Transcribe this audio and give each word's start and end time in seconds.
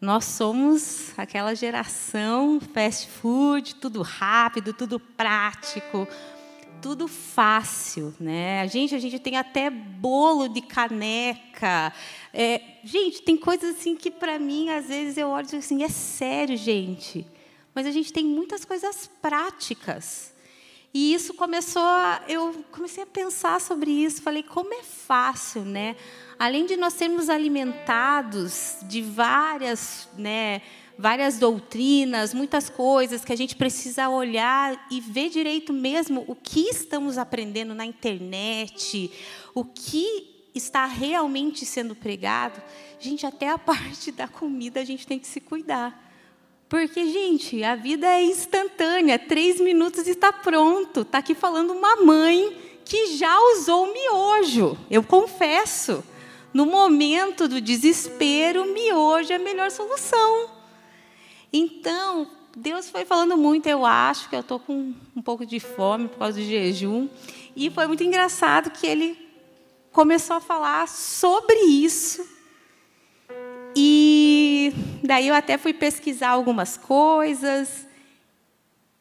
Nós 0.00 0.24
somos 0.24 1.12
aquela 1.16 1.54
geração 1.54 2.60
fast 2.60 3.08
food, 3.08 3.76
tudo 3.76 4.02
rápido, 4.02 4.72
tudo 4.72 5.00
prático, 5.00 6.06
tudo 6.82 7.08
fácil, 7.08 8.14
né? 8.20 8.60
A 8.60 8.66
gente, 8.66 8.94
a 8.94 8.98
gente 8.98 9.18
tem 9.18 9.38
até 9.38 9.70
bolo 9.70 10.48
de 10.48 10.60
caneca. 10.60 11.92
É, 12.32 12.60
gente, 12.84 13.22
tem 13.22 13.38
coisas 13.38 13.76
assim 13.76 13.96
que 13.96 14.10
para 14.10 14.38
mim 14.38 14.68
às 14.68 14.88
vezes 14.88 15.16
eu 15.16 15.28
olho 15.28 15.46
e 15.46 15.50
digo 15.50 15.58
assim, 15.60 15.82
é 15.82 15.88
sério, 15.88 16.56
gente. 16.56 17.26
Mas 17.74 17.86
a 17.86 17.90
gente 17.90 18.12
tem 18.12 18.26
muitas 18.26 18.66
coisas 18.66 19.10
práticas. 19.22 20.33
E 20.94 21.12
isso 21.12 21.34
começou, 21.34 21.82
a, 21.82 22.22
eu 22.28 22.64
comecei 22.70 23.02
a 23.02 23.06
pensar 23.06 23.60
sobre 23.60 23.90
isso. 23.90 24.22
Falei, 24.22 24.44
como 24.44 24.72
é 24.72 24.84
fácil, 24.84 25.64
né? 25.64 25.96
Além 26.38 26.66
de 26.66 26.76
nós 26.76 26.92
sermos 26.92 27.28
alimentados 27.28 28.76
de 28.82 29.02
várias, 29.02 30.08
né, 30.16 30.62
várias 30.96 31.36
doutrinas, 31.36 32.32
muitas 32.32 32.70
coisas 32.70 33.24
que 33.24 33.32
a 33.32 33.36
gente 33.36 33.56
precisa 33.56 34.08
olhar 34.08 34.86
e 34.88 35.00
ver 35.00 35.30
direito 35.30 35.72
mesmo 35.72 36.24
o 36.28 36.36
que 36.36 36.60
estamos 36.70 37.18
aprendendo 37.18 37.74
na 37.74 37.84
internet, 37.84 39.10
o 39.52 39.64
que 39.64 40.48
está 40.54 40.86
realmente 40.86 41.66
sendo 41.66 41.96
pregado. 41.96 42.62
Gente, 43.00 43.26
até 43.26 43.50
a 43.50 43.58
parte 43.58 44.12
da 44.12 44.28
comida 44.28 44.80
a 44.80 44.84
gente 44.84 45.04
tem 45.08 45.18
que 45.18 45.26
se 45.26 45.40
cuidar. 45.40 46.03
Porque, 46.68 47.06
gente, 47.10 47.62
a 47.62 47.76
vida 47.76 48.06
é 48.06 48.22
instantânea, 48.24 49.18
três 49.18 49.60
minutos 49.60 50.06
e 50.06 50.10
está 50.10 50.32
pronto. 50.32 51.02
Está 51.02 51.18
aqui 51.18 51.34
falando 51.34 51.72
uma 51.72 51.96
mãe 51.96 52.56
que 52.84 53.16
já 53.16 53.38
usou 53.52 53.92
miojo, 53.92 54.76
eu 54.90 55.02
confesso. 55.02 56.04
No 56.52 56.66
momento 56.66 57.48
do 57.48 57.60
desespero, 57.60 58.72
miojo 58.72 59.32
é 59.32 59.36
a 59.36 59.38
melhor 59.40 59.70
solução. 59.70 60.50
Então, 61.52 62.30
Deus 62.56 62.88
foi 62.88 63.04
falando 63.04 63.36
muito, 63.36 63.66
eu 63.68 63.84
acho 63.84 64.28
que 64.28 64.36
eu 64.36 64.40
estou 64.40 64.60
com 64.60 64.94
um 65.16 65.22
pouco 65.22 65.44
de 65.44 65.58
fome 65.58 66.08
por 66.08 66.18
causa 66.18 66.38
do 66.38 66.44
jejum. 66.44 67.08
E 67.56 67.70
foi 67.70 67.86
muito 67.86 68.04
engraçado 68.04 68.70
que 68.70 68.86
ele 68.86 69.18
começou 69.90 70.36
a 70.36 70.40
falar 70.40 70.86
sobre 70.88 71.56
isso 71.56 72.24
e 73.76 74.13
daí 75.02 75.28
eu 75.28 75.34
até 75.34 75.58
fui 75.58 75.72
pesquisar 75.72 76.30
algumas 76.30 76.76
coisas 76.76 77.86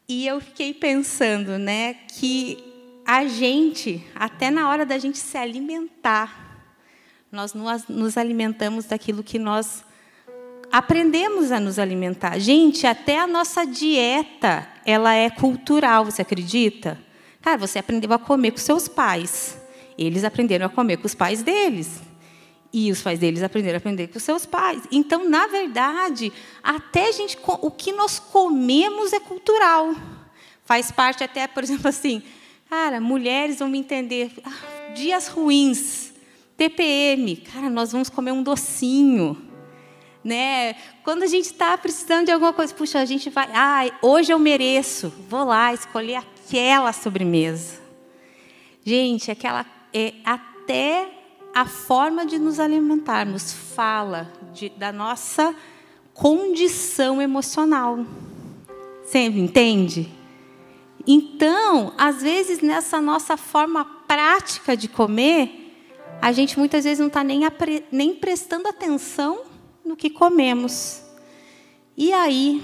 e 0.08 0.28
eu 0.28 0.42
fiquei 0.42 0.74
pensando, 0.74 1.58
né, 1.58 1.96
que 2.08 2.64
a 3.06 3.26
gente, 3.26 4.06
até 4.16 4.50
na 4.50 4.70
hora 4.70 4.86
da 4.86 4.98
gente 4.98 5.18
se 5.18 5.38
alimentar, 5.38 6.44
nós 7.32 7.54
nos 7.90 8.18
alimentamos 8.18 8.86
daquilo 8.86 9.24
que 9.24 9.40
nós 9.40 9.84
aprendemos 10.72 11.52
a 11.52 11.60
nos 11.60 11.80
alimentar. 11.80 12.40
Gente, 12.40 12.88
até 12.88 13.20
a 13.20 13.28
nossa 13.28 13.66
dieta, 13.66 14.68
ela 14.86 15.14
é 15.14 15.30
cultural, 15.30 16.06
você 16.06 16.22
acredita? 16.22 17.00
Cara, 17.42 17.58
você 17.58 17.80
aprendeu 17.80 18.12
a 18.14 18.20
comer 18.20 18.52
com 18.52 18.58
seus 18.58 18.88
pais. 18.88 19.58
Eles 19.98 20.24
aprenderam 20.24 20.66
a 20.66 20.70
comer 20.70 20.98
com 20.98 21.06
os 21.06 21.14
pais 21.14 21.44
deles. 21.44 22.02
E 22.74 22.92
os 22.92 23.04
pais 23.04 23.20
deles 23.20 23.44
aprenderam 23.44 23.76
a 23.76 23.78
aprender 23.78 24.08
com 24.08 24.20
seus 24.20 24.48
pais. 24.48 24.82
Então, 24.92 25.30
na 25.30 25.46
verdade, 25.46 26.34
até 26.64 27.12
gente, 27.12 27.38
o 27.46 27.70
que 27.70 27.94
nós 27.94 28.18
comemos 28.18 29.14
é 29.14 29.20
cultural. 29.20 29.94
Faz 30.66 30.90
parte 30.92 31.24
até, 31.24 31.46
por 31.46 31.64
exemplo, 31.64 31.88
assim, 31.88 32.24
cara, 32.68 33.00
mulheres 33.00 33.60
vão 33.60 33.70
me 33.70 33.78
entender. 33.78 34.32
Ah, 34.44 34.94
dias 34.96 35.28
ruins, 35.28 36.14
TPM, 36.58 37.36
cara, 37.36 37.70
nós 37.70 37.92
vamos 37.92 38.10
comer 38.10 38.32
um 38.32 38.42
docinho. 38.42 39.40
Né? 40.24 40.74
Quando 41.04 41.24
a 41.24 41.28
gente 41.28 41.46
está 41.46 41.78
precisando 41.78 42.26
de 42.26 42.32
alguma 42.32 42.54
coisa, 42.54 42.74
puxa, 42.74 43.00
a 43.00 43.06
gente 43.06 43.30
vai, 43.30 43.48
ah, 43.54 43.84
hoje 44.02 44.32
eu 44.32 44.40
mereço, 44.40 45.14
vou 45.30 45.44
lá 45.44 45.74
escolher 45.74 46.16
aquela 46.16 46.92
sobremesa. 46.92 47.80
Gente, 48.84 49.30
aquela 49.30 49.66
é 49.94 50.14
até 50.26 51.23
a 51.54 51.66
forma 51.66 52.26
de 52.26 52.40
nos 52.40 52.60
alimentarmos 52.60 53.54
fala 53.54 54.32
de, 54.54 54.70
da 54.70 54.92
nossa 54.92 55.56
condição 56.14 57.22
emocional. 57.22 58.06
Você 59.04 59.20
entende? 59.20 60.12
Então, 61.06 61.94
às 61.98 62.22
vezes, 62.22 62.62
nessa 62.62 63.02
nossa 63.02 63.38
forma 63.38 63.86
prática 64.08 64.76
de 64.76 64.88
comer, 64.88 65.74
a 66.22 66.32
gente 66.32 66.58
muitas 66.58 66.86
vezes 66.86 67.00
não 67.00 67.08
está 67.08 67.24
nem, 67.24 67.42
nem 67.92 68.16
prestando 68.16 68.68
atenção 68.68 69.42
no 69.84 69.96
que 69.96 70.10
comemos. 70.10 71.02
E 71.98 72.14
aí 72.14 72.64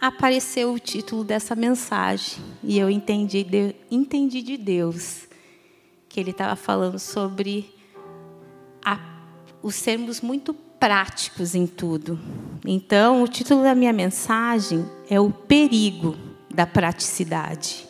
apareceu 0.00 0.72
o 0.72 0.78
título 0.78 1.22
dessa 1.22 1.54
mensagem, 1.54 2.42
e 2.64 2.78
eu 2.78 2.90
entendi 2.90 3.44
de, 3.44 3.76
entendi 3.90 4.42
de 4.42 4.56
Deus 4.56 5.28
que 6.08 6.18
ele 6.18 6.32
estava 6.32 6.56
falando 6.56 6.98
sobre 6.98 7.79
a, 8.84 8.98
os 9.62 9.74
sermos 9.74 10.20
muito 10.20 10.54
práticos 10.54 11.54
em 11.54 11.66
tudo. 11.66 12.18
Então, 12.64 13.22
o 13.22 13.28
título 13.28 13.62
da 13.62 13.74
minha 13.74 13.92
mensagem 13.92 14.88
é 15.08 15.20
o 15.20 15.30
perigo 15.30 16.16
da 16.52 16.66
praticidade. 16.66 17.86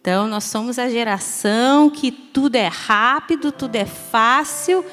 Então, 0.00 0.26
nós 0.26 0.44
somos 0.44 0.78
a 0.78 0.88
geração 0.88 1.88
que 1.88 2.10
tudo 2.10 2.56
é 2.56 2.66
rápido, 2.66 3.52
tudo 3.52 3.76
é 3.76 3.84
fácil, 3.84 4.84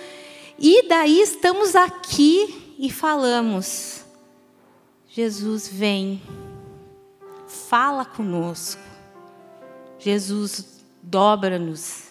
e 0.59 0.87
daí 0.87 1.21
estamos 1.21 1.75
aqui 1.75 2.75
e 2.77 2.91
falamos: 2.91 4.03
Jesus 5.09 5.67
vem, 5.67 6.21
fala 7.47 8.05
conosco, 8.05 8.81
Jesus 9.97 10.83
dobra-nos, 11.01 12.09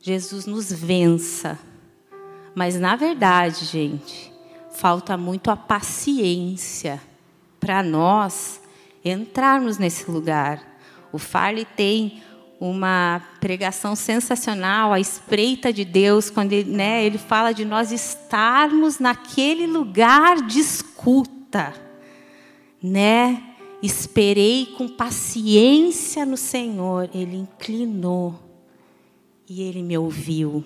Jesus 0.00 0.46
nos 0.46 0.70
vença. 0.70 1.58
Mas, 2.54 2.78
na 2.78 2.96
verdade, 2.96 3.64
gente, 3.64 4.32
falta 4.70 5.16
muito 5.16 5.50
a 5.50 5.56
paciência 5.56 7.00
para 7.58 7.82
nós 7.82 8.60
entrarmos 9.04 9.78
nesse 9.78 10.10
lugar. 10.10 10.62
O 11.12 11.18
Farley 11.18 11.64
tem 11.64 12.22
uma 12.60 13.20
pregação 13.40 13.96
sensacional, 13.96 14.92
a 14.92 15.00
espreita 15.00 15.72
de 15.72 15.84
Deus, 15.84 16.30
quando 16.30 16.52
ele, 16.52 16.70
né, 16.70 17.04
ele 17.04 17.18
fala 17.18 17.52
de 17.52 17.64
nós 17.64 17.90
estarmos 17.90 19.00
naquele 19.00 19.66
lugar 19.66 20.46
de 20.46 20.60
escuta, 20.60 21.74
né? 22.80 23.42
Esperei 23.82 24.66
com 24.78 24.86
paciência 24.86 26.24
no 26.24 26.36
Senhor, 26.36 27.10
ele 27.12 27.36
inclinou 27.36 28.38
e 29.48 29.62
ele 29.62 29.82
me 29.82 29.98
ouviu. 29.98 30.64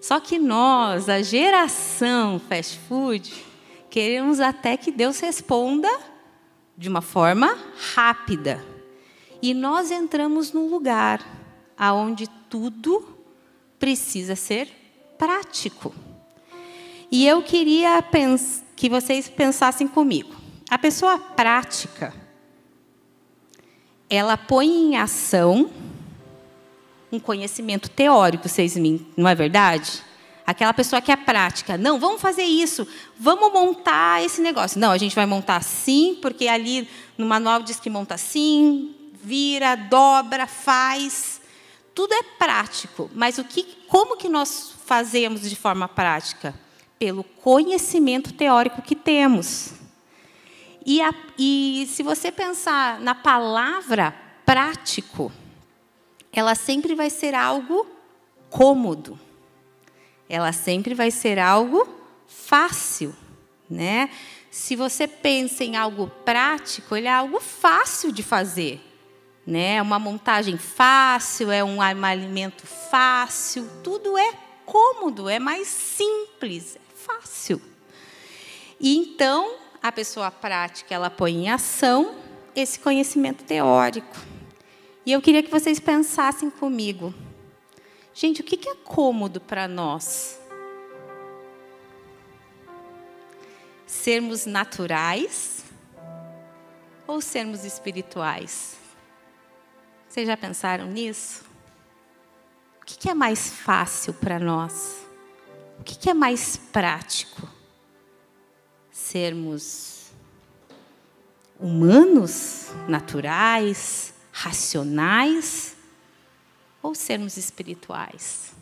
Só 0.00 0.18
que 0.18 0.38
nós, 0.38 1.08
a 1.08 1.20
geração 1.20 2.40
fast 2.48 2.78
food, 2.88 3.44
queremos 3.90 4.40
até 4.40 4.76
que 4.76 4.90
Deus 4.90 5.20
responda 5.20 5.90
de 6.76 6.88
uma 6.88 7.02
forma 7.02 7.58
rápida. 7.94 8.64
E 9.42 9.52
nós 9.52 9.90
entramos 9.90 10.52
num 10.52 10.68
lugar 10.70 11.20
aonde 11.76 12.26
tudo 12.48 13.06
precisa 13.78 14.34
ser 14.34 14.68
prático. 15.18 15.94
E 17.10 17.26
eu 17.26 17.42
queria 17.42 18.02
que 18.76 18.88
vocês 18.88 19.28
pensassem 19.28 19.86
comigo. 19.86 20.34
A 20.70 20.78
pessoa 20.78 21.18
prática, 21.18 22.14
ela 24.08 24.36
põe 24.36 24.66
em 24.66 24.96
ação 24.96 25.68
um 27.12 27.18
conhecimento 27.18 27.88
teórico, 27.90 28.48
vocês 28.48 28.76
me, 28.76 29.06
não 29.16 29.28
é 29.28 29.34
verdade? 29.34 30.02
Aquela 30.46 30.74
pessoa 30.74 31.00
que 31.00 31.12
é 31.12 31.16
prática, 31.16 31.76
não, 31.78 31.98
vamos 31.98 32.20
fazer 32.20 32.42
isso, 32.42 32.86
vamos 33.18 33.52
montar 33.52 34.24
esse 34.24 34.40
negócio. 34.40 34.80
Não, 34.80 34.90
a 34.90 34.98
gente 34.98 35.14
vai 35.14 35.26
montar 35.26 35.56
assim, 35.56 36.18
porque 36.20 36.48
ali 36.48 36.88
no 37.16 37.26
manual 37.26 37.62
diz 37.62 37.78
que 37.78 37.90
monta 37.90 38.14
assim, 38.14 38.94
vira, 39.22 39.76
dobra, 39.76 40.46
faz. 40.46 41.40
Tudo 41.94 42.14
é 42.14 42.22
prático, 42.38 43.10
mas 43.14 43.38
o 43.38 43.44
que, 43.44 43.64
como 43.86 44.16
que 44.16 44.28
nós 44.28 44.74
fazemos 44.86 45.48
de 45.48 45.54
forma 45.54 45.86
prática? 45.86 46.54
Pelo 46.98 47.22
conhecimento 47.22 48.32
teórico 48.32 48.82
que 48.82 48.96
temos. 48.96 49.74
E, 50.84 51.00
a, 51.00 51.14
e 51.38 51.88
se 51.90 52.02
você 52.02 52.32
pensar 52.32 52.98
na 53.00 53.14
palavra 53.14 54.14
prático, 54.44 55.30
ela 56.32 56.54
sempre 56.54 56.94
vai 56.94 57.10
ser 57.10 57.34
algo 57.34 57.86
cômodo. 58.48 59.18
Ela 60.28 60.52
sempre 60.52 60.94
vai 60.94 61.10
ser 61.10 61.38
algo 61.38 61.88
fácil, 62.26 63.14
né? 63.68 64.10
Se 64.50 64.74
você 64.74 65.06
pensa 65.06 65.64
em 65.64 65.76
algo 65.76 66.08
prático, 66.24 66.96
ele 66.96 67.06
é 67.06 67.12
algo 67.12 67.40
fácil 67.40 68.12
de 68.12 68.22
fazer, 68.22 68.80
né? 69.46 69.76
É 69.76 69.82
uma 69.82 69.98
montagem 69.98 70.56
fácil, 70.56 71.50
é 71.50 71.62
um 71.62 71.80
alimento 71.80 72.66
fácil, 72.66 73.68
tudo 73.82 74.16
é 74.16 74.32
cômodo, 74.64 75.28
é 75.28 75.38
mais 75.38 75.66
simples, 75.66 76.76
é 76.76 76.80
fácil. 76.94 77.60
E 78.78 78.96
então, 78.96 79.54
a 79.82 79.90
pessoa 79.90 80.30
prática, 80.30 80.94
ela 80.94 81.10
põe 81.10 81.34
em 81.34 81.50
ação 81.50 82.14
esse 82.54 82.78
conhecimento 82.78 83.44
teórico. 83.44 84.29
E 85.04 85.12
eu 85.12 85.22
queria 85.22 85.42
que 85.42 85.50
vocês 85.50 85.80
pensassem 85.80 86.50
comigo. 86.50 87.14
Gente, 88.12 88.42
o 88.42 88.44
que 88.44 88.68
é 88.68 88.74
cômodo 88.74 89.40
para 89.40 89.66
nós? 89.66 90.38
Sermos 93.86 94.44
naturais 94.44 95.64
ou 97.06 97.20
sermos 97.20 97.64
espirituais? 97.64 98.76
Vocês 100.08 100.26
já 100.26 100.36
pensaram 100.36 100.86
nisso? 100.86 101.44
O 102.82 102.84
que 102.84 103.08
é 103.08 103.14
mais 103.14 103.48
fácil 103.48 104.12
para 104.12 104.38
nós? 104.38 105.06
O 105.78 105.82
que 105.82 106.10
é 106.10 106.14
mais 106.14 106.56
prático? 106.56 107.48
Sermos 108.90 110.10
humanos, 111.58 112.70
naturais, 112.88 114.14
racionais 114.40 115.76
ou 116.82 116.94
sermos 116.94 117.36
espirituais? 117.36 118.54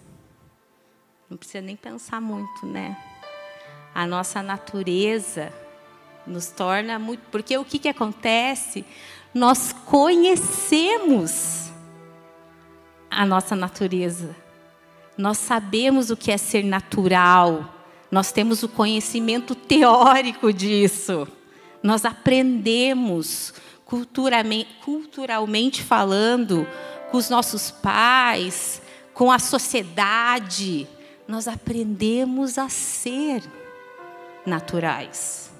Não 1.30 1.36
precisa 1.36 1.60
nem 1.60 1.76
pensar 1.76 2.20
muito, 2.20 2.66
né? 2.66 2.96
A 3.94 4.04
nossa 4.06 4.42
natureza 4.42 5.52
nos 6.26 6.48
torna 6.48 6.98
muito. 6.98 7.20
Porque 7.30 7.56
o 7.56 7.64
que, 7.64 7.78
que 7.78 7.88
acontece? 7.88 8.84
Nós 9.32 9.72
conhecemos 9.72 11.70
a 13.08 13.24
nossa 13.24 13.54
natureza. 13.54 14.34
Nós 15.16 15.38
sabemos 15.38 16.10
o 16.10 16.16
que 16.16 16.32
é 16.32 16.36
ser 16.36 16.64
natural. 16.64 17.72
Nós 18.10 18.32
temos 18.32 18.64
o 18.64 18.68
conhecimento 18.68 19.54
teórico 19.54 20.52
disso. 20.52 21.28
Nós 21.82 22.04
aprendemos 22.04 23.54
culturalmente, 23.88 25.82
falando 25.82 26.66
com 27.10 27.16
os 27.16 27.28
nossos 27.28 27.70
pais, 27.70 28.82
com 29.12 29.32
a 29.32 29.38
sociedade. 29.38 30.86
Nós 31.26 31.48
aprendemos 31.48 32.58
a 32.58 32.68
ser 32.68 33.42
naturais. 34.46 35.50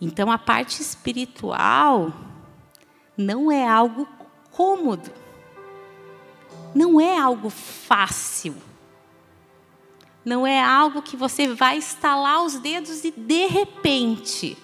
Então 0.00 0.30
a 0.30 0.38
parte 0.38 0.80
espiritual 0.80 2.12
não 3.16 3.50
é 3.50 3.66
algo 3.66 4.08
cômodo 4.50 5.12
não 6.74 7.00
é 7.00 7.18
algo 7.18 7.50
fácil. 7.50 8.54
Não 10.24 10.46
é 10.46 10.62
algo 10.62 11.00
que 11.00 11.16
você 11.16 11.48
vai 11.48 11.78
estalar 11.78 12.44
os 12.44 12.58
dedos 12.58 13.04
e 13.04 13.10
de 13.10 13.46
repente 13.46 14.58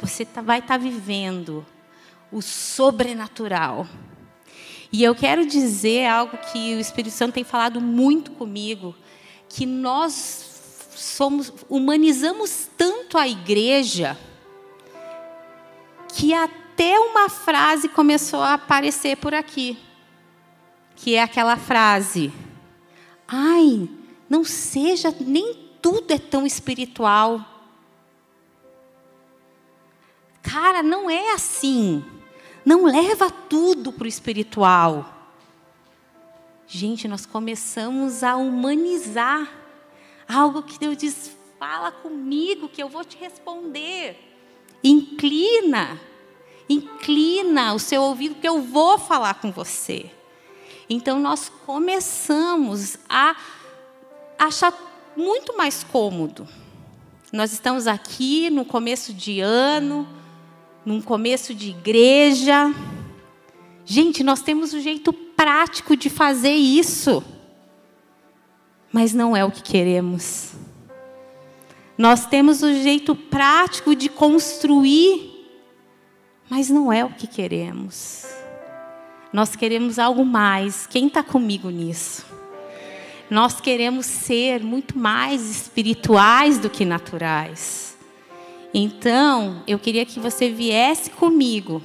você 0.00 0.24
tá, 0.24 0.40
vai 0.40 0.60
estar 0.60 0.74
tá 0.74 0.78
vivendo 0.78 1.66
o 2.32 2.40
sobrenatural. 2.40 3.86
E 4.90 5.04
eu 5.04 5.14
quero 5.14 5.46
dizer 5.46 6.06
algo 6.06 6.36
que 6.38 6.74
o 6.74 6.80
Espírito 6.80 7.14
Santo 7.14 7.34
tem 7.34 7.44
falado 7.44 7.80
muito 7.80 8.32
comigo, 8.32 8.94
que 9.48 9.66
nós 9.66 10.50
somos 10.96 11.52
humanizamos 11.68 12.68
tanto 12.76 13.16
a 13.16 13.28
igreja 13.28 14.18
que 16.08 16.34
até 16.34 16.98
uma 16.98 17.28
frase 17.28 17.88
começou 17.88 18.40
a 18.40 18.54
aparecer 18.54 19.16
por 19.16 19.34
aqui 19.34 19.78
que 21.02 21.16
é 21.16 21.22
aquela 21.22 21.56
frase: 21.56 22.32
Ai, 23.26 23.88
não 24.28 24.44
seja, 24.44 25.14
nem 25.20 25.54
tudo 25.82 26.12
é 26.12 26.18
tão 26.18 26.46
espiritual. 26.46 27.44
Cara, 30.42 30.82
não 30.82 31.10
é 31.10 31.32
assim. 31.32 32.04
Não 32.64 32.84
leva 32.84 33.30
tudo 33.30 33.92
para 33.92 34.04
o 34.04 34.08
espiritual. 34.08 35.22
Gente, 36.66 37.08
nós 37.08 37.26
começamos 37.26 38.22
a 38.22 38.36
humanizar 38.36 39.50
algo 40.28 40.62
que 40.62 40.78
Deus 40.78 40.96
diz: 40.96 41.36
fala 41.58 41.92
comigo 41.92 42.68
que 42.68 42.82
eu 42.82 42.88
vou 42.88 43.04
te 43.04 43.16
responder. 43.16 44.16
Inclina, 44.82 46.00
inclina 46.68 47.74
o 47.74 47.78
seu 47.78 48.02
ouvido 48.02 48.36
que 48.36 48.48
eu 48.48 48.60
vou 48.62 48.98
falar 48.98 49.34
com 49.34 49.52
você. 49.52 50.10
Então 50.88 51.18
nós 51.20 51.48
começamos 51.64 52.98
a 53.08 53.36
achar 54.38 54.72
muito 55.16 55.56
mais 55.56 55.84
cômodo. 55.84 56.48
Nós 57.32 57.52
estamos 57.52 57.86
aqui 57.86 58.50
no 58.50 58.64
começo 58.64 59.12
de 59.12 59.40
ano, 59.40 60.06
num 60.84 61.00
começo 61.00 61.54
de 61.54 61.70
igreja. 61.70 62.74
Gente, 63.84 64.22
nós 64.22 64.42
temos 64.42 64.74
um 64.74 64.80
jeito 64.80 65.12
prático 65.12 65.96
de 65.96 66.08
fazer 66.10 66.54
isso. 66.54 67.22
Mas 68.92 69.14
não 69.14 69.36
é 69.36 69.44
o 69.44 69.50
que 69.50 69.62
queremos. 69.62 70.52
Nós 71.96 72.26
temos 72.26 72.62
o 72.62 72.66
um 72.66 72.82
jeito 72.82 73.14
prático 73.14 73.94
de 73.94 74.08
construir, 74.08 75.46
mas 76.48 76.68
não 76.68 76.92
é 76.92 77.04
o 77.04 77.10
que 77.10 77.26
queremos. 77.26 78.26
Nós 79.32 79.56
queremos 79.56 79.98
algo 79.98 80.24
mais. 80.24 80.86
Quem 80.86 81.06
está 81.06 81.22
comigo 81.22 81.70
nisso? 81.70 82.26
Nós 83.30 83.60
queremos 83.60 84.04
ser 84.04 84.62
muito 84.62 84.98
mais 84.98 85.50
espirituais 85.50 86.58
do 86.58 86.68
que 86.68 86.84
naturais. 86.84 87.91
Então, 88.74 89.62
eu 89.66 89.78
queria 89.78 90.06
que 90.06 90.18
você 90.18 90.50
viesse 90.50 91.10
comigo 91.10 91.82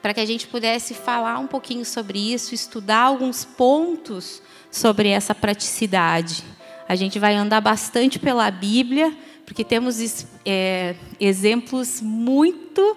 para 0.00 0.14
que 0.14 0.20
a 0.20 0.26
gente 0.26 0.46
pudesse 0.46 0.94
falar 0.94 1.38
um 1.38 1.46
pouquinho 1.46 1.84
sobre 1.84 2.32
isso, 2.32 2.54
estudar 2.54 3.00
alguns 3.00 3.44
pontos 3.44 4.40
sobre 4.70 5.08
essa 5.08 5.34
praticidade. 5.34 6.44
A 6.88 6.94
gente 6.94 7.18
vai 7.18 7.34
andar 7.34 7.60
bastante 7.60 8.18
pela 8.18 8.50
Bíblia, 8.50 9.14
porque 9.44 9.64
temos 9.64 10.26
é, 10.46 10.94
exemplos 11.18 12.00
muito 12.00 12.96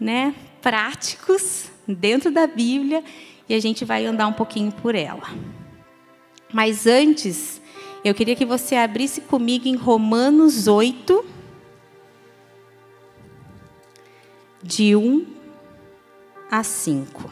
né, 0.00 0.34
práticos 0.62 1.66
dentro 1.86 2.30
da 2.30 2.46
Bíblia 2.46 3.04
e 3.48 3.54
a 3.54 3.60
gente 3.60 3.84
vai 3.84 4.06
andar 4.06 4.26
um 4.26 4.32
pouquinho 4.32 4.72
por 4.72 4.94
ela. 4.94 5.28
Mas 6.52 6.86
antes, 6.86 7.60
eu 8.04 8.14
queria 8.14 8.34
que 8.34 8.44
você 8.44 8.76
abrisse 8.76 9.20
comigo 9.20 9.68
em 9.68 9.76
Romanos 9.76 10.66
8, 10.66 11.24
de 14.62 14.94
1 14.94 15.26
a 16.50 16.62
5. 16.62 17.30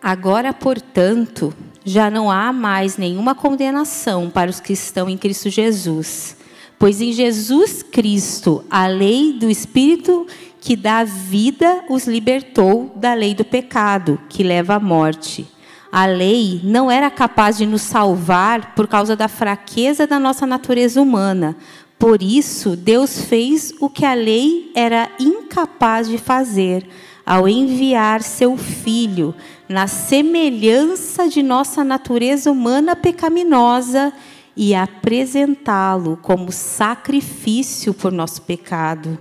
Agora, 0.00 0.52
portanto, 0.52 1.52
já 1.84 2.08
não 2.08 2.30
há 2.30 2.52
mais 2.52 2.96
nenhuma 2.96 3.34
condenação 3.34 4.30
para 4.30 4.48
os 4.48 4.60
que 4.60 4.72
estão 4.72 5.10
em 5.10 5.16
Cristo 5.16 5.50
Jesus. 5.50 6.36
Pois 6.78 7.00
em 7.00 7.12
Jesus 7.12 7.82
Cristo, 7.82 8.64
a 8.70 8.86
lei 8.86 9.32
do 9.32 9.50
Espírito 9.50 10.26
que 10.60 10.76
dá 10.76 11.02
vida 11.02 11.84
os 11.88 12.06
libertou 12.06 12.92
da 12.94 13.14
lei 13.14 13.34
do 13.34 13.44
pecado, 13.44 14.20
que 14.28 14.42
leva 14.42 14.74
à 14.74 14.80
morte. 14.80 15.55
A 15.96 16.04
lei 16.04 16.60
não 16.62 16.90
era 16.90 17.08
capaz 17.10 17.56
de 17.56 17.64
nos 17.64 17.80
salvar 17.80 18.74
por 18.74 18.86
causa 18.86 19.16
da 19.16 19.28
fraqueza 19.28 20.06
da 20.06 20.20
nossa 20.20 20.46
natureza 20.46 21.00
humana. 21.00 21.56
Por 21.98 22.22
isso, 22.22 22.76
Deus 22.76 23.22
fez 23.22 23.72
o 23.80 23.88
que 23.88 24.04
a 24.04 24.12
lei 24.12 24.70
era 24.74 25.08
incapaz 25.18 26.06
de 26.06 26.18
fazer 26.18 26.86
ao 27.24 27.48
enviar 27.48 28.22
seu 28.22 28.58
Filho 28.58 29.34
na 29.70 29.86
semelhança 29.86 31.30
de 31.30 31.42
nossa 31.42 31.82
natureza 31.82 32.50
humana 32.52 32.94
pecaminosa 32.94 34.12
e 34.54 34.74
apresentá-lo 34.74 36.18
como 36.20 36.52
sacrifício 36.52 37.94
por 37.94 38.12
nosso 38.12 38.42
pecado. 38.42 39.18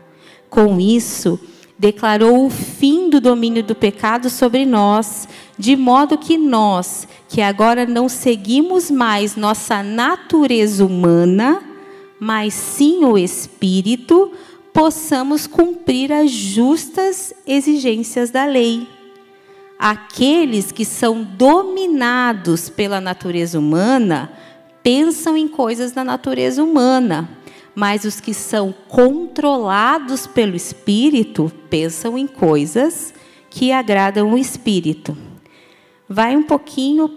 Com 0.50 0.78
isso, 0.78 1.40
declarou 1.80 2.46
o 2.46 2.50
fim 2.50 3.10
do 3.10 3.20
domínio 3.20 3.64
do 3.64 3.76
pecado 3.76 4.30
sobre 4.30 4.66
nós, 4.66 5.28
de 5.58 5.76
modo 5.76 6.18
que 6.18 6.38
nós, 6.38 7.08
que 7.30 7.42
agora 7.42 7.86
não 7.86 8.10
seguimos 8.10 8.92
mais 8.92 9.36
nossa 9.36 9.82
natureza 9.82 10.86
humana, 10.86 11.62
mas 12.20 12.54
sim 12.54 13.06
o 13.06 13.18
espírito, 13.18 14.32
possamos 14.74 15.48
cumprir 15.48 16.12
as 16.12 16.30
justas 16.30 17.34
exigências 17.48 18.30
da 18.30 18.46
lei. 18.46 18.88
Aqueles 19.80 20.72
que 20.72 20.84
são 20.84 21.24
dominados 21.24 22.70
pela 22.70 23.00
natureza 23.00 23.60
humana 23.60 24.32
pensam 24.84 25.38
em 25.38 25.48
coisas 25.48 25.92
da 25.92 26.04
natureza 26.04 26.64
humana, 26.64 27.30
mas 27.74 28.06
os 28.06 28.20
que 28.20 28.34
são 28.34 28.74
controlados 28.88 30.28
pelo 30.28 30.56
espírito 30.56 31.52
pensam 31.70 32.18
em 32.18 32.28
coisas 32.28 33.14
que 33.50 33.72
agradam 33.72 34.34
o 34.34 34.38
espírito. 34.38 35.18
Vai 36.08 36.36
um 36.36 36.44
pouquinho, 36.44 37.10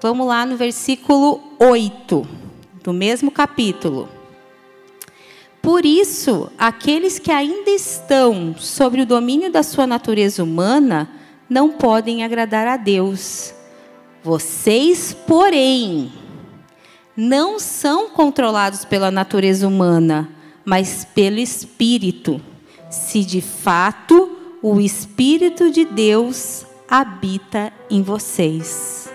vamos 0.00 0.26
lá 0.26 0.44
no 0.44 0.56
versículo 0.56 1.40
8, 1.58 2.26
do 2.82 2.92
mesmo 2.92 3.30
capítulo. 3.30 4.08
Por 5.62 5.84
isso, 5.84 6.50
aqueles 6.56 7.18
que 7.18 7.30
ainda 7.30 7.70
estão 7.70 8.54
sobre 8.56 9.02
o 9.02 9.06
domínio 9.06 9.50
da 9.50 9.62
sua 9.62 9.86
natureza 9.86 10.42
humana 10.42 11.10
não 11.48 11.70
podem 11.70 12.24
agradar 12.24 12.66
a 12.66 12.76
Deus. 12.76 13.52
Vocês, 14.22 15.16
porém, 15.26 16.12
não 17.16 17.58
são 17.58 18.08
controlados 18.10 18.84
pela 18.84 19.10
natureza 19.10 19.66
humana, 19.66 20.28
mas 20.64 21.04
pelo 21.14 21.38
Espírito, 21.38 22.40
se 22.90 23.24
de 23.24 23.40
fato 23.40 24.36
o 24.62 24.80
Espírito 24.80 25.70
de 25.70 25.84
Deus 25.84 26.64
habita 26.88 27.72
em 27.90 28.02
vocês. 28.02 29.10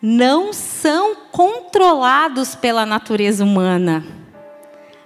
Não 0.00 0.52
são 0.52 1.16
controlados 1.32 2.54
pela 2.54 2.84
natureza 2.84 3.42
humana. 3.42 4.04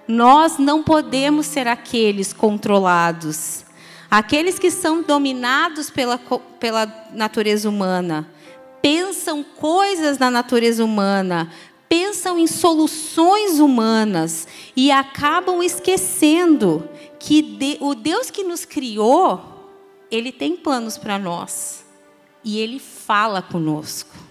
Nós 0.08 0.58
não 0.58 0.82
podemos 0.82 1.46
ser 1.46 1.68
aqueles 1.68 2.32
controlados. 2.32 3.64
Aqueles 4.10 4.58
que 4.58 4.72
são 4.72 5.02
dominados 5.02 5.88
pela, 5.88 6.18
pela 6.58 6.92
natureza 7.12 7.68
humana, 7.68 8.28
pensam 8.82 9.44
coisas 9.44 10.18
na 10.18 10.28
natureza 10.30 10.84
humana, 10.84 11.48
pensam 11.88 12.36
em 12.36 12.48
soluções 12.48 13.60
humanas 13.60 14.48
e 14.74 14.90
acabam 14.90 15.62
esquecendo 15.62 16.88
que 17.20 17.40
de, 17.40 17.76
o 17.80 17.94
Deus 17.94 18.30
que 18.30 18.42
nos 18.42 18.64
criou, 18.64 19.49
ele 20.10 20.32
tem 20.32 20.56
planos 20.56 20.98
para 20.98 21.18
nós 21.18 21.84
e 22.44 22.58
ele 22.58 22.78
fala 22.78 23.42
conosco. 23.42 24.30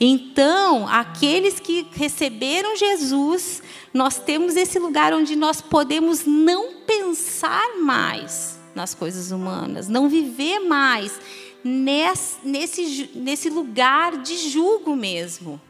Então, 0.00 0.88
aqueles 0.88 1.60
que 1.60 1.86
receberam 1.92 2.76
Jesus, 2.76 3.62
nós 3.94 4.18
temos 4.18 4.56
esse 4.56 4.78
lugar 4.78 5.12
onde 5.12 5.36
nós 5.36 5.60
podemos 5.60 6.24
não 6.26 6.80
pensar 6.84 7.76
mais 7.80 8.58
nas 8.74 8.94
coisas 8.94 9.30
humanas, 9.30 9.88
não 9.88 10.08
viver 10.08 10.58
mais 10.58 11.20
nesse, 11.62 13.10
nesse 13.14 13.48
lugar 13.48 14.16
de 14.16 14.36
julgo 14.50 14.96
mesmo. 14.96 15.60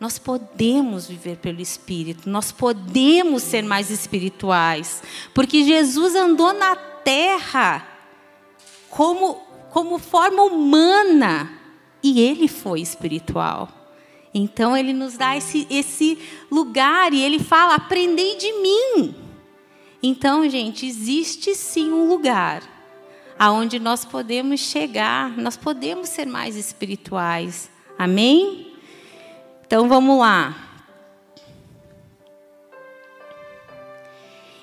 Nós 0.00 0.18
podemos 0.18 1.06
viver 1.06 1.36
pelo 1.36 1.60
Espírito, 1.60 2.30
nós 2.30 2.52
podemos 2.52 3.42
ser 3.42 3.62
mais 3.62 3.90
espirituais, 3.90 5.02
porque 5.34 5.64
Jesus 5.64 6.14
andou 6.14 6.52
na 6.52 6.76
terra 6.76 7.95
como, 8.96 9.34
como 9.70 9.98
forma 9.98 10.42
humana 10.44 11.52
e 12.02 12.18
ele 12.18 12.48
foi 12.48 12.80
espiritual. 12.80 13.68
Então 14.32 14.74
ele 14.74 14.94
nos 14.94 15.18
dá 15.18 15.36
esse, 15.36 15.66
esse 15.68 16.18
lugar 16.50 17.12
e 17.12 17.20
ele 17.20 17.38
fala: 17.38 17.74
aprendei 17.74 18.36
de 18.36 18.52
mim. 18.54 19.14
Então, 20.02 20.48
gente, 20.48 20.86
existe 20.86 21.54
sim 21.54 21.92
um 21.92 22.08
lugar 22.08 22.62
aonde 23.38 23.78
nós 23.78 24.02
podemos 24.02 24.60
chegar, 24.60 25.36
nós 25.36 25.58
podemos 25.58 26.08
ser 26.08 26.24
mais 26.24 26.56
espirituais. 26.56 27.70
Amém? 27.98 28.72
Então 29.66 29.90
vamos 29.90 30.18
lá. 30.18 30.56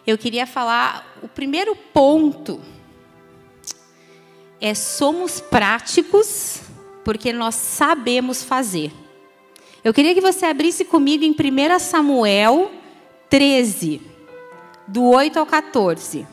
Eu 0.08 0.18
queria 0.18 0.48
falar, 0.48 1.20
o 1.22 1.28
primeiro 1.28 1.76
ponto 1.76 2.60
é 4.64 4.74
somos 4.74 5.42
práticos 5.42 6.62
porque 7.04 7.34
nós 7.34 7.54
sabemos 7.56 8.42
fazer. 8.46 8.94
Eu 9.84 9.94
queria 9.94 10.16
que 10.16 10.22
você 10.22 10.46
abrisse 10.46 10.86
comigo 10.86 11.26
em 11.26 11.32
1 11.32 11.80
Samuel 11.80 12.72
13, 13.30 14.02
do 14.88 15.04
8 15.04 15.38
ao 15.38 15.46
14. 15.46 16.26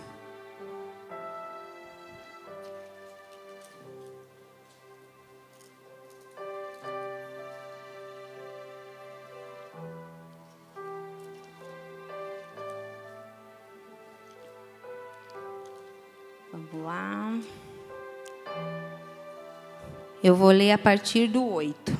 Eu 20.23 20.35
vou 20.35 20.51
ler 20.51 20.73
a 20.73 20.79
partir 20.79 21.29
do 21.29 21.45
8. 21.45 21.99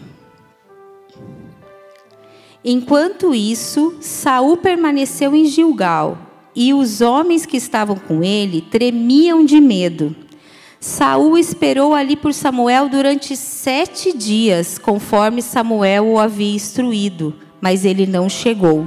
Enquanto 2.63 3.35
isso, 3.35 3.97
Saul 4.01 4.59
permaneceu 4.59 5.35
em 5.35 5.47
Gilgal, 5.47 6.19
e 6.55 6.75
os 6.75 7.01
homens 7.01 7.47
que 7.47 7.57
estavam 7.57 7.97
com 7.97 8.23
ele 8.23 8.61
tremiam 8.61 9.43
de 9.45 9.59
medo. 9.59 10.15
Saul 10.79 11.39
esperou 11.39 11.95
ali 11.95 12.17
por 12.17 12.35
Samuel 12.35 12.91
durante 12.91 13.35
sete 13.37 14.17
dias, 14.17 14.77
conforme 14.77 15.41
Samuel 15.41 16.07
o 16.07 16.19
havia 16.19 16.55
instruído, 16.55 17.35
mas 17.61 17.85
ele 17.87 18.07
não 18.07 18.29
chegou. 18.29 18.87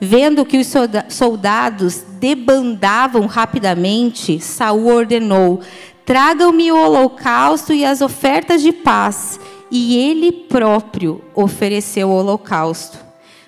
Vendo 0.00 0.46
que 0.46 0.58
os 0.58 0.72
soldados 1.10 2.02
debandavam 2.18 3.26
rapidamente, 3.26 4.40
Saul 4.40 4.86
ordenou: 4.86 5.60
Tragam-me 6.10 6.72
o 6.72 6.76
holocausto 6.76 7.72
e 7.72 7.84
as 7.84 8.00
ofertas 8.00 8.60
de 8.62 8.72
paz. 8.72 9.38
E 9.70 9.96
ele 9.96 10.32
próprio 10.32 11.22
ofereceu 11.36 12.08
o 12.08 12.16
holocausto. 12.16 12.98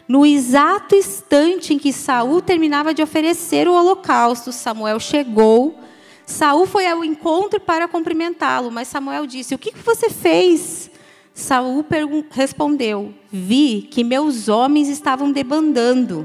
No 0.06 0.24
exato 0.24 0.94
instante 0.94 1.74
em 1.74 1.78
que 1.80 1.92
Saul 1.92 2.40
terminava 2.40 2.94
de 2.94 3.02
oferecer 3.02 3.66
o 3.66 3.72
holocausto, 3.72 4.52
Samuel 4.52 5.00
chegou. 5.00 5.76
Saul 6.24 6.64
foi 6.64 6.86
ao 6.86 7.04
encontro 7.04 7.58
para 7.58 7.88
cumprimentá-lo, 7.88 8.70
mas 8.70 8.86
Samuel 8.86 9.26
disse: 9.26 9.56
"O 9.56 9.58
que 9.58 9.72
você 9.84 10.08
fez?" 10.08 10.88
Saul 11.34 11.84
respondeu: 12.30 13.12
"Vi 13.28 13.88
que 13.90 14.04
meus 14.04 14.48
homens 14.48 14.88
estavam 14.88 15.32
debandando 15.32 16.24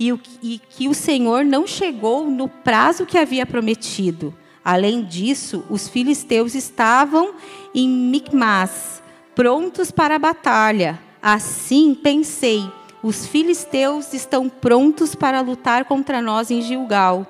e 0.00 0.60
que 0.68 0.88
o 0.88 0.94
Senhor 0.94 1.44
não 1.44 1.64
chegou 1.64 2.28
no 2.28 2.48
prazo 2.48 3.06
que 3.06 3.16
havia 3.16 3.46
prometido." 3.46 4.34
Além 4.64 5.02
disso, 5.02 5.64
os 5.70 5.88
filisteus 5.88 6.54
estavam 6.54 7.34
em 7.74 7.88
Micmas, 7.88 9.02
prontos 9.34 9.90
para 9.90 10.16
a 10.16 10.18
batalha. 10.18 11.00
Assim 11.22 11.94
pensei: 11.94 12.70
os 13.02 13.26
filisteus 13.26 14.12
estão 14.12 14.48
prontos 14.48 15.14
para 15.14 15.40
lutar 15.40 15.86
contra 15.86 16.20
nós 16.20 16.50
em 16.50 16.60
Gilgal, 16.60 17.26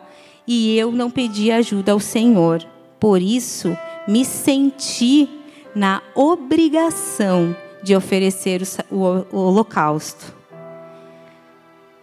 e 0.47 0.77
eu 0.77 0.91
não 0.91 1.11
pedi 1.11 1.53
ajuda 1.53 1.93
ao 1.93 2.01
Senhor. 2.01 2.67
Por 2.99 3.23
isso, 3.23 3.77
me 4.09 4.25
senti 4.25 5.29
na 5.75 6.03
obrigação 6.15 7.57
de 7.83 7.95
oferecer 7.95 8.63
o 8.91 9.25
holocausto. 9.33 10.35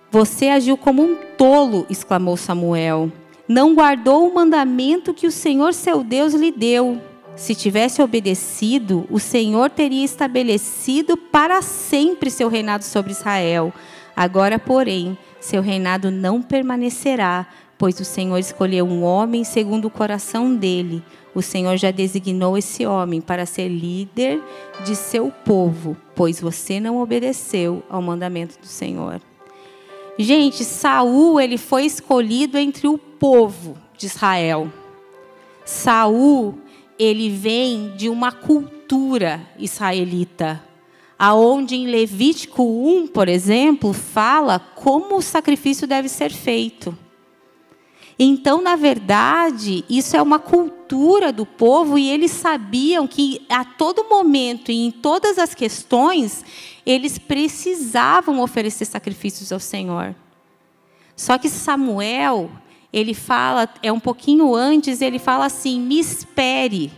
Você 0.09 0.47
agiu 0.47 0.77
como 0.77 1.03
um 1.03 1.17
tolo, 1.37 1.85
exclamou 1.89 2.37
Samuel 2.37 3.11
não 3.47 3.73
guardou 3.73 4.27
o 4.27 4.33
mandamento 4.33 5.13
que 5.13 5.27
o 5.27 5.31
Senhor 5.31 5.73
seu 5.73 6.03
Deus 6.03 6.33
lhe 6.33 6.51
deu. 6.51 7.01
Se 7.35 7.53
tivesse 7.53 8.01
obedecido, 8.01 9.07
o 9.11 9.19
Senhor 9.19 9.69
teria 9.69 10.03
estabelecido 10.03 11.15
para 11.15 11.61
sempre 11.61 12.31
seu 12.31 12.49
reinado 12.49 12.83
sobre 12.83 13.11
Israel. 13.11 13.71
Agora, 14.15 14.57
porém, 14.57 15.15
seu 15.39 15.61
reinado 15.61 16.09
não 16.09 16.41
permanecerá, 16.41 17.47
pois 17.77 17.99
o 17.99 18.05
Senhor 18.05 18.39
escolheu 18.39 18.85
um 18.85 19.03
homem 19.03 19.43
segundo 19.43 19.85
o 19.85 19.91
coração 19.91 20.55
dele. 20.55 21.03
O 21.35 21.41
Senhor 21.43 21.77
já 21.77 21.91
designou 21.91 22.57
esse 22.57 22.87
homem 22.87 23.21
para 23.21 23.45
ser 23.45 23.67
líder 23.67 24.41
de 24.83 24.95
seu 24.95 25.31
povo, 25.45 25.95
pois 26.15 26.41
você 26.41 26.79
não 26.79 26.99
obedeceu 26.99 27.83
ao 27.87 28.01
mandamento 28.01 28.59
do 28.59 28.65
Senhor. 28.65 29.21
Gente, 30.17 30.63
Saul 30.65 31.39
ele 31.39 31.59
foi 31.59 31.85
escolhido 31.85 32.57
entre 32.57 32.87
o 32.87 32.97
povo 33.19 33.77
de 33.97 34.05
Israel. 34.05 34.71
Saul 35.65 36.57
ele 36.97 37.29
vem 37.29 37.95
de 37.95 38.09
uma 38.09 38.31
cultura 38.31 39.41
israelita, 39.57 40.63
aonde 41.17 41.75
em 41.75 41.87
Levítico 41.87 42.63
1, 42.63 43.07
por 43.07 43.27
exemplo, 43.27 43.93
fala 43.93 44.59
como 44.59 45.17
o 45.17 45.21
sacrifício 45.21 45.87
deve 45.87 46.09
ser 46.09 46.31
feito. 46.31 46.97
Então, 48.19 48.63
na 48.63 48.75
verdade, 48.75 49.85
isso 49.87 50.17
é 50.17 50.21
uma 50.21 50.39
cultura 50.39 51.31
do 51.31 51.45
povo 51.45 51.99
e 51.99 52.09
eles 52.09 52.31
sabiam 52.31 53.05
que 53.05 53.45
a 53.47 53.63
todo 53.63 54.09
momento 54.09 54.71
e 54.71 54.85
em 54.87 54.89
todas 54.89 55.37
as 55.37 55.53
questões 55.53 56.43
eles 56.83 57.19
precisavam 57.19 58.39
oferecer 58.39 58.85
sacrifícios 58.85 59.51
ao 59.51 59.59
Senhor. 59.59 60.15
Só 61.15 61.37
que 61.37 61.47
Samuel, 61.47 62.49
ele 62.97 63.13
fala, 63.13 63.69
é 63.83 63.91
um 63.91 63.99
pouquinho 63.99 64.55
antes, 64.55 65.01
ele 65.01 65.19
fala 65.19 65.45
assim: 65.45 65.79
me 65.79 65.99
espere. 65.99 66.91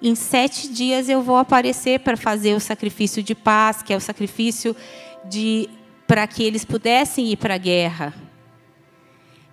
em 0.00 0.14
sete 0.14 0.68
dias 0.68 1.08
eu 1.08 1.22
vou 1.22 1.36
aparecer 1.36 2.00
para 2.00 2.16
fazer 2.16 2.54
o 2.54 2.60
sacrifício 2.60 3.22
de 3.22 3.34
paz, 3.34 3.82
que 3.82 3.92
é 3.92 3.96
o 3.96 4.00
sacrifício 4.00 4.74
de 5.24 5.68
para 6.06 6.26
que 6.26 6.42
eles 6.42 6.64
pudessem 6.64 7.26
ir 7.26 7.36
para 7.36 7.56
a 7.56 7.58
guerra. 7.58 8.14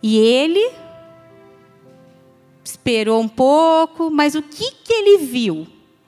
E 0.02 0.18
ele 0.18 0.72
esperou 2.64 3.20
um 3.20 3.28
pouco, 3.28 4.10
mas 4.10 4.36
o 4.36 4.42
que, 4.42 4.72
que 4.72 4.94
ele 4.94 5.26
viu? 5.26 5.68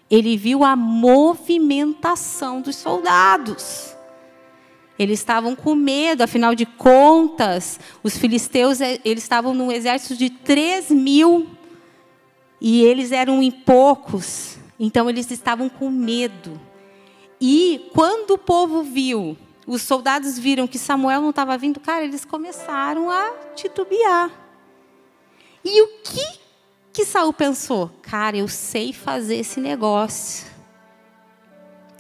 Ele 0.10 0.38
viu 0.38 0.64
a 0.64 0.76
movimentação 0.76 2.62
dos 2.62 2.78
soldados. 2.78 3.97
Eles 4.98 5.20
estavam 5.20 5.56
com 5.56 5.76
medo, 5.76 6.24
afinal 6.24 6.56
de 6.56 6.66
contas, 6.66 7.80
os 8.02 8.18
filisteus 8.18 8.82
eh, 8.82 9.00
eles 9.06 9.24
estavam 9.24 9.54
num 9.54 9.72
exército 9.72 10.16
de 10.16 10.30
3 10.30 10.90
mil 10.90 11.48
e 12.60 12.84
eles 12.84 13.12
eram 13.12 13.44
em 13.44 13.52
poucos, 13.52 14.58
então 14.80 15.10
eles 15.10 15.30
estavam 15.30 15.70
com 15.70 15.90
medo. 15.90 16.60
E 17.40 17.90
quando 17.94 18.32
o 18.32 18.38
povo 18.38 18.82
viu, 18.82 19.38
os 19.68 19.84
soldados 19.84 20.40
viram 20.40 20.66
que 20.66 20.80
Samuel 20.80 21.22
não 21.22 21.30
estava 21.30 21.58
vindo, 21.58 21.80
cara, 21.80 22.04
eles 22.04 22.26
começaram 22.26 23.12
a 23.12 23.32
titubear. 23.56 24.32
E 25.64 25.82
o 25.82 25.88
que 26.04 26.48
que 26.98 27.06
Saul 27.06 27.32
pensou? 27.32 27.92
Cara, 28.02 28.38
eu 28.38 28.48
sei 28.48 28.92
fazer 28.92 29.36
esse 29.36 29.60
negócio. 29.60 30.48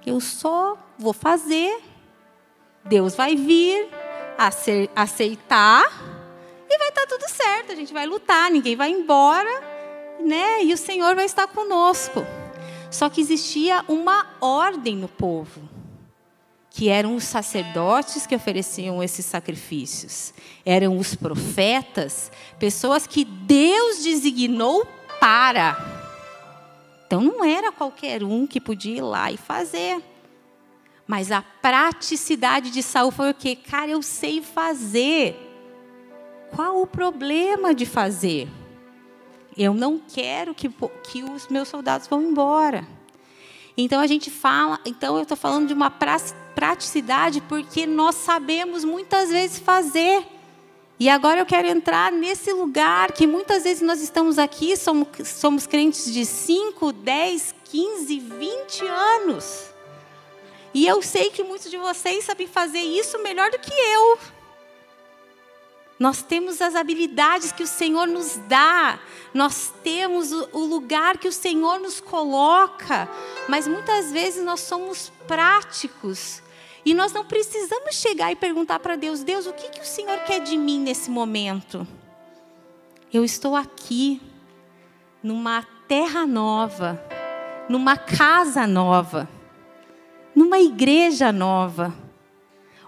Eu 0.04 0.20
só 0.20 0.75
vou 0.98 1.13
fazer. 1.13 1.80
Deus 2.88 3.15
vai 3.15 3.36
vir, 3.36 3.89
aceitar 4.96 5.86
e 6.70 6.77
vai 6.77 6.89
estar 6.89 7.01
tá 7.01 7.08
tudo 7.08 7.27
certo. 7.29 7.72
A 7.72 7.75
gente 7.75 7.94
vai 7.94 8.06
lutar, 8.06 8.50
ninguém 8.50 8.75
vai 8.75 8.89
embora 8.89 9.77
né? 10.20 10.63
E 10.63 10.74
o 10.74 10.77
Senhor 10.77 11.15
vai 11.15 11.25
estar 11.25 11.48
conosco. 11.48 12.25
Só 12.89 13.10
que 13.10 13.22
existia 13.22 13.84
uma 13.88 14.25
ordem 14.39 14.96
no 14.96 15.08
povo, 15.08 15.62
que 16.70 16.89
eram 16.89 17.15
os 17.15 17.24
sacerdotes 17.24 18.25
que 18.25 18.36
ofereciam 18.36 19.03
esses 19.03 19.25
sacrifícios, 19.25 20.34
eram 20.65 20.98
os 20.98 21.15
profetas, 21.15 22.32
pessoas 22.58 23.06
que 23.06 23.25
Deus 23.25 24.03
designou 24.03 24.86
para. 25.20 25.77
Então 27.06 27.22
não 27.22 27.44
era 27.44 27.72
qualquer 27.72 28.24
um 28.24 28.48
que 28.48 28.62
podia 28.62 28.98
ir 28.98 29.01
lá 29.01 29.32
e 29.32 29.38
fazer. 29.38 30.01
Mas 31.08 31.32
a 31.32 31.42
praticidade 31.42 32.70
de 32.70 32.84
Saul 32.84 33.12
foi 33.12 33.32
o 33.32 33.34
quê? 33.34 33.56
Cara, 33.56 33.90
eu 33.90 34.02
sei 34.02 34.42
fazer. 34.42 35.36
Qual 36.54 36.82
o 36.82 36.88
problema 36.88 37.74
de 37.74 37.86
fazer? 37.86 38.50
Eu 39.58 39.74
não 39.74 40.00
quero 40.00 40.54
que, 40.54 40.70
que 41.04 41.24
os 41.24 41.48
meus 41.48 41.70
soldados 41.70 42.08
vão 42.08 42.22
embora. 42.22 42.86
Então 43.78 44.02
a 44.02 44.08
gente 44.08 44.30
fala, 44.30 44.80
então 44.86 45.16
eu 45.16 45.24
estou 45.24 45.38
falando 45.38 45.68
de 45.68 45.74
uma 45.74 45.90
praticidade 45.90 47.42
porque 47.42 47.86
nós 47.86 48.16
sabemos 48.16 48.84
muitas 48.84 49.30
vezes 49.30 49.60
fazer. 49.60 50.26
E 51.00 51.08
agora 51.08 51.40
eu 51.40 51.46
quero 51.46 51.68
entrar 51.68 52.12
nesse 52.12 52.52
lugar 52.52 53.12
que 53.12 53.28
muitas 53.28 53.64
vezes 53.64 53.84
nós 53.84 54.02
estamos 54.02 54.40
aqui, 54.40 54.76
somos, 54.76 55.08
somos 55.26 55.68
crentes 55.68 56.12
de 56.12 56.26
5, 56.26 56.92
10, 56.92 57.56
15, 57.66 58.20
20 58.20 58.86
anos. 58.88 59.76
E 60.77 60.86
eu 60.86 61.01
sei 61.01 61.31
que 61.31 61.43
muitos 61.43 61.72
de 61.72 61.77
vocês 61.77 62.24
sabem 62.24 62.46
fazer 62.46 62.77
isso 62.77 63.17
melhor 63.24 63.50
do 63.50 63.57
que 63.57 63.74
eu. 63.74 64.19
Nós 65.98 66.22
temos 66.22 66.62
as 66.62 66.75
habilidades 66.75 67.51
que 67.51 67.63
o 67.63 67.67
Senhor 67.67 68.05
nos 68.05 68.38
dá, 68.48 69.00
nós 69.34 69.74
temos 69.84 70.31
o 70.31 70.60
lugar 70.60 71.17
que 71.17 71.27
o 71.27 71.31
Senhor 71.31 71.79
nos 71.79 72.00
coloca, 72.00 73.10
mas 73.50 73.67
muitas 73.67 74.12
vezes 74.12 74.45
nós 74.45 74.60
somos 74.60 75.12
práticos 75.28 76.43
e 76.86 76.93
nós 76.93 77.12
não 77.12 77.25
precisamos 77.25 77.95
chegar 77.95 78.32
e 78.32 78.36
perguntar 78.36 78.78
para 78.78 78.95
Deus: 78.95 79.23
Deus, 79.23 79.47
o 79.47 79.54
que, 79.54 79.69
que 79.69 79.82
o 79.82 79.84
Senhor 79.86 80.19
quer 80.25 80.41
de 80.41 80.56
mim 80.56 80.80
nesse 80.80 81.10
momento? 81.10 81.88
Eu 83.12 83.25
estou 83.25 83.56
aqui, 83.56 84.21
numa 85.23 85.65
terra 85.88 86.28
nova, 86.28 87.04
numa 87.67 87.97
casa 87.97 88.67
nova, 88.67 89.28
numa 90.38 90.60
igreja 90.60 91.32
nova 91.32 92.08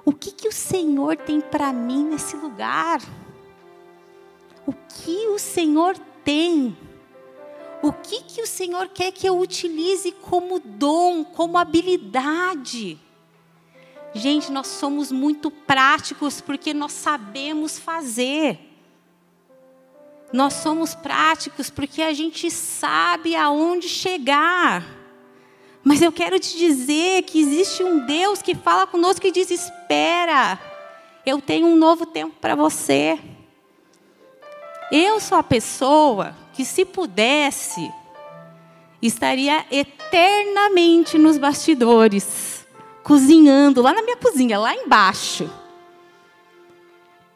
o 0.09 0.11
que, 0.11 0.31
que 0.31 0.47
o 0.47 0.51
Senhor 0.51 1.15
tem 1.17 1.39
para 1.39 1.71
mim 1.71 2.03
nesse 2.03 2.35
lugar? 2.35 2.99
O 4.65 4.73
que 4.73 5.27
o 5.27 5.37
Senhor 5.37 5.95
tem? 6.23 6.75
O 7.83 7.93
que, 7.93 8.23
que 8.23 8.41
o 8.41 8.47
Senhor 8.47 8.87
quer 8.89 9.11
que 9.11 9.29
eu 9.29 9.37
utilize 9.37 10.11
como 10.13 10.59
dom, 10.59 11.23
como 11.23 11.59
habilidade? 11.59 12.99
Gente, 14.11 14.51
nós 14.51 14.65
somos 14.65 15.11
muito 15.11 15.51
práticos 15.51 16.41
porque 16.41 16.73
nós 16.73 16.91
sabemos 16.91 17.77
fazer. 17.77 18.59
Nós 20.33 20.53
somos 20.55 20.95
práticos 20.95 21.69
porque 21.69 22.01
a 22.01 22.13
gente 22.13 22.49
sabe 22.49 23.35
aonde 23.35 23.87
chegar. 23.87 24.98
Mas 25.83 26.01
eu 26.01 26.11
quero 26.11 26.39
te 26.39 26.57
dizer 26.57 27.23
que 27.23 27.39
existe 27.39 27.83
um 27.83 28.05
Deus 28.05 28.41
que 28.41 28.53
fala 28.53 28.85
conosco 28.85 29.25
e 29.25 29.31
diz: 29.31 29.49
espera, 29.49 30.59
eu 31.25 31.41
tenho 31.41 31.67
um 31.67 31.75
novo 31.75 32.05
tempo 32.05 32.35
para 32.39 32.55
você. 32.55 33.19
Eu 34.91 35.19
sou 35.19 35.37
a 35.37 35.43
pessoa 35.43 36.35
que, 36.53 36.65
se 36.65 36.83
pudesse, 36.83 37.91
estaria 39.01 39.65
eternamente 39.71 41.17
nos 41.17 41.37
bastidores, 41.37 42.67
cozinhando 43.03 43.81
lá 43.81 43.93
na 43.93 44.01
minha 44.01 44.17
cozinha, 44.17 44.59
lá 44.59 44.75
embaixo. 44.75 45.49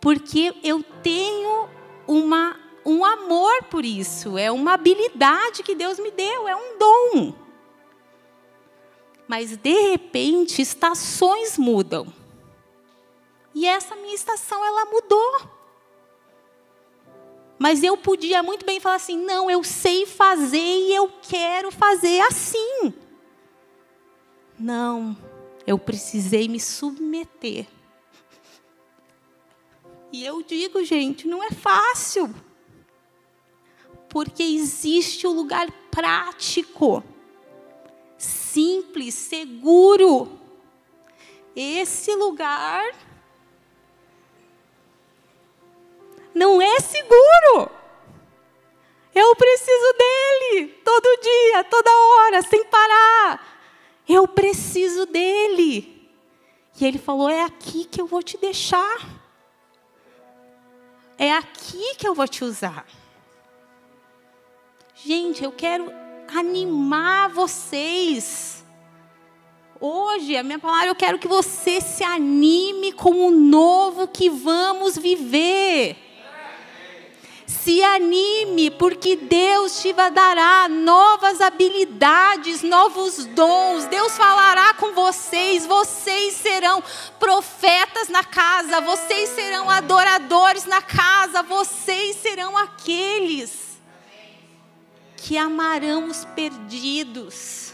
Porque 0.01 0.53
eu 0.63 0.84
tenho 1.01 1.69
uma, 2.08 2.58
um 2.86 3.06
amor 3.06 3.63
por 3.69 3.86
isso, 3.86 4.38
é 4.38 4.51
uma 4.51 4.73
habilidade 4.73 5.63
que 5.63 5.75
Deus 5.75 5.99
me 5.99 6.12
deu, 6.12 6.47
é 6.47 6.56
um 6.56 6.77
dom. 6.77 7.42
Mas 9.36 9.58
de 9.58 9.89
repente, 9.89 10.62
estações 10.62 11.58
mudam. 11.58 12.06
E 13.56 13.65
essa 13.65 13.96
minha 13.96 14.13
estação 14.13 14.63
ela 14.63 14.86
mudou. 14.86 15.50
Mas 17.58 17.82
eu 17.82 17.98
podia 17.98 18.43
muito 18.43 18.63
bem 18.63 18.80
falar 18.80 18.98
assim: 18.98 19.17
"Não, 19.17 19.50
eu 19.50 19.63
sei 19.63 20.06
fazer 20.06 20.60
e 20.60 20.93
eu 20.93 21.12
quero 21.24 21.72
fazer 21.72 22.22
assim". 22.22 22.93
Não, 24.60 25.17
eu 25.65 25.80
precisei 25.80 26.48
me 26.48 26.60
submeter. 26.60 27.65
E 30.12 30.24
eu 30.24 30.43
digo, 30.43 30.86
gente, 30.86 31.28
não 31.28 31.43
é 31.43 31.50
fácil. 31.50 32.32
Porque 34.10 34.43
existe 34.43 35.26
o 35.26 35.32
lugar 35.32 35.72
prático 35.89 37.04
simples, 38.54 39.16
seguro. 39.16 40.39
Esse 41.56 42.16
lugar 42.16 42.94
não 46.34 46.62
é 46.62 46.80
seguro. 46.80 47.72
Eu 49.13 49.36
preciso 49.36 49.94
dele 49.98 50.68
todo 50.84 51.22
dia, 51.22 51.63
toda 51.63 51.89
hora, 51.92 52.42
sem 52.44 52.63
parar. 52.66 53.60
Eu 54.08 54.28
preciso 54.28 55.06
dele. 55.06 56.10
E 56.80 56.86
ele 56.86 56.98
falou: 56.98 57.30
É 57.30 57.44
aqui 57.44 57.86
que 57.86 58.02
eu 58.02 58.08
vou 58.08 58.22
te 58.22 58.38
deixar. 58.38 59.24
É 61.18 61.32
aqui 61.32 61.96
que 61.96 62.08
eu 62.08 62.16
vou 62.16 62.28
te 62.28 62.44
usar. 62.44 62.86
Gente, 64.96 65.44
eu 65.44 65.52
quero 65.52 66.03
animar 66.27 67.29
vocês. 67.29 68.63
Hoje, 69.79 70.38
a 70.38 70.43
minha 70.43 70.59
palavra, 70.59 70.88
eu 70.88 70.95
quero 70.95 71.19
que 71.19 71.27
você 71.27 71.81
se 71.81 72.03
anime 72.03 72.93
com 72.93 73.27
o 73.27 73.31
novo 73.31 74.07
que 74.07 74.29
vamos 74.29 74.97
viver. 74.97 75.97
Se 77.45 77.83
anime, 77.83 78.71
porque 78.71 79.15
Deus 79.15 79.81
te 79.81 79.93
dará 79.93 80.67
novas 80.69 81.39
habilidades, 81.39 82.62
novos 82.62 83.25
dons. 83.25 83.86
Deus 83.86 84.17
falará 84.17 84.73
com 84.73 84.93
vocês. 84.93 85.65
Vocês 85.65 86.33
serão 86.36 86.83
profetas 87.19 88.09
na 88.09 88.23
casa, 88.23 88.81
vocês 88.81 89.29
serão 89.29 89.69
adoradores 89.69 90.65
na 90.65 90.81
casa, 90.81 91.43
vocês 91.43 92.17
serão 92.17 92.57
aqueles 92.57 93.62
que 95.23 95.38
amarão 95.38 96.09
os 96.09 96.25
perdidos. 96.25 97.73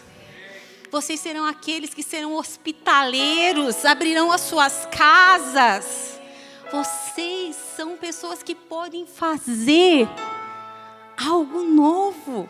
Vocês 0.91 1.19
serão 1.19 1.45
aqueles 1.45 1.95
que 1.95 2.03
serão 2.03 2.35
hospitaleiros, 2.35 3.85
abrirão 3.85 4.31
as 4.31 4.41
suas 4.41 4.85
casas. 4.85 6.19
Vocês 6.71 7.55
são 7.75 7.97
pessoas 7.97 8.43
que 8.43 8.53
podem 8.53 9.07
fazer 9.07 10.07
algo 11.17 11.63
novo, 11.63 12.47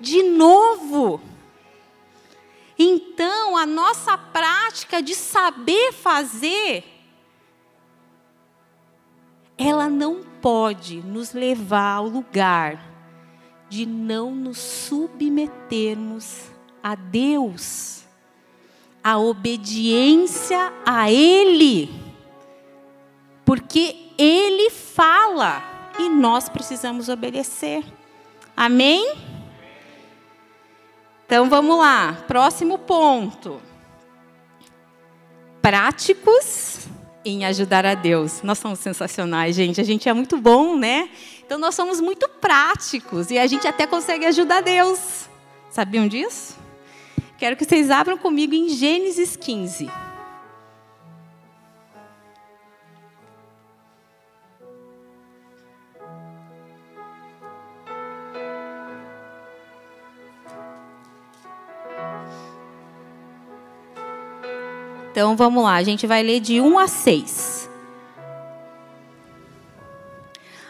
de 0.00 0.22
novo. 0.22 1.20
Então, 2.78 3.58
a 3.58 3.66
nossa 3.66 4.16
prática 4.16 5.02
de 5.02 5.14
saber 5.14 5.92
fazer, 5.92 6.82
ela 9.58 9.90
não 9.90 10.22
pode 10.40 11.02
nos 11.02 11.34
levar 11.34 11.96
ao 11.96 12.06
lugar 12.06 12.89
de 13.70 13.86
não 13.86 14.34
nos 14.34 14.58
submetermos 14.58 16.50
a 16.82 16.96
Deus, 16.96 18.02
a 19.02 19.16
obediência 19.16 20.72
a 20.84 21.10
Ele, 21.10 21.88
porque 23.44 24.10
Ele 24.18 24.70
fala 24.70 25.62
e 26.00 26.08
nós 26.08 26.48
precisamos 26.48 27.08
obedecer. 27.08 27.84
Amém? 28.56 29.14
Então 31.24 31.48
vamos 31.48 31.78
lá, 31.78 32.24
próximo 32.26 32.76
ponto. 32.76 33.62
Práticos 35.62 36.88
em 37.24 37.44
ajudar 37.44 37.84
a 37.84 37.94
Deus. 37.94 38.42
Nós 38.42 38.58
somos 38.58 38.78
sensacionais, 38.78 39.54
gente. 39.54 39.80
A 39.80 39.84
gente 39.84 40.08
é 40.08 40.12
muito 40.12 40.36
bom, 40.36 40.76
né? 40.76 41.08
Então 41.44 41.58
nós 41.58 41.74
somos 41.74 42.00
muito 42.00 42.28
práticos 42.28 43.30
e 43.30 43.38
a 43.38 43.46
gente 43.46 43.66
até 43.66 43.86
consegue 43.86 44.24
ajudar 44.26 44.62
Deus. 44.62 45.28
Sabiam 45.70 46.08
disso? 46.08 46.56
Quero 47.38 47.56
que 47.56 47.64
vocês 47.64 47.90
abram 47.90 48.18
comigo 48.18 48.54
em 48.54 48.68
Gênesis 48.68 49.36
15. 49.36 50.09
Então 65.20 65.36
vamos 65.36 65.62
lá, 65.62 65.74
a 65.74 65.82
gente 65.82 66.06
vai 66.06 66.22
ler 66.22 66.40
de 66.40 66.62
1 66.62 66.78
a 66.78 66.88
6. 66.88 67.68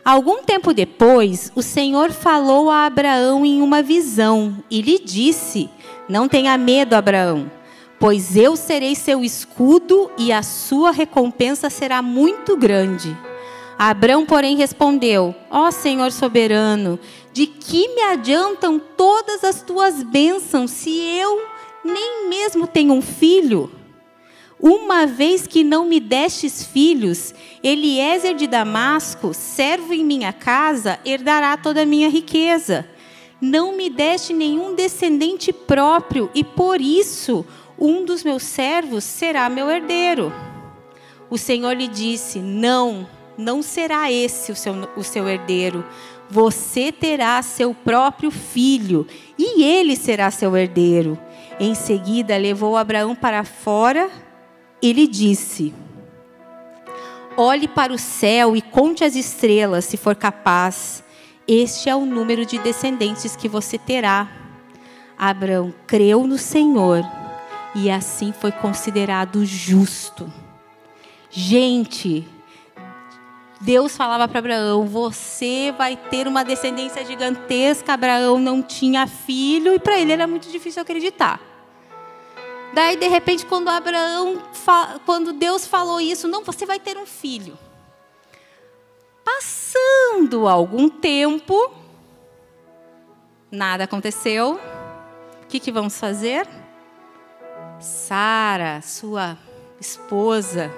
Algum 0.05 0.43
tempo 0.43 0.75
depois, 0.75 1.53
o 1.55 1.63
Senhor 1.63 2.11
falou 2.11 2.69
a 2.69 2.85
Abraão 2.85 3.47
em 3.47 3.63
uma 3.63 3.81
visão 3.81 4.57
e 4.69 4.83
lhe 4.83 4.99
disse: 4.99 5.71
Não 6.09 6.27
tenha 6.27 6.59
medo, 6.59 6.95
Abraão, 6.95 7.49
pois 7.97 8.35
eu 8.35 8.57
serei 8.57 8.97
seu 8.97 9.23
escudo 9.23 10.11
e 10.19 10.33
a 10.33 10.43
sua 10.43 10.91
recompensa 10.91 11.71
será 11.71 12.03
muito 12.03 12.57
grande. 12.57 13.17
Abraão, 13.79 14.27
porém, 14.27 14.57
respondeu: 14.57 15.33
Ó 15.49 15.69
oh, 15.69 15.71
Senhor 15.71 16.11
soberano, 16.11 16.99
de 17.33 17.47
que 17.47 17.87
me 17.95 18.03
adiantam 18.03 18.81
todas 18.81 19.45
as 19.45 19.63
tuas 19.63 20.03
bênçãos 20.03 20.73
se 20.73 20.91
eu 20.91 21.41
nem 21.85 22.29
mesmo 22.29 22.67
tenho 22.67 22.93
um 22.95 23.01
filho? 23.01 23.79
Uma 24.63 25.07
vez 25.07 25.47
que 25.47 25.65
não 25.65 25.87
me 25.87 25.99
destes 25.99 26.63
filhos, 26.63 27.35
Eliezer 27.63 28.35
de 28.35 28.47
Damasco, 28.47 29.33
servo 29.33 29.95
em 29.95 30.05
minha 30.05 30.35
casa, 30.35 30.99
herdará 31.05 31.57
toda 31.57 31.83
a 31.83 31.87
minha 31.87 32.11
riqueza. 32.11 32.87
Não 33.41 33.75
me 33.75 33.89
deste 33.89 34.35
nenhum 34.35 34.75
descendente 34.75 35.51
próprio, 35.51 36.31
e 36.35 36.45
por 36.45 36.79
isso 36.79 37.47
um 37.79 38.05
dos 38.05 38.23
meus 38.23 38.43
servos 38.43 39.03
será 39.03 39.49
meu 39.49 39.71
herdeiro. 39.71 40.31
O 41.31 41.39
Senhor 41.39 41.73
lhe 41.73 41.89
disse: 41.89 42.39
Não, 42.39 43.09
não 43.39 43.63
será 43.63 44.13
esse 44.13 44.53
o 44.53 44.57
seu, 44.57 44.75
o 44.95 45.03
seu 45.03 45.27
herdeiro. 45.27 45.87
Você 46.29 46.93
terá 46.93 47.41
seu 47.41 47.73
próprio 47.73 48.31
filho, 48.31 49.07
e 49.39 49.63
ele 49.63 49.97
será 49.97 50.31
seu 50.31 50.55
herdeiro. 50.55 51.19
Em 51.59 51.75
seguida, 51.75 52.37
levou 52.37 52.77
Abraão 52.77 53.15
para 53.15 53.43
fora 53.43 54.11
ele 54.83 55.07
disse: 55.07 55.75
Olhe 57.37 57.69
para 57.69 57.93
o 57.93 57.99
céu 57.99 58.57
e 58.57 58.63
conte 58.63 59.05
as 59.05 59.15
estrelas, 59.15 59.85
se 59.85 59.97
for 59.97 60.15
capaz. 60.15 61.03
Este 61.47 61.89
é 61.89 61.97
o 61.97 62.07
número 62.07 62.47
de 62.47 62.59
descendentes 62.59 63.35
que 63.35 63.49
você 63.49 63.77
terá. 63.79 64.29
Abraão 65.19 65.75
creu 65.87 66.27
no 66.27 66.39
Senhor 66.39 67.05
e 67.75 67.91
assim 67.91 68.33
foi 68.33 68.53
considerado 68.53 69.45
justo. 69.45 70.33
Gente, 71.31 72.27
Deus 73.61 73.97
falava 73.97 74.27
para 74.27 74.39
Abraão: 74.39 74.87
Você 74.87 75.75
vai 75.77 75.97
ter 75.97 76.27
uma 76.27 76.45
descendência 76.45 77.05
gigantesca. 77.05 77.93
Abraão 77.93 78.41
não 78.41 78.63
tinha 78.63 79.07
filho 79.07 79.75
e 79.75 79.79
para 79.79 79.99
ele 79.99 80.13
era 80.13 80.27
muito 80.27 80.51
difícil 80.51 80.81
acreditar. 80.81 81.50
Daí, 82.73 82.97
de 82.97 83.09
repente, 83.09 83.45
quando 83.47 83.69
Abraão, 83.69 84.41
quando 85.05 85.33
Deus 85.33 85.67
falou 85.67 86.01
isso, 86.01 86.29
não, 86.29 86.45
você 86.45 86.65
vai 86.65 86.79
ter 86.79 86.97
um 86.97 87.07
filho. 87.07 87.59
Passando 89.25 90.47
algum 90.47 90.89
tempo, 90.89 91.73
nada 93.51 93.85
aconteceu. 93.85 94.61
O 95.43 95.47
que, 95.49 95.59
que 95.59 95.73
vamos 95.73 95.99
fazer? 95.99 96.47
Sara, 97.81 98.81
sua 98.83 99.37
esposa, 99.81 100.71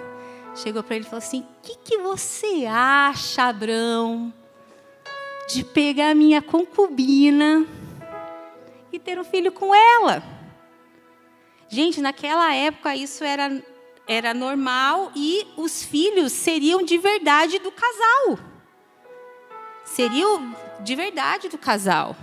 chegou 0.55 0.83
para 0.83 0.97
ele 0.97 1.05
e 1.05 1.09
falou 1.09 1.19
assim: 1.19 1.41
O 1.41 1.63
que, 1.63 1.77
que 1.77 1.99
você 1.99 2.65
acha, 2.67 3.43
Abraão, 3.43 4.33
de 5.49 5.63
pegar 5.63 6.15
minha 6.15 6.41
concubina 6.41 7.67
e 8.91 8.99
ter 8.99 9.19
um 9.19 9.25
filho 9.25 9.53
com 9.53 9.75
ela? 9.75 10.42
Gente, 11.73 12.03
naquela 12.03 12.55
época 12.55 12.95
isso 12.95 13.25
era, 13.25 13.65
era 14.07 14.35
normal 14.35 15.11
e 15.17 15.47
os 15.57 15.83
filhos 15.83 16.31
seriam 16.31 16.83
de 16.83 16.99
verdade 16.99 17.59
do 17.61 17.73
casal. 17.73 18.39
Seriam 19.83 20.55
de 20.81 20.95
verdade 20.95 21.49
do 21.49 21.57
casal. 21.57 22.15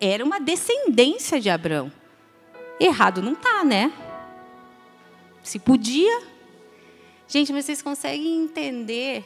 Era 0.00 0.24
uma 0.24 0.40
descendência 0.40 1.38
de 1.38 1.50
Abraão. 1.50 1.92
Errado 2.80 3.20
não 3.20 3.34
tá, 3.34 3.62
né? 3.62 3.92
Se 5.42 5.58
podia. 5.58 6.22
Gente, 7.28 7.52
vocês 7.52 7.82
conseguem 7.82 8.44
entender 8.44 9.22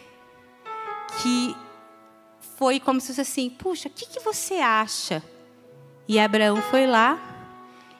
que 1.22 1.54
foi 2.56 2.80
como 2.80 3.00
se 3.00 3.06
fosse 3.06 3.20
assim: 3.20 3.48
puxa, 3.48 3.86
o 3.86 3.92
que, 3.92 4.06
que 4.06 4.18
você 4.18 4.54
acha? 4.54 5.22
E 6.08 6.18
Abraão 6.18 6.60
foi 6.60 6.88
lá 6.88 7.29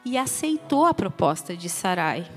e 0.05 0.17
aceitou 0.17 0.85
a 0.85 0.95
proposta 0.95 1.57
de 1.57 1.69
Sarai. 1.69 2.31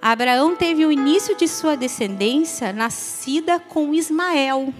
Abraão 0.00 0.54
teve 0.54 0.84
o 0.84 0.92
início 0.92 1.34
de 1.36 1.48
sua 1.48 1.76
descendência 1.76 2.72
nascida 2.72 3.58
com 3.58 3.94
Ismael. 3.94 4.72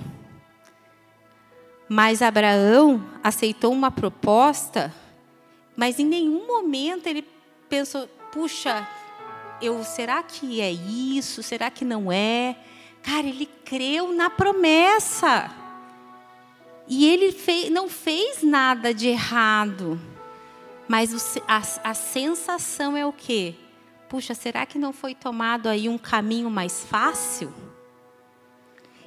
Mas 1.89 2.21
Abraão 2.21 3.03
aceitou 3.23 3.73
uma 3.73 3.91
proposta, 3.91 4.95
mas 5.77 5.99
em 5.99 6.05
nenhum 6.05 6.47
momento 6.47 7.07
ele 7.07 7.27
pensou: 7.69 8.07
puxa, 8.31 8.87
eu, 9.63 9.83
será 9.83 10.23
que 10.23 10.61
é 10.61 10.71
isso? 10.71 11.43
Será 11.43 11.71
que 11.71 11.85
não 11.85 12.13
é? 12.13 12.57
Cara, 13.03 13.27
ele 13.27 13.47
creu 13.65 14.13
na 14.13 14.29
promessa. 14.29 15.51
E 16.87 17.07
ele 17.07 17.33
fez, 17.33 17.71
não 17.71 17.89
fez 17.89 18.43
nada 18.43 18.93
de 18.93 19.09
errado. 19.09 19.99
Mas 20.89 21.39
a, 21.49 21.91
a 21.91 21.95
sensação 21.95 22.97
é 22.97 23.07
o 23.07 23.13
quê? 23.13 23.55
Puxa, 24.09 24.35
será 24.35 24.67
que 24.67 24.79
não 24.79 24.93
foi 24.93 25.15
tomado 25.15 25.69
aí 25.69 25.89
um 25.89 25.99
caminho 25.99 26.51
mais 26.51 26.85
fácil? 26.85 27.53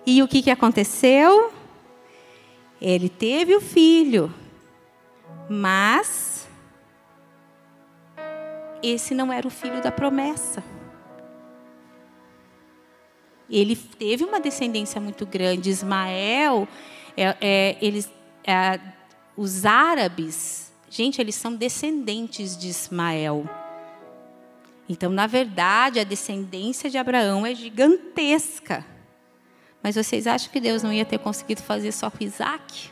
E 0.06 0.24
o 0.24 0.28
que, 0.28 0.42
que 0.42 0.50
aconteceu? 0.50 1.54
Ele 2.82 3.10
teve 3.10 3.56
o 3.56 3.62
filho, 3.62 4.34
mas 5.50 6.48
esse 8.82 9.14
não 9.14 9.32
era 9.32 9.48
o 9.48 9.52
filho 9.52 9.82
da 9.82 9.92
promessa. 9.92 10.64
Ele 13.50 13.76
teve 13.76 14.24
uma 14.24 14.40
descendência 14.40 15.00
muito 15.00 15.26
grande. 15.26 15.70
Ismael, 15.70 16.68
é, 17.16 17.36
é, 17.40 17.78
eles, 17.82 18.12
é, 18.44 18.80
os 19.36 19.66
árabes 19.66 20.67
Gente, 20.90 21.20
eles 21.20 21.36
são 21.36 21.54
descendentes 21.54 22.58
de 22.58 22.68
Ismael. 22.68 23.48
Então, 24.90 25.12
na 25.12 25.28
verdade, 25.28 26.00
a 26.00 26.04
descendência 26.04 26.90
de 26.90 26.98
Abraão 26.98 27.46
é 27.46 27.54
gigantesca. 27.54 28.86
Mas 29.84 29.96
vocês 29.96 30.26
acham 30.28 30.52
que 30.52 30.60
Deus 30.60 30.82
não 30.82 30.94
ia 30.94 31.06
ter 31.06 31.20
conseguido 31.20 31.62
fazer 31.62 31.92
só 31.92 32.10
com 32.10 32.24
Isaac? 32.24 32.90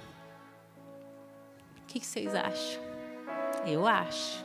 O 1.81 1.85
que 1.87 2.05
vocês 2.05 2.35
acham? 2.35 2.83
Eu 3.65 3.87
acho. 3.87 4.43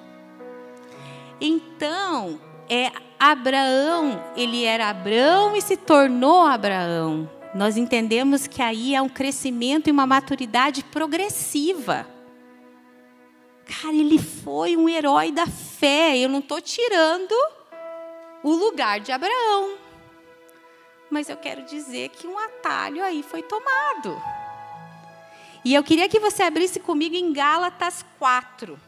Então, 1.41 2.41
é 2.69 2.93
Abraão, 3.19 4.23
ele 4.37 4.65
era 4.65 4.89
Abraão 4.89 5.57
e 5.57 5.61
se 5.61 5.77
tornou 5.77 6.47
Abraão. 6.47 7.29
Nós 7.53 7.77
entendemos 7.77 8.47
que 8.47 8.63
aí 8.63 8.95
é 8.95 9.03
um 9.03 9.09
crescimento 9.09 9.89
e 9.89 9.91
uma 9.91 10.07
maturidade 10.07 10.85
progressiva. 10.85 12.07
Cara, 13.71 13.95
ele 13.95 14.19
foi 14.19 14.77
um 14.77 14.89
herói 14.89 15.31
da 15.31 15.47
fé. 15.47 16.19
Eu 16.19 16.29
não 16.29 16.41
estou 16.41 16.61
tirando 16.61 17.33
o 18.43 18.53
lugar 18.53 18.99
de 18.99 19.13
Abraão. 19.13 19.77
Mas 21.09 21.29
eu 21.29 21.37
quero 21.37 21.63
dizer 21.63 22.09
que 22.09 22.27
um 22.27 22.37
atalho 22.37 23.03
aí 23.05 23.23
foi 23.23 23.43
tomado. 23.43 24.21
E 25.65 25.75
eu 25.75 25.85
queria 25.85 26.09
que 26.09 26.19
você 26.19 26.43
abrisse 26.43 26.81
comigo 26.81 27.15
em 27.15 27.33
Gálatas 27.33 28.05
4, 28.19 28.79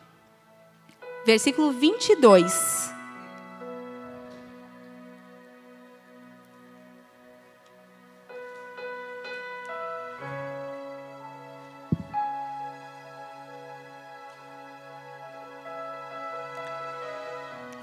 versículo 1.25 1.71
22. 1.71 3.02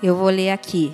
Eu 0.02 0.16
vou 0.16 0.30
ler 0.30 0.52
aqui. 0.52 0.94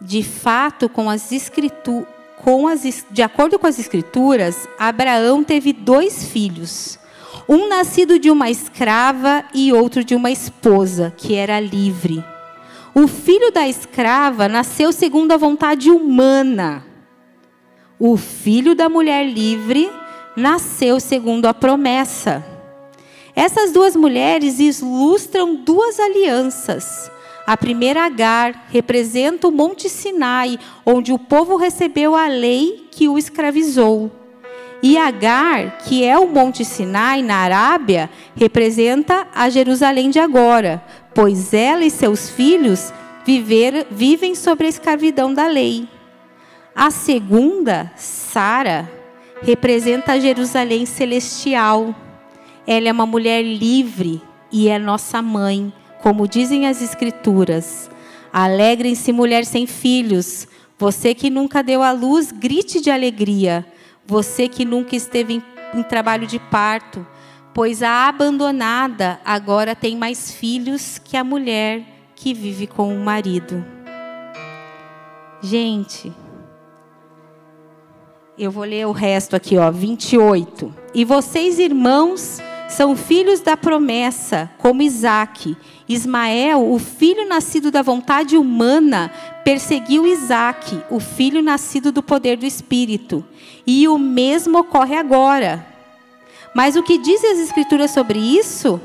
De 0.00 0.22
fato, 0.22 0.88
com 0.88 1.10
as 1.10 1.30
escrituras, 1.30 2.08
com 2.36 2.66
as, 2.66 3.04
de 3.10 3.22
acordo 3.22 3.58
com 3.58 3.66
as 3.66 3.78
escrituras, 3.78 4.68
Abraão 4.78 5.42
teve 5.42 5.72
dois 5.72 6.26
filhos, 6.26 6.98
um 7.48 7.68
nascido 7.68 8.18
de 8.18 8.30
uma 8.30 8.50
escrava 8.50 9.44
e 9.54 9.72
outro 9.72 10.04
de 10.04 10.14
uma 10.14 10.30
esposa, 10.30 11.12
que 11.16 11.34
era 11.34 11.58
livre. 11.60 12.24
O 12.94 13.06
filho 13.08 13.50
da 13.50 13.66
escrava 13.66 14.48
nasceu 14.48 14.92
segundo 14.92 15.32
a 15.32 15.36
vontade 15.36 15.90
humana. 15.90 16.84
O 17.98 18.16
filho 18.16 18.74
da 18.74 18.88
mulher 18.88 19.26
livre 19.26 19.90
nasceu 20.36 21.00
segundo 21.00 21.46
a 21.46 21.54
promessa. 21.54 22.44
Essas 23.34 23.72
duas 23.72 23.96
mulheres 23.96 24.60
ilustram 24.60 25.56
duas 25.56 25.98
alianças 25.98 27.10
a 27.46 27.56
primeira 27.56 28.06
Agar 28.06 28.66
representa 28.70 29.46
o 29.48 29.52
Monte 29.52 29.88
Sinai, 29.88 30.58
onde 30.84 31.12
o 31.12 31.18
povo 31.18 31.56
recebeu 31.56 32.14
a 32.14 32.26
lei 32.26 32.88
que 32.90 33.06
o 33.08 33.18
escravizou. 33.18 34.10
E 34.82 34.96
Agar, 34.96 35.78
que 35.78 36.04
é 36.04 36.18
o 36.18 36.26
Monte 36.26 36.64
Sinai 36.64 37.22
na 37.22 37.36
Arábia, 37.36 38.08
representa 38.34 39.26
a 39.34 39.48
Jerusalém 39.50 40.10
de 40.10 40.18
agora, 40.18 40.82
pois 41.14 41.52
ela 41.52 41.84
e 41.84 41.90
seus 41.90 42.30
filhos 42.30 42.92
viver, 43.26 43.86
vivem 43.90 44.34
sobre 44.34 44.66
a 44.66 44.70
escravidão 44.70 45.32
da 45.32 45.46
lei. 45.46 45.88
A 46.74 46.90
segunda, 46.90 47.92
Sara, 47.96 48.90
representa 49.42 50.12
a 50.12 50.18
Jerusalém 50.18 50.86
celestial. 50.86 51.94
Ela 52.66 52.88
é 52.88 52.92
uma 52.92 53.06
mulher 53.06 53.42
livre 53.42 54.20
e 54.50 54.68
é 54.68 54.78
nossa 54.78 55.20
mãe 55.20 55.72
como 56.04 56.28
dizem 56.28 56.66
as 56.66 56.82
Escrituras. 56.82 57.90
Alegrem-se, 58.30 59.10
mulher 59.10 59.46
sem 59.46 59.66
filhos. 59.66 60.46
Você 60.76 61.14
que 61.14 61.30
nunca 61.30 61.62
deu 61.62 61.82
à 61.82 61.92
luz, 61.92 62.30
grite 62.30 62.78
de 62.78 62.90
alegria. 62.90 63.64
Você 64.06 64.46
que 64.46 64.66
nunca 64.66 64.94
esteve 64.94 65.36
em, 65.36 65.42
em 65.72 65.82
trabalho 65.82 66.26
de 66.26 66.38
parto, 66.38 67.06
pois 67.54 67.82
a 67.82 68.06
abandonada 68.06 69.18
agora 69.24 69.74
tem 69.74 69.96
mais 69.96 70.30
filhos 70.30 70.98
que 70.98 71.16
a 71.16 71.24
mulher 71.24 71.82
que 72.14 72.34
vive 72.34 72.66
com 72.66 72.94
o 72.94 73.02
marido. 73.02 73.64
Gente, 75.40 76.12
eu 78.36 78.50
vou 78.50 78.64
ler 78.64 78.86
o 78.86 78.92
resto 78.92 79.34
aqui, 79.34 79.56
ó, 79.56 79.70
28. 79.70 80.70
E 80.92 81.02
vocês, 81.02 81.58
irmãos, 81.58 82.42
são 82.74 82.96
filhos 82.96 83.40
da 83.40 83.56
promessa, 83.56 84.50
como 84.58 84.82
Isaac. 84.82 85.56
Ismael, 85.88 86.72
o 86.72 86.78
filho 86.78 87.28
nascido 87.28 87.70
da 87.70 87.82
vontade 87.82 88.36
humana, 88.36 89.12
perseguiu 89.44 90.04
Isaac, 90.04 90.82
o 90.90 90.98
filho 90.98 91.40
nascido 91.40 91.92
do 91.92 92.02
poder 92.02 92.36
do 92.36 92.44
Espírito. 92.44 93.24
E 93.64 93.86
o 93.86 93.96
mesmo 93.96 94.58
ocorre 94.58 94.96
agora. 94.96 95.64
Mas 96.52 96.74
o 96.74 96.82
que 96.82 96.98
dizem 96.98 97.30
as 97.30 97.38
Escrituras 97.38 97.92
sobre 97.92 98.18
isso? 98.18 98.80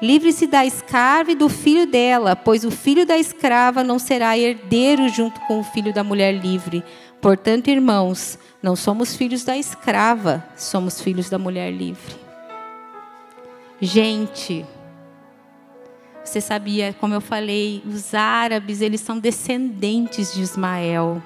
Livre-se 0.00 0.46
da 0.46 0.64
escrava 0.64 1.32
e 1.32 1.34
do 1.34 1.50
filho 1.50 1.86
dela, 1.86 2.34
pois 2.34 2.64
o 2.64 2.70
filho 2.70 3.04
da 3.04 3.18
escrava 3.18 3.84
não 3.84 3.98
será 3.98 4.38
herdeiro 4.38 5.06
junto 5.08 5.38
com 5.40 5.60
o 5.60 5.64
filho 5.64 5.92
da 5.92 6.02
mulher 6.02 6.32
livre. 6.32 6.82
Portanto, 7.20 7.68
irmãos, 7.68 8.38
não 8.62 8.74
somos 8.74 9.14
filhos 9.14 9.44
da 9.44 9.56
escrava, 9.56 10.42
somos 10.56 11.00
filhos 11.00 11.28
da 11.28 11.38
mulher 11.38 11.70
livre. 11.70 12.27
Gente, 13.80 14.66
você 16.24 16.40
sabia, 16.40 16.92
como 16.92 17.14
eu 17.14 17.20
falei, 17.20 17.80
os 17.86 18.12
árabes, 18.12 18.80
eles 18.80 19.00
são 19.00 19.20
descendentes 19.20 20.34
de 20.34 20.42
Ismael. 20.42 21.22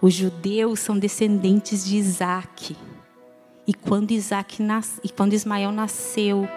Os 0.00 0.14
judeus 0.14 0.78
são 0.78 0.96
descendentes 0.96 1.84
de 1.84 1.96
Isaac. 1.96 2.76
E 3.66 3.74
quando, 3.74 4.12
Isaac 4.12 4.62
nas... 4.62 5.00
e 5.02 5.08
quando 5.08 5.32
Ismael 5.32 5.72
nasceu, 5.72 6.48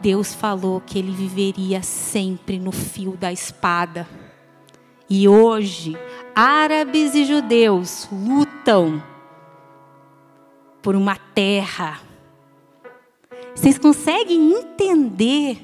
Deus 0.00 0.32
falou 0.32 0.80
que 0.80 0.98
ele 0.98 1.10
viveria 1.10 1.82
sempre 1.82 2.60
no 2.60 2.70
fio 2.70 3.16
da 3.16 3.32
espada. 3.32 4.08
E 5.10 5.28
hoje, 5.28 5.98
árabes 6.36 7.16
e 7.16 7.24
judeus 7.24 8.08
lutam 8.12 9.02
por 10.80 10.94
uma 10.94 11.16
terra 11.16 12.00
vocês 13.54 13.78
conseguem 13.78 14.52
entender 14.52 15.58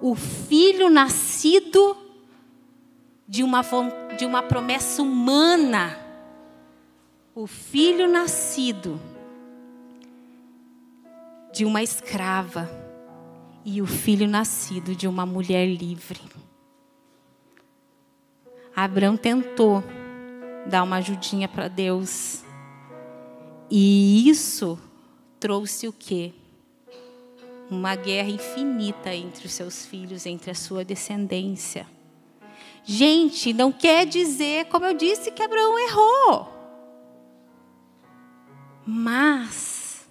o 0.00 0.14
filho 0.14 0.88
nascido 0.88 1.96
de 3.26 3.42
uma, 3.42 3.62
de 4.16 4.24
uma 4.24 4.42
promessa 4.42 5.02
humana? 5.02 5.98
O 7.34 7.46
filho 7.46 8.08
nascido 8.08 9.00
de 11.52 11.64
uma 11.64 11.82
escrava 11.82 12.70
e 13.64 13.80
o 13.82 13.86
filho 13.86 14.28
nascido 14.28 14.94
de 14.94 15.08
uma 15.08 15.24
mulher 15.26 15.66
livre. 15.66 16.20
Abraão 18.74 19.16
tentou 19.16 19.82
dar 20.66 20.82
uma 20.82 20.96
ajudinha 20.96 21.48
para 21.48 21.68
Deus. 21.68 22.42
E 23.70 24.28
isso 24.28 24.78
trouxe 25.38 25.88
o 25.88 25.92
quê? 25.92 26.32
Uma 27.70 27.96
guerra 27.96 28.28
infinita 28.28 29.14
entre 29.14 29.46
os 29.46 29.52
seus 29.52 29.86
filhos, 29.86 30.26
entre 30.26 30.50
a 30.50 30.54
sua 30.54 30.84
descendência. 30.84 31.86
Gente, 32.84 33.52
não 33.52 33.72
quer 33.72 34.06
dizer, 34.06 34.66
como 34.66 34.84
eu 34.84 34.94
disse, 34.94 35.30
que 35.30 35.42
Abraão 35.42 35.78
errou. 35.78 36.48
Mas 38.86 40.06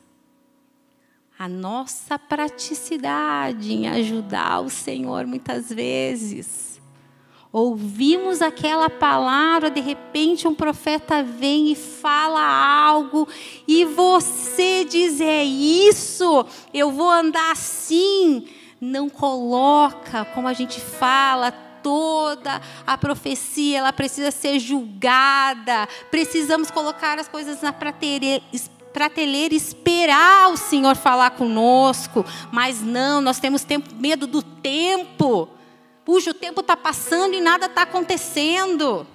a 1.37 1.47
nossa 1.47 2.17
praticidade 2.17 3.71
em 3.71 3.87
ajudar 3.87 4.61
o 4.61 4.69
Senhor 4.69 5.27
muitas 5.27 5.69
vezes 5.69 6.72
Ouvimos 7.53 8.41
aquela 8.41 8.89
palavra, 8.89 9.69
de 9.69 9.79
repente 9.79 10.47
um 10.47 10.55
profeta 10.55 11.21
vem 11.21 11.71
e 11.71 11.75
fala 11.75 12.41
algo, 12.41 13.27
e 13.67 13.85
você 13.85 14.83
diz: 14.83 15.21
é 15.21 15.43
isso, 15.43 16.47
eu 16.73 16.91
vou 16.91 17.11
andar 17.11 17.51
assim. 17.51 18.47
Não 18.81 19.07
coloca, 19.07 20.25
como 20.25 20.47
a 20.47 20.53
gente 20.53 20.81
fala, 20.81 21.51
toda 21.51 22.59
a 22.87 22.97
profecia, 22.97 23.77
ela 23.77 23.93
precisa 23.93 24.31
ser 24.31 24.57
julgada. 24.57 25.87
Precisamos 26.09 26.71
colocar 26.71 27.19
as 27.19 27.27
coisas 27.27 27.61
na 27.61 27.71
prateleira, 27.71 28.43
prateleira 28.91 29.53
esperar 29.53 30.51
o 30.51 30.57
Senhor 30.57 30.95
falar 30.95 31.29
conosco. 31.31 32.25
Mas 32.51 32.81
não, 32.81 33.21
nós 33.21 33.39
temos 33.39 33.63
tempo, 33.63 33.93
medo 33.93 34.25
do 34.25 34.41
tempo. 34.41 35.47
Puxa, 36.05 36.31
o 36.31 36.33
tempo 36.33 36.61
está 36.61 36.75
passando 36.75 37.33
e 37.33 37.41
nada 37.41 37.67
está 37.67 37.83
acontecendo. 37.83 39.07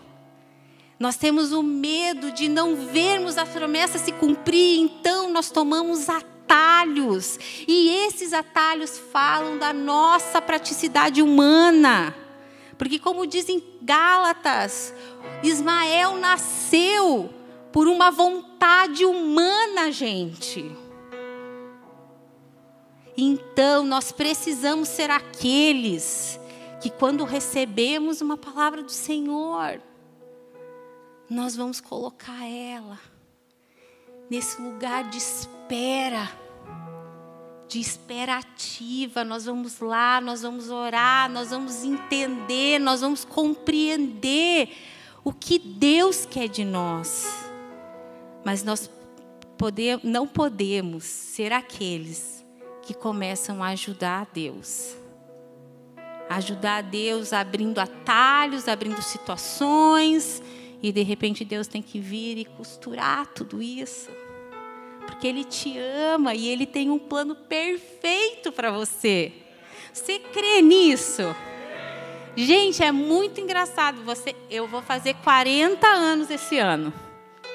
Nós 0.99 1.17
temos 1.17 1.53
o 1.53 1.63
medo 1.63 2.33
de 2.33 2.49
não 2.49 2.75
vermos 2.75 3.39
a 3.39 3.47
promessa 3.47 3.99
se 3.99 4.11
cumprir, 4.11 4.81
então 4.81 5.31
nós 5.31 5.51
tomamos 5.51 6.09
atalhos. 6.09 7.39
E 7.69 7.91
esses 8.07 8.33
atalhos 8.33 8.99
falam 9.13 9.59
da 9.59 9.73
nossa 9.73 10.41
praticidade 10.43 11.23
humana. 11.23 12.15
Porque, 12.77 12.99
como 12.99 13.27
dizem 13.27 13.63
Gálatas, 13.83 14.95
Ismael 15.43 16.17
nasceu 16.17 17.31
por 17.71 17.87
uma 17.87 18.11
vontade 18.11 19.05
humana, 19.05 19.93
gente. 19.93 20.75
Então, 23.17 23.85
nós 23.85 24.11
precisamos 24.11 24.89
ser 24.89 25.11
aqueles 25.11 26.41
que 26.89 26.97
quando 26.97 27.25
recebemos 27.25 28.23
uma 28.23 28.39
palavra 28.39 28.83
do 28.83 28.91
Senhor, 28.91 29.79
nós 31.29 31.55
vamos 31.55 31.83
colocar 31.83 32.47
ela 32.47 32.99
nesse 34.31 34.61
lugar 34.63 35.05
de 35.11 35.19
espera, 35.19 36.31
de 37.69 37.79
esperativa. 37.79 39.23
Nós 39.23 39.45
vamos 39.45 39.81
lá, 39.81 40.19
nós 40.19 40.41
vamos 40.41 40.71
orar, 40.71 41.31
nós 41.31 41.51
vamos 41.51 41.85
entender, 41.85 42.79
nós 42.79 43.03
vamos 43.03 43.23
compreender 43.23 44.71
o 45.23 45.31
que 45.31 45.59
Deus 45.59 46.25
quer 46.25 46.49
de 46.49 46.65
nós. 46.65 47.27
Mas 48.43 48.63
nós 48.63 48.91
não 50.03 50.27
podemos 50.27 51.05
ser 51.05 51.53
aqueles 51.53 52.43
que 52.83 52.95
começam 52.95 53.63
a 53.63 53.69
ajudar 53.69 54.23
a 54.23 54.33
Deus. 54.33 54.98
Ajudar 56.29 56.83
Deus 56.83 57.33
abrindo 57.33 57.79
atalhos, 57.79 58.69
abrindo 58.69 59.01
situações, 59.01 60.43
e 60.83 60.93
de 60.93 61.03
repente 61.03 61.45
Deus 61.45 61.67
tem 61.67 61.83
que 61.83 61.99
vir 61.99 62.39
e 62.39 62.45
costurar 62.45 63.27
tudo 63.29 63.63
isso. 63.63 64.11
Porque 65.07 65.27
Ele 65.27 65.43
te 65.43 65.79
ama 65.79 66.35
e 66.35 66.49
Ele 66.49 66.67
tem 66.67 66.91
um 66.91 66.99
plano 66.99 67.35
perfeito 67.35 68.53
para 68.53 68.71
você. 68.71 69.33
Você 69.93 70.19
crê 70.19 70.61
nisso? 70.61 71.35
Gente, 72.37 72.85
é 72.85 72.93
muito 72.93 73.41
engraçado. 73.41 74.05
Você, 74.05 74.37
eu 74.49 74.69
vou 74.69 74.81
fazer 74.81 75.15
40 75.25 75.87
anos 75.87 76.31
esse 76.31 76.59
ano. 76.59 76.93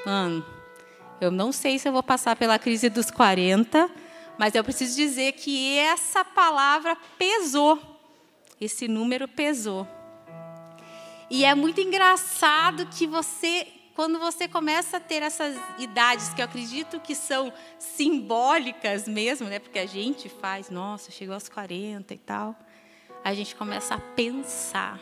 Mano, 0.05 0.45
eu 1.21 1.31
não 1.31 1.53
sei 1.53 1.79
se 1.79 1.87
eu 1.87 1.93
vou 1.93 2.03
passar 2.03 2.35
pela 2.35 2.59
crise 2.59 2.89
dos 2.89 3.09
40, 3.09 3.89
mas 4.37 4.55
eu 4.55 4.63
preciso 4.63 4.97
dizer 4.97 5.31
que 5.33 5.77
essa 5.77 6.25
palavra 6.25 6.97
pesou. 7.17 7.92
Esse 8.59 8.87
número 8.87 9.27
pesou. 9.27 9.87
E 11.29 11.45
é 11.45 11.55
muito 11.55 11.81
engraçado 11.81 12.85
que 12.87 13.07
você, 13.07 13.67
quando 13.95 14.19
você 14.19 14.47
começa 14.47 14.97
a 14.97 14.99
ter 14.99 15.23
essas 15.23 15.57
idades 15.79 16.33
que 16.33 16.41
eu 16.41 16.45
acredito 16.45 16.99
que 16.99 17.15
são 17.15 17.51
simbólicas 17.79 19.07
mesmo, 19.07 19.47
né? 19.47 19.59
Porque 19.59 19.79
a 19.79 19.85
gente 19.85 20.29
faz, 20.29 20.69
nossa, 20.69 21.11
chegou 21.11 21.33
aos 21.33 21.49
40 21.49 22.13
e 22.13 22.17
tal. 22.17 22.55
A 23.23 23.33
gente 23.33 23.55
começa 23.55 23.95
a 23.95 23.99
pensar 23.99 24.99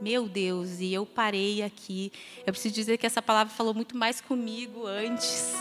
meu 0.00 0.28
Deus, 0.28 0.80
e 0.80 0.92
eu 0.92 1.06
parei 1.06 1.62
aqui. 1.62 2.12
Eu 2.46 2.52
preciso 2.52 2.74
dizer 2.74 2.98
que 2.98 3.06
essa 3.06 3.22
palavra 3.22 3.52
falou 3.52 3.72
muito 3.72 3.96
mais 3.96 4.20
comigo 4.20 4.86
antes, 4.86 5.54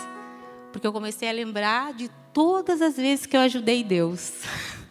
porque 0.71 0.85
eu 0.85 0.91
comecei 0.91 1.29
a 1.29 1.31
lembrar 1.31 1.93
de 1.93 2.09
todas 2.33 2.81
as 2.81 2.97
vezes 2.97 3.25
que 3.25 3.37
eu 3.37 3.41
ajudei 3.41 3.83
Deus. 3.83 4.41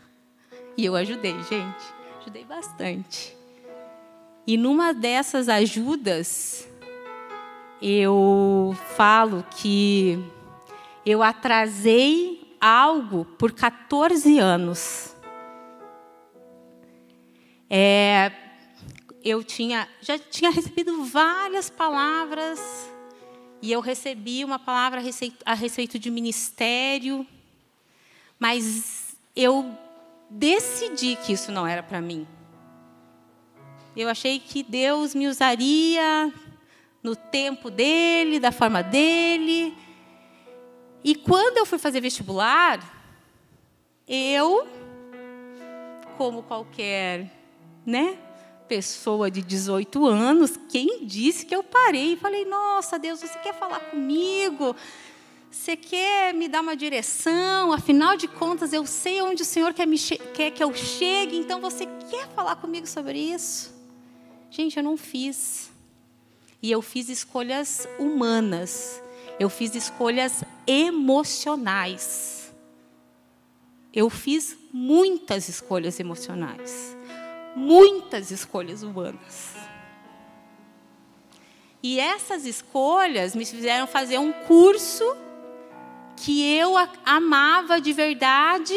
E 0.74 0.86
eu 0.86 0.96
ajudei, 0.96 1.34
gente, 1.34 1.84
ajudei 2.22 2.44
bastante. 2.44 3.36
E 4.46 4.56
numa 4.56 4.94
dessas 4.94 5.48
ajudas, 5.48 6.68
eu 7.80 8.76
falo 8.96 9.44
que 9.56 10.18
eu 11.04 11.20
atrasei 11.20 12.56
algo 12.60 13.24
por 13.24 13.52
14 13.52 14.38
anos. 14.38 15.16
É, 17.68 18.30
eu 19.24 19.42
tinha, 19.42 19.88
já 20.00 20.16
tinha 20.16 20.50
recebido 20.50 21.04
várias 21.04 21.68
palavras, 21.68 22.60
e 23.60 23.72
eu 23.72 23.80
recebi 23.80 24.44
uma 24.44 24.60
palavra 24.60 25.00
a 25.44 25.54
respeito, 25.54 25.98
de 25.98 26.10
ministério, 26.10 27.26
mas 28.38 29.16
eu 29.34 29.76
decidi 30.32 31.16
que 31.16 31.32
isso 31.32 31.52
não 31.52 31.66
era 31.66 31.82
para 31.82 32.00
mim. 32.00 32.26
Eu 33.94 34.08
achei 34.08 34.40
que 34.40 34.62
Deus 34.62 35.14
me 35.14 35.28
usaria 35.28 36.32
no 37.02 37.14
tempo 37.14 37.70
dele, 37.70 38.40
da 38.40 38.50
forma 38.50 38.82
dele. 38.82 39.76
E 41.04 41.14
quando 41.14 41.58
eu 41.58 41.66
fui 41.66 41.78
fazer 41.78 42.00
vestibular, 42.00 42.80
eu, 44.08 44.66
como 46.16 46.42
qualquer, 46.42 47.30
né, 47.84 48.16
pessoa 48.66 49.30
de 49.30 49.42
18 49.42 50.06
anos, 50.06 50.56
quem 50.70 51.04
disse 51.04 51.44
que 51.44 51.54
eu 51.54 51.62
parei 51.62 52.14
e 52.14 52.16
falei: 52.16 52.46
Nossa, 52.46 52.98
Deus, 52.98 53.20
você 53.20 53.38
quer 53.40 53.54
falar 53.54 53.80
comigo? 53.80 54.74
Você 55.52 55.76
quer 55.76 56.34
me 56.34 56.48
dar 56.48 56.62
uma 56.62 56.74
direção? 56.74 57.72
Afinal 57.72 58.16
de 58.16 58.26
contas, 58.26 58.72
eu 58.72 58.84
sei 58.86 59.22
onde 59.22 59.42
o 59.42 59.44
Senhor 59.44 59.72
quer, 59.72 59.86
quer 60.34 60.50
que 60.50 60.64
eu 60.64 60.74
chegue, 60.74 61.36
então 61.36 61.60
você 61.60 61.86
quer 62.10 62.26
falar 62.30 62.56
comigo 62.56 62.86
sobre 62.86 63.18
isso? 63.18 63.72
Gente, 64.50 64.76
eu 64.76 64.82
não 64.82 64.96
fiz. 64.96 65.70
E 66.60 66.72
eu 66.72 66.82
fiz 66.82 67.08
escolhas 67.08 67.86
humanas. 67.98 69.00
Eu 69.38 69.48
fiz 69.48 69.74
escolhas 69.74 70.42
emocionais. 70.66 72.52
Eu 73.92 74.08
fiz 74.08 74.56
muitas 74.72 75.48
escolhas 75.48 76.00
emocionais 76.00 76.96
muitas 77.54 78.30
escolhas 78.30 78.82
humanas. 78.82 79.54
E 81.82 81.98
essas 81.98 82.46
escolhas 82.46 83.34
me 83.34 83.44
fizeram 83.44 83.86
fazer 83.86 84.18
um 84.18 84.32
curso 84.32 85.16
que 86.22 86.56
eu 86.56 86.74
amava 87.04 87.80
de 87.80 87.92
verdade, 87.92 88.74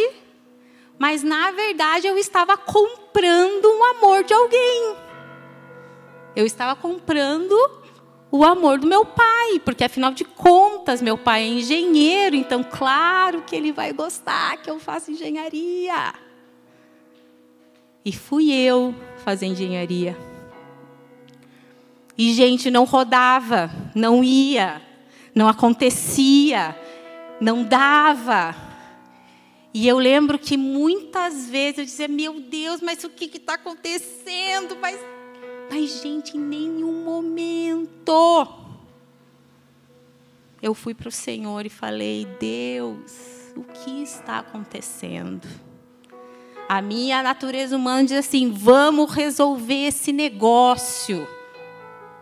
mas 0.97 1.21
na 1.21 1.51
verdade 1.51 2.07
eu 2.07 2.17
estava 2.17 2.57
comprando 2.57 3.67
um 3.67 3.83
amor 3.97 4.23
de 4.23 4.33
alguém. 4.33 4.95
Eu 6.35 6.43
estava 6.43 6.75
comprando 6.75 7.55
o 8.31 8.43
amor 8.43 8.79
do 8.79 8.87
meu 8.87 9.05
pai, 9.05 9.59
porque 9.63 9.83
afinal 9.83 10.11
de 10.11 10.25
contas, 10.25 11.03
meu 11.03 11.19
pai 11.19 11.43
é 11.43 11.47
engenheiro, 11.47 12.35
então 12.35 12.63
claro 12.63 13.43
que 13.43 13.55
ele 13.55 13.71
vai 13.71 13.93
gostar 13.93 14.57
que 14.57 14.69
eu 14.69 14.79
faça 14.79 15.11
engenharia. 15.11 16.15
E 18.03 18.11
fui 18.11 18.51
eu 18.51 18.95
fazer 19.23 19.45
engenharia. 19.45 20.17
E, 22.17 22.33
gente, 22.33 22.71
não 22.71 22.85
rodava, 22.85 23.69
não 23.93 24.23
ia, 24.23 24.81
não 25.33 25.47
acontecia, 25.47 26.75
não 27.45 27.63
dava. 27.63 28.55
E 29.71 29.87
eu 29.87 29.99
lembro 29.99 30.39
que 30.39 30.57
muitas 30.57 31.47
vezes 31.47 31.77
eu 31.77 31.85
dizia: 31.85 32.07
Meu 32.07 32.39
Deus, 32.39 32.81
mas 32.81 33.03
o 33.03 33.09
que 33.09 33.25
está 33.25 33.53
acontecendo? 33.53 34.75
Mas, 34.81 34.99
mas, 35.69 36.01
gente, 36.01 36.35
em 36.35 36.39
nenhum 36.39 37.03
momento. 37.03 38.47
Eu 40.59 40.73
fui 40.73 40.95
para 40.95 41.09
o 41.09 41.11
Senhor 41.11 41.63
e 41.67 41.69
falei: 41.69 42.25
Deus, 42.39 43.53
o 43.55 43.63
que 43.63 44.01
está 44.01 44.39
acontecendo? 44.39 45.47
A 46.67 46.81
minha 46.81 47.21
natureza 47.21 47.75
humana 47.75 48.05
diz 48.05 48.17
assim: 48.17 48.49
vamos 48.49 49.11
resolver 49.11 49.85
esse 49.85 50.11
negócio. 50.11 51.27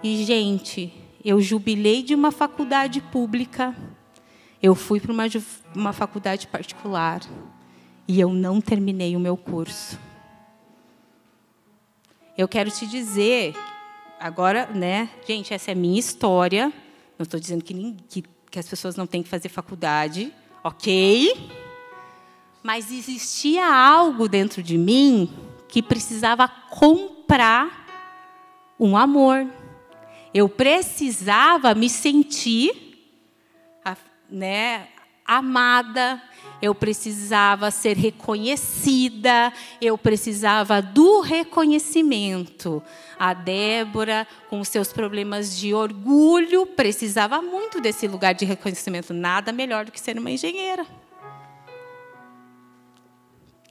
E, 0.03 0.25
gente, 0.25 0.93
eu 1.23 1.39
jubilei 1.39 2.03
de 2.03 2.13
uma 2.13 2.29
faculdade 2.29 2.99
pública, 2.99 3.73
eu 4.63 4.73
fui 4.73 4.99
para 4.99 5.12
uma, 5.12 5.26
uma 5.76 5.93
faculdade 5.93 6.47
particular 6.47 7.21
e 8.08 8.19
eu 8.19 8.34
não 8.34 8.60
terminei 8.60 9.15
o 9.15 9.19
meu 9.19 9.38
curso. 9.38 9.99
Eu 12.36 12.47
quero 12.47 12.71
te 12.71 12.88
dizer, 12.88 13.56
agora, 14.19 14.65
né, 14.67 15.10
gente, 15.28 15.54
essa 15.54 15.69
é 15.69 15.73
a 15.73 15.76
minha 15.76 15.99
história. 15.99 16.73
Não 17.19 17.23
estou 17.23 17.39
dizendo 17.39 17.63
que, 17.63 17.95
que, 18.10 18.23
que 18.49 18.58
as 18.58 18.67
pessoas 18.67 18.95
não 18.95 19.06
têm 19.06 19.21
que 19.21 19.30
fazer 19.30 19.49
faculdade, 19.49 20.34
ok? 20.63 21.52
mas 22.63 22.89
existia 22.91 23.67
algo 23.67 24.30
dentro 24.30 24.63
de 24.63 24.78
mim 24.78 25.30
que 25.67 25.84
precisava 25.84 26.47
comprar 26.47 27.86
um 28.80 28.95
amor. 28.95 29.45
Eu 30.34 30.47
precisava 30.47 31.76
me 31.76 31.89
sentir, 31.89 32.82
né, 34.34 34.88
amada. 35.23 36.21
Eu 36.61 36.73
precisava 36.73 37.69
ser 37.69 37.95
reconhecida. 37.95 39.53
Eu 39.79 39.97
precisava 39.97 40.81
do 40.81 41.21
reconhecimento. 41.21 42.81
A 43.17 43.34
Débora, 43.34 44.27
com 44.49 44.63
seus 44.63 44.91
problemas 44.91 45.55
de 45.55 45.73
orgulho, 45.73 46.65
precisava 46.65 47.41
muito 47.41 47.79
desse 47.79 48.07
lugar 48.07 48.34
de 48.34 48.43
reconhecimento. 48.43 49.13
Nada 49.13 49.51
melhor 49.51 49.86
do 49.86 49.91
que 49.91 49.99
ser 49.99 50.17
uma 50.17 50.31
engenheira. 50.31 50.86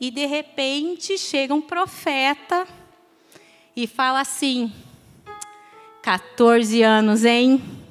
E 0.01 0.11
de 0.11 0.27
repente 0.27 1.19
chega 1.19 1.55
um 1.55 1.61
profeta 1.61 2.67
e 3.75 3.87
fala 3.87 4.21
assim: 4.21 4.73
14 6.03 6.83
anos, 6.83 7.25
hein? 7.25 7.82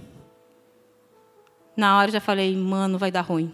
Na 1.76 1.98
hora 1.98 2.10
eu 2.10 2.14
já 2.14 2.22
falei, 2.22 2.56
mano, 2.56 2.98
vai 2.98 3.12
dar 3.12 3.22
ruim. 3.22 3.52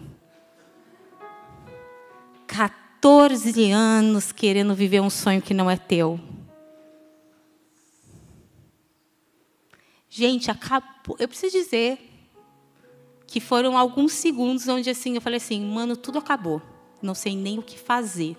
14 2.46 3.70
anos 3.70 4.32
querendo 4.32 4.74
viver 4.74 5.00
um 5.00 5.10
sonho 5.10 5.40
que 5.40 5.54
não 5.54 5.70
é 5.70 5.76
teu. 5.76 6.18
Gente, 10.08 10.50
acabou. 10.50 11.16
Eu 11.18 11.28
preciso 11.28 11.52
dizer 11.56 11.98
que 13.26 13.40
foram 13.40 13.76
alguns 13.76 14.12
segundos 14.12 14.66
onde 14.66 14.88
assim 14.90 15.14
eu 15.14 15.20
falei 15.20 15.36
assim, 15.36 15.60
mano, 15.60 15.96
tudo 15.96 16.18
acabou. 16.18 16.60
não 17.00 17.14
sei 17.14 17.36
nem 17.36 17.58
o 17.58 17.62
que 17.62 17.78
fazer. 17.78 18.36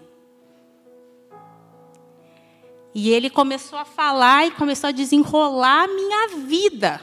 E 2.94 3.10
ele 3.12 3.30
começou 3.30 3.78
a 3.78 3.86
falar 3.86 4.48
e 4.48 4.52
começou 4.52 4.88
a 4.88 4.92
desenrolar 4.92 5.84
a 5.84 5.88
minha 5.88 6.28
vida. 6.46 7.00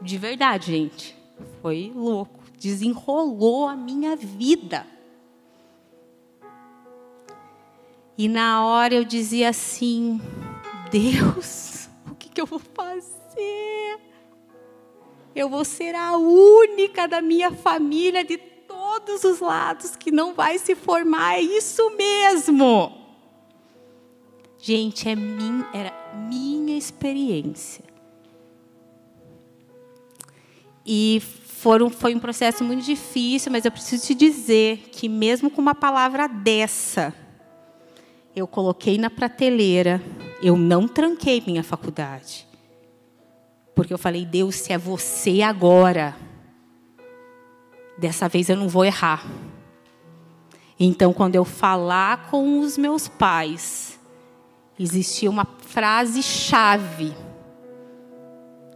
De 0.00 0.16
verdade, 0.16 0.66
gente. 0.66 1.16
Foi 1.60 1.92
louco. 1.94 2.40
Desenrolou 2.58 3.66
a 3.66 3.76
minha 3.76 4.16
vida. 4.16 4.86
E 8.16 8.28
na 8.28 8.64
hora 8.66 8.94
eu 8.94 9.04
dizia 9.04 9.48
assim: 9.48 10.20
Deus, 10.90 11.88
o 12.10 12.14
que, 12.14 12.28
que 12.28 12.40
eu 12.40 12.46
vou 12.46 12.58
fazer? 12.58 13.98
Eu 15.34 15.48
vou 15.48 15.64
ser 15.64 15.94
a 15.94 16.16
única 16.16 17.06
da 17.06 17.22
minha 17.22 17.50
família 17.50 18.24
de 18.24 18.36
todos 18.36 19.24
os 19.24 19.40
lados 19.40 19.96
que 19.96 20.10
não 20.10 20.34
vai 20.34 20.58
se 20.58 20.74
formar. 20.74 21.36
É 21.36 21.40
isso 21.40 21.96
mesmo. 21.96 22.92
Gente, 24.58 25.08
é 25.08 25.14
min, 25.14 25.64
era 25.72 25.92
minha 26.28 26.76
experiência. 26.76 27.89
E 30.92 31.22
foram, 31.44 31.88
foi 31.88 32.16
um 32.16 32.18
processo 32.18 32.64
muito 32.64 32.84
difícil, 32.84 33.52
mas 33.52 33.64
eu 33.64 33.70
preciso 33.70 34.04
te 34.04 34.12
dizer 34.12 34.88
que 34.90 35.08
mesmo 35.08 35.48
com 35.48 35.60
uma 35.60 35.72
palavra 35.72 36.26
dessa, 36.26 37.14
eu 38.34 38.44
coloquei 38.44 38.98
na 38.98 39.08
prateleira, 39.08 40.02
eu 40.42 40.56
não 40.56 40.88
tranquei 40.88 41.40
minha 41.46 41.62
faculdade. 41.62 42.44
Porque 43.72 43.94
eu 43.94 43.98
falei, 43.98 44.26
Deus, 44.26 44.56
se 44.56 44.72
é 44.72 44.78
você 44.78 45.42
agora, 45.42 46.16
dessa 47.96 48.28
vez 48.28 48.48
eu 48.48 48.56
não 48.56 48.68
vou 48.68 48.84
errar. 48.84 49.24
Então, 50.76 51.12
quando 51.12 51.36
eu 51.36 51.44
falar 51.44 52.28
com 52.32 52.58
os 52.58 52.76
meus 52.76 53.06
pais, 53.06 53.96
existia 54.76 55.30
uma 55.30 55.46
frase-chave 55.68 57.14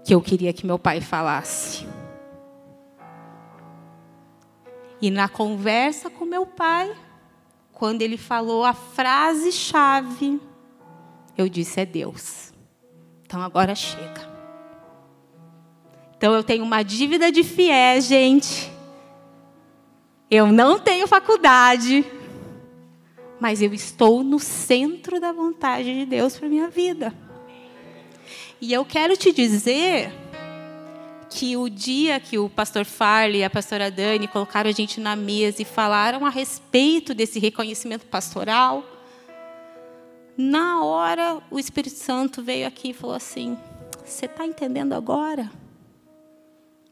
que 0.04 0.14
eu 0.14 0.20
queria 0.20 0.52
que 0.52 0.64
meu 0.64 0.78
pai 0.78 1.00
falasse. 1.00 2.03
E 5.04 5.10
na 5.10 5.28
conversa 5.28 6.08
com 6.08 6.24
meu 6.24 6.46
pai, 6.46 6.90
quando 7.70 8.00
ele 8.00 8.16
falou 8.16 8.64
a 8.64 8.72
frase-chave, 8.72 10.40
eu 11.36 11.46
disse: 11.46 11.78
é 11.78 11.84
Deus. 11.84 12.54
Então 13.22 13.42
agora 13.42 13.74
chega. 13.74 14.26
Então 16.16 16.32
eu 16.32 16.42
tenho 16.42 16.64
uma 16.64 16.82
dívida 16.82 17.30
de 17.30 17.44
fiéis, 17.44 18.06
gente. 18.06 18.72
Eu 20.30 20.46
não 20.46 20.78
tenho 20.78 21.06
faculdade, 21.06 22.02
mas 23.38 23.60
eu 23.60 23.74
estou 23.74 24.24
no 24.24 24.38
centro 24.38 25.20
da 25.20 25.32
vontade 25.32 25.92
de 25.92 26.06
Deus 26.06 26.38
para 26.38 26.48
minha 26.48 26.70
vida. 26.70 27.12
E 28.58 28.72
eu 28.72 28.86
quero 28.86 29.18
te 29.18 29.34
dizer 29.34 30.10
que 31.34 31.56
o 31.56 31.68
dia 31.68 32.20
que 32.20 32.38
o 32.38 32.48
pastor 32.48 32.84
Farley 32.84 33.40
e 33.40 33.44
a 33.44 33.50
pastora 33.50 33.90
Dani 33.90 34.28
colocaram 34.28 34.70
a 34.70 34.72
gente 34.72 35.00
na 35.00 35.16
mesa 35.16 35.62
e 35.62 35.64
falaram 35.64 36.24
a 36.24 36.30
respeito 36.30 37.12
desse 37.12 37.40
reconhecimento 37.40 38.06
pastoral, 38.06 38.84
na 40.36 40.84
hora 40.84 41.42
o 41.50 41.58
Espírito 41.58 41.96
Santo 41.96 42.40
veio 42.40 42.68
aqui 42.68 42.90
e 42.90 42.94
falou 42.94 43.16
assim: 43.16 43.58
Você 44.04 44.26
está 44.26 44.46
entendendo 44.46 44.92
agora? 44.92 45.50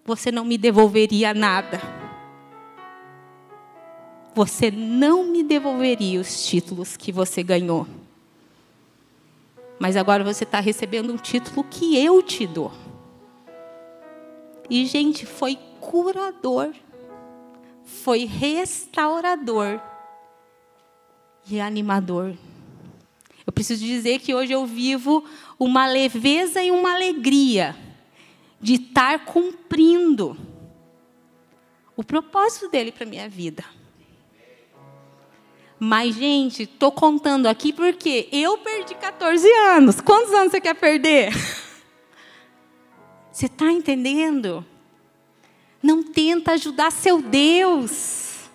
Você 0.05 0.33
não 0.33 0.45
me 0.45 0.59
devolveria 0.59 1.33
nada 1.33 1.81
você 4.35 4.71
não 4.71 5.27
me 5.27 5.43
devolveria 5.43 6.19
os 6.19 6.47
títulos 6.47 6.97
que 6.97 7.13
você 7.13 7.43
ganhou. 7.43 7.87
Mas 9.79 9.97
agora 9.97 10.25
você 10.25 10.45
está 10.45 10.59
recebendo 10.59 11.13
um 11.13 11.17
título 11.17 11.65
que 11.65 12.03
eu 12.03 12.23
te 12.23 12.47
dou. 12.47 12.73
E, 14.73 14.87
gente, 14.87 15.27
foi 15.27 15.59
curador, 15.83 16.73
foi 17.85 18.25
restaurador 18.25 19.79
e 21.47 21.61
animador. 21.61 22.35
Eu 23.47 23.53
preciso 23.53 23.85
dizer 23.85 24.21
que 24.21 24.35
hoje 24.35 24.51
eu 24.51 24.65
vivo 24.65 25.23
uma 25.61 25.87
leveza 25.87 26.63
e 26.63 26.71
uma 26.71 26.95
alegria 26.95 27.77
de 28.63 28.77
estar 28.77 29.27
cumprindo 29.27 30.39
o 31.95 32.03
propósito 32.03 32.71
dele 32.71 32.91
para 32.91 33.05
minha 33.05 33.29
vida. 33.29 33.67
Mas, 35.79 36.15
gente, 36.15 36.63
estou 36.63 36.91
contando 36.91 37.47
aqui 37.47 37.75
porque 37.75 38.27
eu 38.33 38.57
perdi 38.57 38.95
14 38.95 39.47
anos. 39.77 40.01
Quantos 40.01 40.33
anos 40.33 40.51
você 40.51 40.63
quer 40.63 40.75
perder? 40.75 41.31
Você 43.33 43.47
está 43.47 43.73
entendendo? 43.73 44.65
Não 45.83 46.03
tenta 46.03 46.53
ajudar 46.53 46.93
seu 46.93 47.23
Deus. 47.23 48.51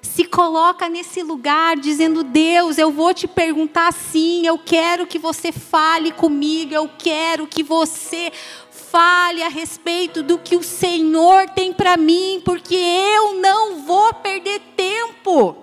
Se 0.00 0.24
coloca 0.24 0.88
nesse 0.88 1.22
lugar 1.22 1.76
dizendo: 1.76 2.24
Deus, 2.24 2.78
eu 2.78 2.90
vou 2.90 3.12
te 3.12 3.28
perguntar 3.28 3.88
assim, 3.88 4.46
eu 4.46 4.58
quero 4.58 5.06
que 5.06 5.18
você 5.18 5.52
fale 5.52 6.12
comigo, 6.12 6.72
eu 6.72 6.90
quero 6.98 7.46
que 7.46 7.62
você 7.62 8.32
fale 8.70 9.42
a 9.42 9.48
respeito 9.48 10.22
do 10.22 10.38
que 10.38 10.56
o 10.56 10.62
Senhor 10.62 11.50
tem 11.50 11.72
para 11.72 11.96
mim, 11.98 12.40
porque 12.42 12.74
eu 12.74 13.34
não 13.34 13.82
vou 13.82 14.14
perder 14.14 14.60
tempo. 14.74 15.58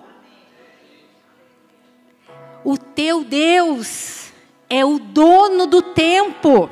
O 2.64 2.78
teu 2.78 3.24
Deus 3.24 4.32
é 4.70 4.84
o 4.84 4.98
dono 4.98 5.66
do 5.66 5.82
tempo. 5.82 6.70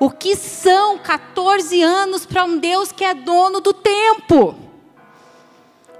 O 0.00 0.10
que 0.10 0.36
são 0.36 0.98
14 0.98 1.82
anos 1.82 2.24
para 2.24 2.44
um 2.44 2.58
Deus 2.58 2.92
que 2.92 3.04
é 3.04 3.14
dono 3.14 3.60
do 3.60 3.72
tempo? 3.72 4.54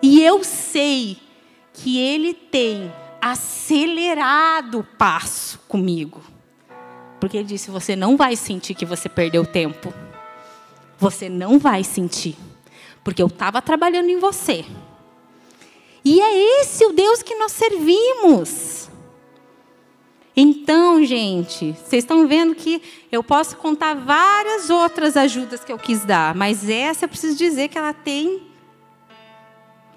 E 0.01 0.23
eu 0.23 0.45
sei 0.45 1.19
que 1.73 1.99
Ele 1.99 2.33
tem 2.33 2.93
acelerado 3.21 4.81
o 4.81 4.85
passo 4.85 5.59
comigo. 5.67 6.21
Porque 7.19 7.37
Ele 7.37 7.47
disse: 7.47 7.71
você 7.71 7.97
não 7.97 8.17
vai 8.17 8.37
sentir 8.37 8.75
que 8.75 8.87
você 8.87 9.09
perdeu 9.09 9.45
tempo. 9.45 9.93
Você 10.99 11.29
não 11.29 11.59
vai 11.59 11.83
sentir. 11.83 12.37
Porque 13.03 13.23
eu 13.23 13.27
estava 13.27 13.61
trabalhando 13.61 14.11
em 14.11 14.19
você. 14.19 14.65
E 16.05 16.21
é 16.21 16.61
esse 16.61 16.85
o 16.87 16.93
Deus 16.93 17.23
que 17.23 17.35
nós 17.35 17.53
servimos. 17.53 18.88
Então, 20.41 21.03
gente, 21.03 21.72
vocês 21.72 22.05
estão 22.05 22.28
vendo 22.28 22.55
que 22.55 22.80
eu 23.11 23.24
posso 23.24 23.57
contar 23.57 23.95
várias 23.95 24.70
outras 24.70 25.16
ajudas 25.16 25.64
que 25.64 25.72
eu 25.72 25.76
quis 25.76 26.05
dar, 26.05 26.32
mas 26.32 26.70
essa 26.70 27.07
eu 27.07 27.09
preciso 27.09 27.36
dizer 27.36 27.66
que 27.66 27.76
ela 27.76 27.93
tem 27.93 28.47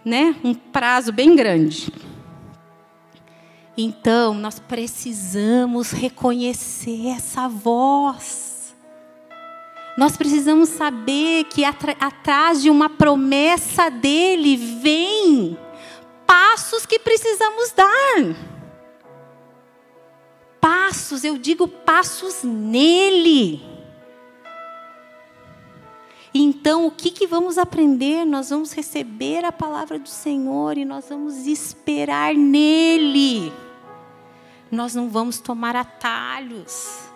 né, 0.03 0.35
um 0.43 0.55
prazo 0.55 1.13
bem 1.13 1.35
grande. 1.35 1.93
Então, 3.77 4.33
nós 4.33 4.57
precisamos 4.57 5.91
reconhecer 5.91 7.09
essa 7.09 7.47
voz. 7.47 8.75
Nós 9.95 10.17
precisamos 10.17 10.69
saber 10.69 11.43
que 11.51 11.63
atrás 11.63 12.63
de 12.63 12.71
uma 12.71 12.89
promessa 12.89 13.91
dele 13.91 14.57
vem 14.57 15.55
passos 16.25 16.83
que 16.87 16.97
precisamos 16.97 17.71
dar. 17.73 18.50
Passos, 20.61 21.23
eu 21.23 21.37
digo 21.37 21.67
passos 21.67 22.43
nele. 22.43 23.61
Então, 26.33 26.87
o 26.87 26.91
que, 26.91 27.11
que 27.11 27.27
vamos 27.27 27.57
aprender? 27.57 28.25
Nós 28.25 28.51
vamos 28.51 28.71
receber 28.71 29.43
a 29.43 29.51
palavra 29.51 29.99
do 29.99 30.07
Senhor 30.07 30.77
e 30.77 30.85
nós 30.85 31.09
vamos 31.09 31.45
esperar 31.45 32.33
nele. 32.33 33.51
Nós 34.71 34.95
não 34.95 35.09
vamos 35.09 35.39
tomar 35.39 35.75
atalhos. 35.75 37.09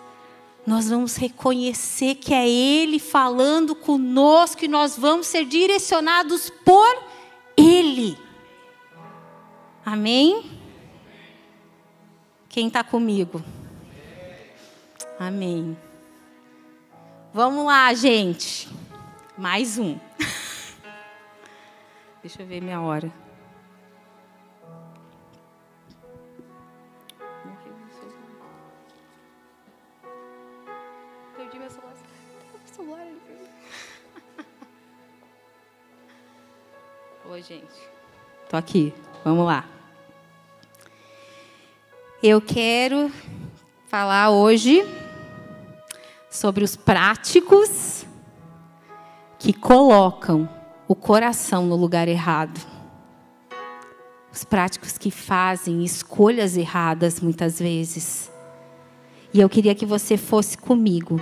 Nós 0.66 0.90
vamos 0.90 1.16
reconhecer 1.16 2.16
que 2.16 2.34
é 2.34 2.46
Ele 2.46 2.98
falando 2.98 3.74
conosco 3.74 4.64
e 4.64 4.68
nós 4.68 4.98
vamos 4.98 5.28
ser 5.28 5.46
direcionados 5.46 6.50
por 6.50 7.02
Ele. 7.56 8.18
Amém? 9.84 10.55
Quem 12.56 12.68
está 12.68 12.82
comigo? 12.82 13.42
Amém. 15.20 15.76
Vamos 17.30 17.66
lá, 17.66 17.92
gente. 17.92 18.66
Mais 19.36 19.76
um. 19.76 19.98
Deixa 22.22 22.40
eu 22.40 22.46
ver 22.46 22.62
minha 22.62 22.80
hora. 22.80 23.12
Perdi 31.36 31.58
meu 31.58 31.68
celular. 31.68 31.94
Meu 32.54 32.74
celular 32.74 33.06
Oi, 37.32 37.42
gente. 37.42 37.90
Tô 38.48 38.56
aqui. 38.56 38.94
Vamos 39.22 39.44
lá. 39.44 39.75
Eu 42.28 42.40
quero 42.40 43.08
falar 43.86 44.30
hoje 44.30 44.84
sobre 46.28 46.64
os 46.64 46.74
práticos 46.74 48.04
que 49.38 49.52
colocam 49.52 50.48
o 50.88 50.96
coração 50.96 51.66
no 51.66 51.76
lugar 51.76 52.08
errado. 52.08 52.58
Os 54.32 54.42
práticos 54.42 54.98
que 54.98 55.08
fazem 55.08 55.84
escolhas 55.84 56.56
erradas 56.56 57.20
muitas 57.20 57.60
vezes. 57.60 58.28
E 59.32 59.40
eu 59.40 59.48
queria 59.48 59.76
que 59.76 59.86
você 59.86 60.16
fosse 60.16 60.58
comigo 60.58 61.20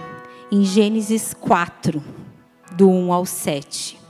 em 0.50 0.64
Gênesis 0.64 1.34
4, 1.34 2.02
do 2.78 2.88
1 2.88 3.12
ao 3.12 3.26
7. 3.26 4.03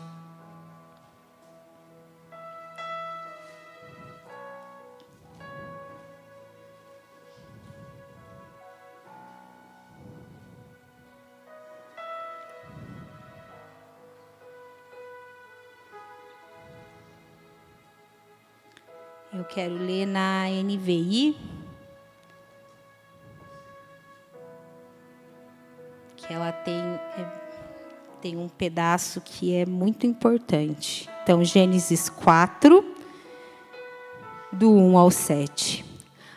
Eu 19.36 19.42
quero 19.42 19.74
ler 19.74 20.06
na 20.06 20.44
NVI. 20.48 21.36
Que 26.14 26.32
ela 26.32 26.52
tem, 26.52 26.78
é, 26.78 27.26
tem 28.22 28.36
um 28.36 28.48
pedaço 28.48 29.20
que 29.20 29.52
é 29.52 29.66
muito 29.66 30.06
importante. 30.06 31.10
Então, 31.24 31.42
Gênesis 31.42 32.08
4, 32.08 32.84
do 34.52 34.70
1 34.70 34.96
ao 34.96 35.10
7. 35.10 35.84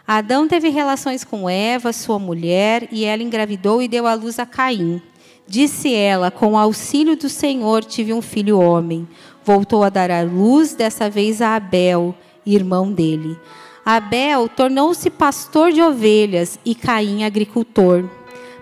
Adão 0.07 0.47
teve 0.47 0.69
relações 0.69 1.23
com 1.23 1.47
Eva, 1.47 1.93
sua 1.93 2.17
mulher, 2.17 2.87
e 2.91 3.05
ela 3.05 3.21
engravidou 3.21 3.79
e 3.79 3.87
deu 3.87 4.07
à 4.07 4.15
luz 4.15 4.39
a 4.39 4.45
Caim. 4.47 4.99
Disse 5.45 5.93
ela: 5.93 6.31
Com 6.31 6.57
auxílio 6.57 7.15
do 7.15 7.29
Senhor 7.29 7.83
tive 7.83 8.11
um 8.11 8.23
filho 8.23 8.59
homem. 8.59 9.07
Voltou 9.43 9.83
a 9.83 9.89
dar 9.89 10.09
à 10.09 10.23
luz, 10.23 10.73
dessa 10.73 11.07
vez 11.11 11.43
a 11.43 11.55
Abel 11.55 12.15
irmão 12.55 12.91
dele. 12.91 13.37
Abel 13.85 14.49
tornou-se 14.49 15.09
pastor 15.09 15.71
de 15.71 15.81
ovelhas 15.81 16.59
e 16.65 16.75
Caim 16.75 17.23
agricultor. 17.23 18.03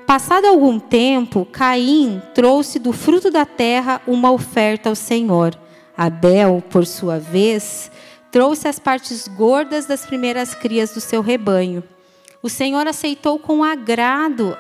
Passado 0.06 0.46
algum 0.46 0.78
tempo, 0.80 1.48
Caim 1.52 2.22
trouxe 2.36 2.78
do 2.78 2.94
fruto 2.94 3.32
da 3.32 3.44
terra 3.44 4.00
uma 4.06 4.32
oferta 4.32 4.90
ao 4.90 4.96
Senhor. 4.96 5.58
Abel, 5.98 6.64
por 6.70 6.86
sua 6.86 7.18
vez, 7.18 7.90
trouxe 8.32 8.68
as 8.68 8.78
partes 8.78 9.28
gordas 9.28 9.88
das 9.88 10.06
primeiras 10.06 10.54
crias 10.54 10.94
do 10.94 11.02
seu 11.02 11.22
rebanho. 11.22 11.84
O 12.44 12.50
Senhor 12.50 12.86
aceitou 12.86 13.40
com 13.40 13.64
agrado, 13.64 14.56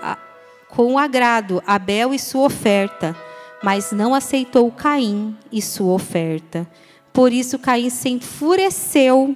com 0.69 0.97
agrado 0.97 1.61
Abel 1.67 2.13
e 2.13 2.17
sua 2.17 2.45
oferta, 2.45 3.15
mas 3.61 3.91
não 3.91 4.15
aceitou 4.15 4.71
Caim 4.71 5.37
e 5.51 5.61
sua 5.61 5.93
oferta. 5.93 6.67
Por 7.15 7.31
isso 7.31 7.57
Caim 7.57 7.89
se 7.89 8.09
enfureceu 8.09 9.33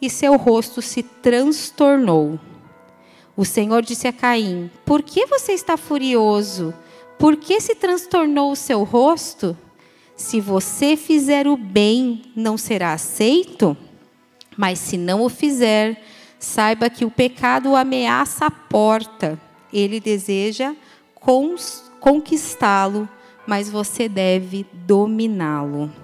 e 0.00 0.10
seu 0.10 0.36
rosto 0.36 0.82
se 0.82 1.04
transtornou. 1.04 2.40
O 3.36 3.44
Senhor 3.44 3.80
disse 3.80 4.08
a 4.08 4.12
Caim: 4.12 4.68
Por 4.84 5.04
que 5.04 5.24
você 5.26 5.52
está 5.52 5.76
furioso? 5.76 6.74
Por 7.20 7.36
que 7.36 7.60
se 7.60 7.76
transtornou 7.76 8.50
o 8.50 8.56
seu 8.56 8.82
rosto? 8.82 9.56
Se 10.16 10.40
você 10.40 10.96
fizer 10.96 11.46
o 11.46 11.56
bem, 11.56 12.22
não 12.34 12.58
será 12.58 12.92
aceito? 12.92 13.76
Mas 14.56 14.80
se 14.80 14.96
não 14.96 15.22
o 15.22 15.28
fizer, 15.28 16.02
saiba 16.40 16.90
que 16.90 17.04
o 17.04 17.10
pecado 17.10 17.70
o 17.70 17.76
ameaça 17.76 18.46
a 18.46 18.50
porta. 18.50 19.40
Ele 19.72 20.00
deseja 20.00 20.74
conquistá-lo, 22.00 23.08
mas 23.46 23.70
você 23.70 24.08
deve 24.08 24.66
dominá-lo. 24.72 26.01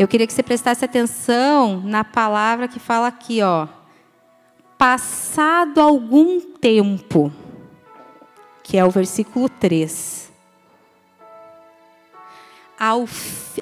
Eu 0.00 0.08
queria 0.08 0.26
que 0.26 0.32
você 0.32 0.42
prestasse 0.42 0.82
atenção 0.82 1.78
na 1.82 2.02
palavra 2.02 2.66
que 2.66 2.80
fala 2.80 3.08
aqui, 3.08 3.42
ó. 3.42 3.68
Passado 4.78 5.78
algum 5.78 6.40
tempo, 6.40 7.30
que 8.62 8.78
é 8.78 8.84
o 8.84 8.88
versículo 8.88 9.46
3. 9.46 10.32
Ao, 12.78 13.04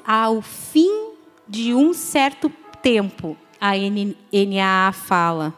ao 0.07 0.41
fim 0.41 1.11
de 1.45 1.73
um 1.73 1.93
certo 1.93 2.49
tempo, 2.81 3.35
a 3.59 3.71
NAA 3.75 4.93
fala. 4.93 5.53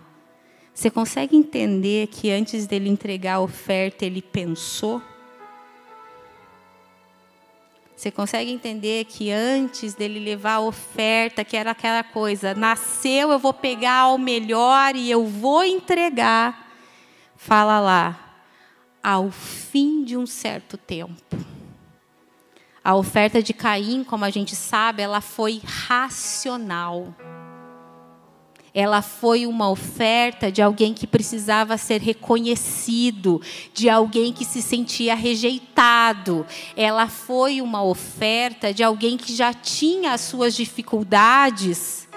Você 0.74 0.90
consegue 0.90 1.38
entender 1.38 2.08
que 2.08 2.32
antes 2.32 2.66
dele 2.66 2.90
entregar 2.90 3.36
a 3.36 3.42
oferta, 3.42 4.04
ele 4.04 4.20
pensou? 4.20 5.00
Você 8.02 8.10
consegue 8.10 8.50
entender 8.50 9.06
que 9.06 9.30
antes 9.30 9.94
dele 9.94 10.20
levar 10.20 10.54
a 10.54 10.60
oferta, 10.60 11.46
que 11.46 11.56
era 11.56 11.70
aquela 11.70 12.04
coisa, 12.04 12.56
nasceu, 12.56 13.30
eu 13.30 13.38
vou 13.38 13.54
pegar 13.54 14.08
o 14.08 14.18
melhor 14.18 14.96
e 14.96 15.12
eu 15.12 15.28
vou 15.28 15.64
entregar. 15.64 16.68
Fala 17.36 17.80
lá, 17.80 18.42
ao 19.04 19.30
fim 19.30 20.04
de 20.04 20.18
um 20.18 20.26
certo 20.26 20.78
tempo. 20.78 21.38
A 22.84 22.96
oferta 22.96 23.40
de 23.40 23.54
Caim, 23.54 24.04
como 24.04 24.26
a 24.26 24.32
gente 24.32 24.56
sabe, 24.56 25.04
ela 25.04 25.22
foi 25.22 25.62
racional 25.64 27.14
ela 28.74 29.02
foi 29.02 29.46
uma 29.46 29.70
oferta 29.70 30.50
de 30.50 30.62
alguém 30.62 30.94
que 30.94 31.06
precisava 31.06 31.78
ser 31.78 32.00
reconhecido, 32.00 33.42
de 33.74 33.90
alguém 33.90 34.32
que 34.32 34.46
se 34.46 34.62
sentia 34.62 35.14
rejeitado. 35.14 36.46
Ela 36.76 37.08
foi 37.08 37.62
uma 37.62 37.84
oferta 37.84 38.74
de 38.74 38.82
alguém 38.82 39.18
que 39.18 39.36
já 39.36 39.54
tinha 39.54 40.14
as 40.14 40.22
suas 40.22 40.56
dificuldades. 40.56 42.08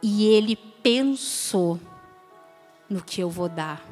E 0.00 0.26
ele 0.26 0.54
pensou 0.54 1.80
no 2.88 3.02
que 3.02 3.20
eu 3.20 3.28
vou 3.28 3.48
dar. 3.48 3.84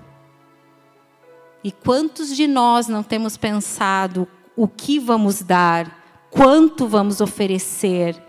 E 1.65 1.73
quantos 1.73 2.37
de 2.37 2.47
nós 2.47 2.87
não 2.87 3.03
temos 3.03 3.37
pensado 3.37 4.29
o 4.57 4.69
que 4.69 5.01
vamos 5.01 5.43
dar, 5.43 6.29
quanto 6.31 6.87
vamos 6.87 7.21
oferecer? 7.21 8.26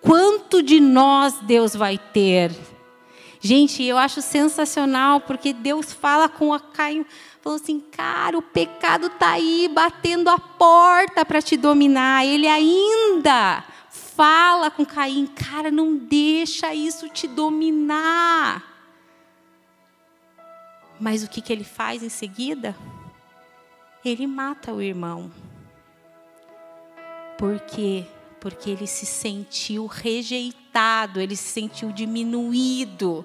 Quanto 0.00 0.62
de 0.62 0.80
nós 0.80 1.34
Deus 1.42 1.74
vai 1.74 1.98
ter? 1.98 2.52
Gente, 3.40 3.82
eu 3.84 3.96
acho 3.96 4.20
sensacional 4.20 5.20
porque 5.20 5.52
Deus 5.52 5.92
fala 5.92 6.28
com 6.28 6.52
a 6.52 6.58
Caim, 6.58 7.06
falou 7.40 7.56
assim, 7.56 7.80
cara, 7.80 8.36
o 8.36 8.42
pecado 8.42 9.06
está 9.06 9.30
aí 9.32 9.70
batendo 9.72 10.28
a 10.28 10.38
porta 10.38 11.24
para 11.24 11.40
te 11.40 11.56
dominar. 11.56 12.26
Ele 12.26 12.48
ainda 12.48 13.64
fala 13.90 14.70
com 14.70 14.84
Caim, 14.84 15.26
cara, 15.26 15.70
não 15.70 15.96
deixa 15.96 16.74
isso 16.74 17.08
te 17.08 17.28
dominar. 17.28 18.64
Mas 20.98 21.22
o 21.22 21.28
que, 21.28 21.40
que 21.40 21.52
ele 21.52 21.62
faz 21.64 22.02
em 22.02 22.08
seguida? 22.08 22.76
Ele 24.04 24.26
mata 24.26 24.72
o 24.72 24.82
irmão. 24.82 25.30
Por 27.36 27.60
quê? 27.60 28.04
Porque 28.40 28.70
ele 28.70 28.86
se 28.86 29.04
sentiu 29.06 29.86
rejeitado, 29.86 31.20
ele 31.20 31.36
se 31.36 31.50
sentiu 31.52 31.92
diminuído. 31.92 33.24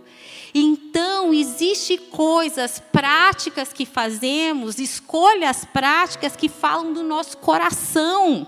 Então, 0.54 1.34
existem 1.34 1.98
coisas 1.98 2.82
práticas 2.92 3.72
que 3.72 3.86
fazemos, 3.86 4.80
escolhas 4.80 5.66
práticas 5.66 6.36
que 6.36 6.50
falam 6.50 6.94
do 6.94 7.04
nosso 7.04 7.38
coração, 7.38 8.48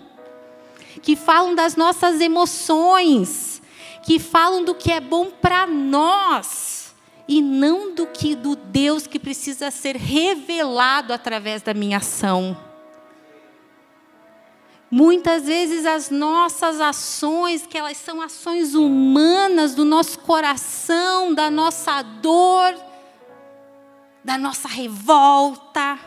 que 1.02 1.16
falam 1.16 1.56
das 1.56 1.76
nossas 1.76 2.20
emoções, 2.22 3.62
que 4.04 4.20
falam 4.20 4.64
do 4.64 4.76
que 4.76 4.92
é 4.92 5.00
bom 5.00 5.32
para 5.32 5.66
nós 5.66 6.94
e 7.28 7.42
não 7.42 7.94
do 7.94 8.06
que 8.06 8.36
do 8.36 8.56
Deus 8.56 9.08
que 9.08 9.20
precisa 9.20 9.72
ser 9.72 9.96
revelado 9.96 11.12
através 11.12 11.62
da 11.62 11.74
minha 11.74 11.98
ação. 11.98 12.56
Muitas 14.90 15.46
vezes 15.46 15.86
as 15.86 16.10
nossas 16.10 16.80
ações, 16.80 17.66
que 17.66 17.78
elas 17.78 17.98
são 17.98 18.22
ações 18.22 18.76
humanas 18.76 19.74
do 19.74 19.84
nosso 19.84 20.20
coração, 20.20 21.34
da 21.34 21.50
nossa 21.50 22.02
dor, 22.02 22.76
da 24.24 24.38
nossa 24.38 24.68
revolta. 24.68 26.00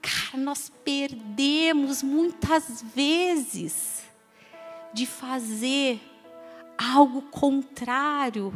Cara, 0.00 0.42
nós 0.42 0.72
perdemos 0.84 2.02
muitas 2.02 2.82
vezes 2.94 4.02
de 4.92 5.04
fazer 5.04 6.00
algo 6.78 7.22
contrário, 7.22 8.52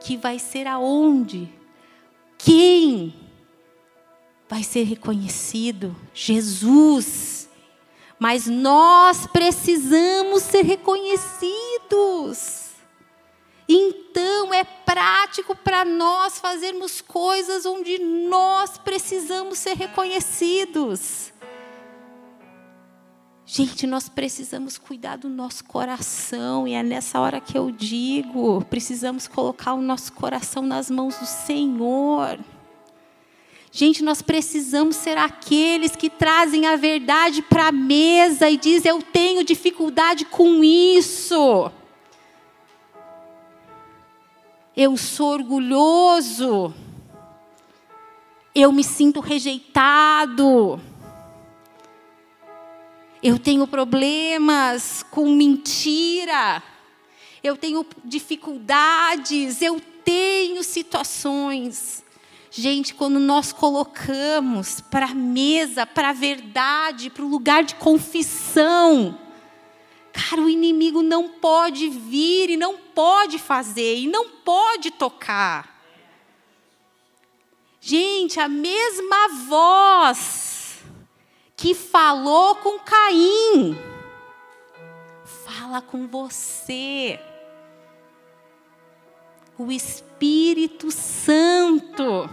que 0.00 0.16
vai 0.16 0.38
ser 0.38 0.66
aonde? 0.66 1.52
Quem 2.38 3.14
vai 4.48 4.62
ser 4.62 4.84
reconhecido? 4.84 5.94
Jesus 6.14 7.37
Mas 8.18 8.46
nós 8.46 9.26
precisamos 9.26 10.42
ser 10.42 10.62
reconhecidos. 10.62 12.68
Então 13.68 14.52
é 14.52 14.64
prático 14.64 15.54
para 15.54 15.84
nós 15.84 16.38
fazermos 16.38 17.02
coisas 17.02 17.66
onde 17.66 17.98
nós 17.98 18.78
precisamos 18.78 19.58
ser 19.58 19.76
reconhecidos. 19.76 21.32
Gente, 23.50 23.86
nós 23.86 24.10
precisamos 24.10 24.76
cuidar 24.76 25.16
do 25.16 25.28
nosso 25.28 25.64
coração, 25.64 26.68
e 26.68 26.74
é 26.74 26.82
nessa 26.82 27.18
hora 27.18 27.40
que 27.40 27.56
eu 27.56 27.70
digo: 27.70 28.62
precisamos 28.66 29.26
colocar 29.26 29.72
o 29.72 29.80
nosso 29.80 30.12
coração 30.12 30.62
nas 30.62 30.90
mãos 30.90 31.16
do 31.16 31.24
Senhor. 31.24 32.38
Gente, 33.70 34.02
nós 34.02 34.22
precisamos 34.22 34.96
ser 34.96 35.18
aqueles 35.18 35.94
que 35.94 36.08
trazem 36.08 36.66
a 36.66 36.74
verdade 36.74 37.42
para 37.42 37.68
a 37.68 37.72
mesa 37.72 38.48
e 38.48 38.56
dizem: 38.56 38.90
Eu 38.90 39.02
tenho 39.02 39.44
dificuldade 39.44 40.24
com 40.24 40.64
isso. 40.64 41.70
Eu 44.74 44.96
sou 44.96 45.32
orgulhoso, 45.32 46.72
eu 48.54 48.70
me 48.70 48.84
sinto 48.84 49.18
rejeitado, 49.18 50.80
eu 53.20 53.40
tenho 53.40 53.66
problemas 53.66 55.04
com 55.10 55.28
mentira, 55.32 56.62
eu 57.42 57.56
tenho 57.56 57.84
dificuldades, 58.04 59.60
eu 59.60 59.80
tenho 60.04 60.62
situações. 60.62 62.04
Gente, 62.50 62.94
quando 62.94 63.18
nós 63.20 63.52
colocamos 63.52 64.80
para 64.80 65.06
a 65.06 65.14
mesa, 65.14 65.86
para 65.86 66.10
a 66.10 66.14
verdade, 66.14 67.10
para 67.10 67.24
o 67.24 67.28
lugar 67.28 67.62
de 67.62 67.74
confissão, 67.74 69.18
Cara, 70.18 70.42
o 70.42 70.48
inimigo 70.48 71.00
não 71.00 71.28
pode 71.28 71.88
vir 71.88 72.50
e 72.50 72.56
não 72.56 72.76
pode 72.76 73.38
fazer 73.38 73.98
e 73.98 74.08
não 74.08 74.28
pode 74.28 74.90
tocar. 74.90 75.78
Gente, 77.80 78.40
a 78.40 78.48
mesma 78.48 79.28
voz 79.46 80.82
que 81.56 81.72
falou 81.72 82.56
com 82.56 82.80
Caim, 82.80 83.78
fala 85.44 85.80
com 85.80 86.08
você. 86.08 87.20
O 89.56 89.70
Espírito 89.70 90.07
Santo 90.90 92.28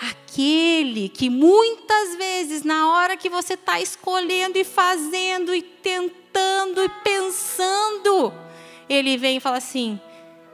aquele 0.00 1.08
que 1.08 1.28
muitas 1.28 2.16
vezes, 2.16 2.62
na 2.62 2.90
hora 2.92 3.16
que 3.16 3.28
você 3.28 3.54
está 3.54 3.80
escolhendo 3.80 4.56
e 4.56 4.64
fazendo 4.64 5.54
e 5.54 5.62
tentando 5.62 6.82
e 6.82 6.88
pensando, 6.88 8.32
ele 8.88 9.16
vem 9.16 9.36
e 9.36 9.40
fala 9.40 9.58
assim: 9.58 10.00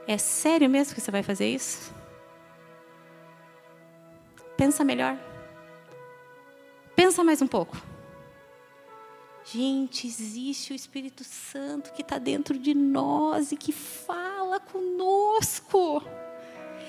É 0.07 0.17
sério 0.17 0.69
mesmo 0.69 0.93
que 0.93 1.01
você 1.01 1.11
vai 1.11 1.23
fazer 1.23 1.47
isso? 1.47 1.93
Pensa 4.57 4.83
melhor. 4.83 5.17
Pensa 6.95 7.23
mais 7.23 7.41
um 7.41 7.47
pouco. 7.47 7.77
Gente, 9.49 10.07
existe 10.07 10.73
o 10.73 10.75
Espírito 10.75 11.23
Santo 11.23 11.93
que 11.93 12.01
está 12.01 12.17
dentro 12.17 12.59
de 12.59 12.73
nós 12.73 13.53
e 13.53 13.55
que 13.55 13.71
fala 13.71 14.59
conosco. 14.59 16.03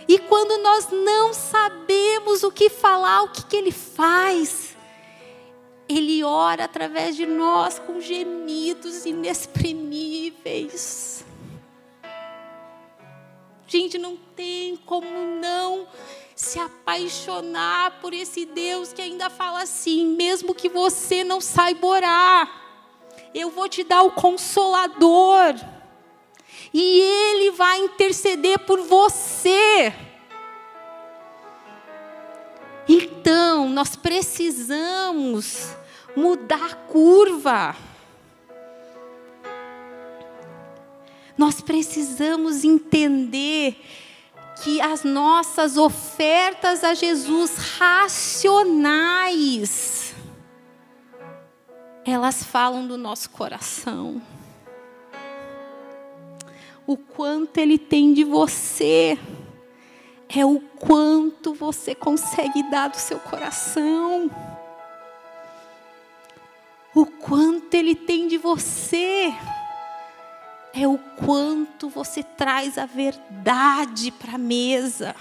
E 0.09 0.19
quando 0.19 0.61
nós 0.61 0.91
não 0.91 1.33
sabemos 1.33 2.43
o 2.43 2.51
que 2.51 2.69
falar, 2.69 3.23
o 3.23 3.29
que, 3.29 3.45
que 3.45 3.55
Ele 3.55 3.71
faz? 3.71 4.77
Ele 5.89 6.25
ora 6.25 6.65
através 6.65 7.15
de 7.15 7.27
nós 7.27 7.79
com 7.79 8.01
gemidos 8.01 9.07
inexprimíveis. 9.07 11.25
Gente, 13.69 13.99
não 13.99 14.17
tem 14.35 14.77
como 14.79 15.07
não 15.41 15.87
se 16.39 16.57
apaixonar 16.61 17.99
por 18.01 18.15
esse 18.15 18.45
Deus 18.45 18.93
que 18.93 19.03
ainda 19.03 19.29
fala 19.29 19.63
assim, 19.63 20.07
mesmo 20.15 20.55
que 20.55 20.69
você 20.69 21.25
não 21.25 21.41
saiba 21.41 21.85
orar, 21.85 22.63
eu 23.35 23.51
vou 23.51 23.69
te 23.69 23.83
dar 23.83 24.03
o 24.03 24.13
consolador 24.13 25.57
e 26.73 27.01
Ele 27.01 27.51
vai 27.51 27.81
interceder 27.81 28.61
por 28.61 28.81
você. 28.83 29.93
Então, 32.89 33.69
nós 33.69 33.97
precisamos 33.97 35.75
mudar 36.15 36.71
a 36.71 36.75
curva. 36.75 37.75
Nós 41.37 41.61
precisamos 41.61 42.63
entender 42.63 43.77
que 44.63 44.81
as 44.81 45.05
nossas 45.05 45.77
ofertas 45.77 46.83
a 46.83 46.95
Jesus 46.95 47.57
racionais, 47.79 49.35
elas 52.05 52.43
falam 52.43 52.87
do 52.87 52.97
nosso 52.97 53.31
coração 53.31 54.21
o 56.89 56.97
quanto 56.97 57.59
Ele 57.59 57.77
tem 57.77 58.15
de 58.15 58.25
você, 58.25 59.19
é 60.27 60.43
o 60.43 60.59
quanto 60.59 61.53
você 61.53 61.95
consegue 61.95 62.63
dar 62.63 62.89
do 62.89 62.97
seu 62.97 63.19
coração. 63.19 64.31
O 66.95 67.05
quanto 67.05 67.75
Ele 67.75 67.95
tem 67.95 68.27
de 68.27 68.39
você, 68.39 69.35
é 70.73 70.87
o 70.87 70.99
quanto 70.99 71.89
você 71.89 72.23
traz 72.23 72.79
a 72.79 72.87
verdade 72.87 74.11
para 74.13 74.35
a 74.35 74.39
mesa. 74.39 75.15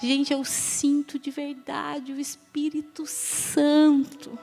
Gente, 0.00 0.32
eu 0.32 0.44
sinto 0.44 1.18
de 1.18 1.30
verdade 1.30 2.12
o 2.12 2.18
Espírito 2.18 3.06
Santo 3.06 4.36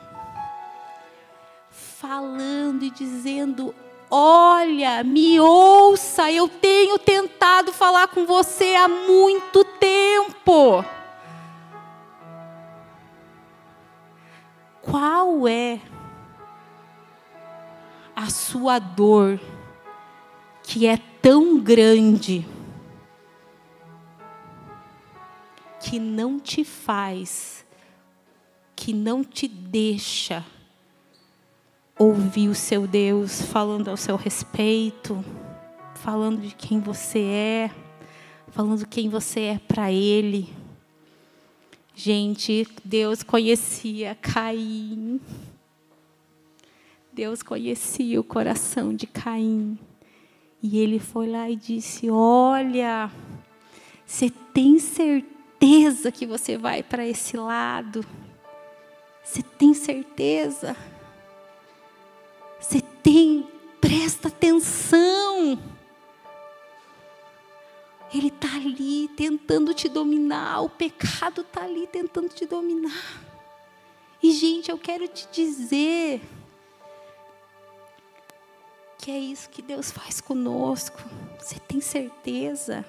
falando 2.00 2.84
e 2.84 2.90
dizendo: 2.90 3.76
Olha, 4.10 5.04
me 5.04 5.40
ouça, 5.40 6.32
eu 6.32 6.48
tenho 6.48 6.98
tentado 6.98 7.74
falar 7.74 8.08
com 8.08 8.26
você 8.26 8.74
há 8.76 8.88
muito 8.88 9.64
tempo. 9.66 10.84
Qual 14.82 15.48
é 15.48 15.82
a 18.20 18.30
sua 18.30 18.80
dor 18.80 19.40
que 20.62 20.86
é 20.86 20.98
tão 21.22 21.58
grande 21.58 22.46
que 25.80 25.98
não 26.02 26.38
te 26.38 26.66
faz, 26.66 27.66
que 28.76 28.92
não 28.92 29.24
te 29.24 29.48
deixa 29.48 30.46
ouvir 31.98 32.50
o 32.50 32.56
seu 32.56 32.86
Deus 32.86 33.42
falando 33.42 33.88
ao 33.88 33.96
seu 33.96 34.18
respeito, 34.18 35.24
falando 35.96 36.42
de 36.42 36.54
quem 36.54 36.82
você 36.82 37.20
é, 37.20 37.72
falando 38.50 38.86
quem 38.86 39.08
você 39.08 39.40
é 39.44 39.60
para 39.60 39.94
Ele. 39.94 40.54
Gente, 41.96 42.68
Deus 42.84 43.24
conhecia 43.24 44.14
Caim. 44.16 45.22
Deus 47.20 47.44
conhecia 47.44 48.18
o 48.18 48.24
coração 48.24 48.96
de 48.96 49.06
Caim. 49.06 49.78
E 50.64 50.80
ele 50.80 51.00
foi 51.00 51.28
lá 51.28 51.50
e 51.50 51.56
disse: 51.58 52.10
Olha, 52.10 53.12
você 54.06 54.30
tem 54.30 54.80
certeza 54.80 56.14
que 56.14 56.26
você 56.26 56.58
vai 56.58 56.82
para 56.82 57.06
esse 57.06 57.36
lado? 57.36 58.06
Você 59.22 59.44
tem 59.44 59.74
certeza? 59.74 60.78
Você 62.58 62.80
tem, 63.04 63.46
presta 63.82 64.30
atenção. 64.30 65.60
Ele 68.14 68.30
está 68.30 68.56
ali 68.56 69.10
tentando 69.10 69.74
te 69.74 69.90
dominar, 69.90 70.62
o 70.62 70.70
pecado 70.70 71.42
está 71.42 71.66
ali 71.66 71.86
tentando 71.86 72.30
te 72.30 72.46
dominar. 72.46 73.22
E, 74.24 74.32
gente, 74.32 74.72
eu 74.72 74.78
quero 74.78 75.06
te 75.06 75.28
dizer 75.34 76.22
que 79.00 79.10
é 79.10 79.18
isso 79.18 79.50
que 79.50 79.62
Deus 79.62 79.90
faz 79.90 80.20
conosco. 80.20 81.02
Você 81.40 81.58
tem 81.58 81.80
certeza? 81.80 82.86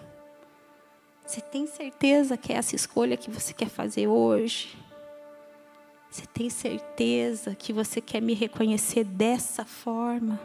Você 1.25 1.41
tem 1.41 1.69
certeza 1.69 2.37
que 2.37 2.53
é 2.53 2.57
essa 2.57 2.75
escolha 2.75 3.17
que 3.17 3.31
você 3.31 3.55
quer 3.55 3.69
fazer 3.69 4.09
hoje? 4.09 4.77
Você 6.11 6.27
tem 6.27 6.51
certeza 6.51 7.55
que 7.55 7.73
você 7.73 8.01
quer 8.01 8.21
me 8.21 8.35
reconhecer 8.35 9.05
dessa 9.05 9.65
forma? 9.65 10.41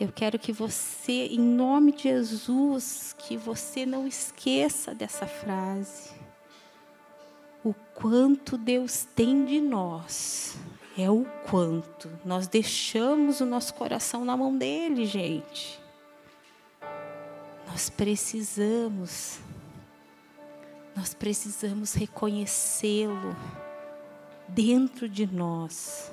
Eu 0.00 0.10
quero 0.10 0.38
que 0.38 0.52
você, 0.52 1.26
em 1.26 1.38
nome 1.38 1.92
de 1.92 2.04
Jesus, 2.04 3.14
que 3.18 3.36
você 3.36 3.84
não 3.84 4.06
esqueça 4.06 4.94
dessa 4.94 5.26
frase. 5.26 6.14
o 7.62 7.74
quanto 7.94 8.56
Deus 8.56 9.04
tem 9.16 9.44
de 9.44 9.60
nós. 9.60 10.56
É 10.98 11.10
o 11.10 11.26
quanto 11.50 12.10
nós 12.24 12.48
deixamos 12.48 13.40
o 13.40 13.46
nosso 13.46 13.74
coração 13.74 14.24
na 14.24 14.34
mão 14.34 14.56
dele, 14.56 15.04
gente. 15.04 15.78
Nós 17.66 17.90
precisamos, 17.90 19.38
nós 20.96 21.12
precisamos 21.12 21.92
reconhecê-lo 21.92 23.36
dentro 24.48 25.06
de 25.06 25.26
nós. 25.26 26.10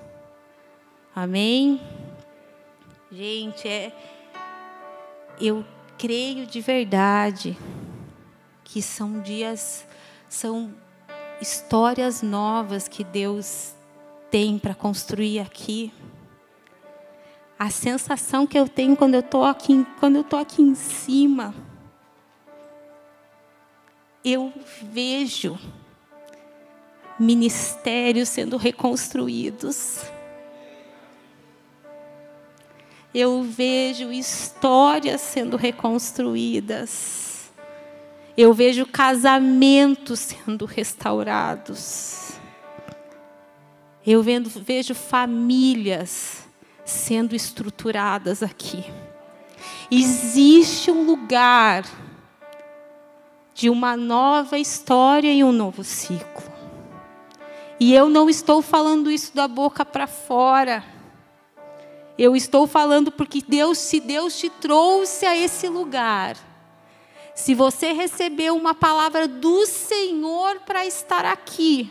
Amém? 1.15 1.79
Gente, 3.09 3.65
é, 3.67 3.93
eu 5.39 5.63
creio 5.97 6.45
de 6.45 6.59
verdade 6.59 7.57
que 8.65 8.81
são 8.81 9.21
dias, 9.21 9.86
são 10.27 10.73
histórias 11.39 12.21
novas 12.21 12.89
que 12.89 13.03
Deus 13.03 13.75
tem 14.34 14.57
para 14.57 14.73
construir 14.73 15.38
aqui. 15.38 15.93
A 17.59 17.69
sensação 17.69 18.47
que 18.47 18.57
eu 18.57 18.67
tenho 18.67 18.97
quando 18.97 19.13
eu 19.13 19.19
estou 19.19 19.43
aqui, 19.43 19.86
quando 19.99 20.15
eu 20.15 20.21
estou 20.21 20.39
aqui 20.39 20.59
em 20.59 20.73
cima, 20.73 21.53
eu 24.25 24.51
vejo 24.81 25.55
ministérios 27.19 28.27
sendo 28.27 28.57
reconstruídos. 28.57 30.01
Eu 33.13 33.43
vejo 33.43 34.11
histórias 34.11 35.21
sendo 35.21 35.57
reconstruídas. 35.57 37.51
Eu 38.36 38.51
vejo 38.51 38.84
casamentos 38.88 40.21
sendo 40.21 40.65
restaurados. 40.65 42.32
Eu 44.05 44.21
vejo 44.21 44.93
famílias 44.93 46.45
sendo 46.83 47.35
estruturadas 47.35 48.43
aqui. 48.43 48.83
Existe 49.89 50.91
um 50.91 51.05
lugar 51.05 51.85
de 53.53 53.69
uma 53.69 53.95
nova 53.95 54.57
história 54.57 55.31
e 55.31 55.43
um 55.43 55.51
novo 55.51 55.83
ciclo. 55.83 56.51
E 57.79 57.93
eu 57.93 58.09
não 58.09 58.29
estou 58.29 58.61
falando 58.61 59.09
isso 59.09 59.35
da 59.35 59.47
boca 59.47 59.85
para 59.85 60.07
fora. 60.07 60.83
Eu 62.17 62.35
estou 62.35 62.67
falando 62.67 63.11
porque 63.11 63.41
Deus, 63.47 63.77
se 63.77 63.99
Deus 63.99 64.37
te 64.37 64.49
trouxe 64.49 65.25
a 65.25 65.35
esse 65.35 65.67
lugar, 65.67 66.37
se 67.33 67.55
você 67.55 67.91
recebeu 67.91 68.55
uma 68.55 68.75
palavra 68.75 69.27
do 69.27 69.65
Senhor 69.65 70.59
para 70.61 70.85
estar 70.85 71.25
aqui, 71.25 71.89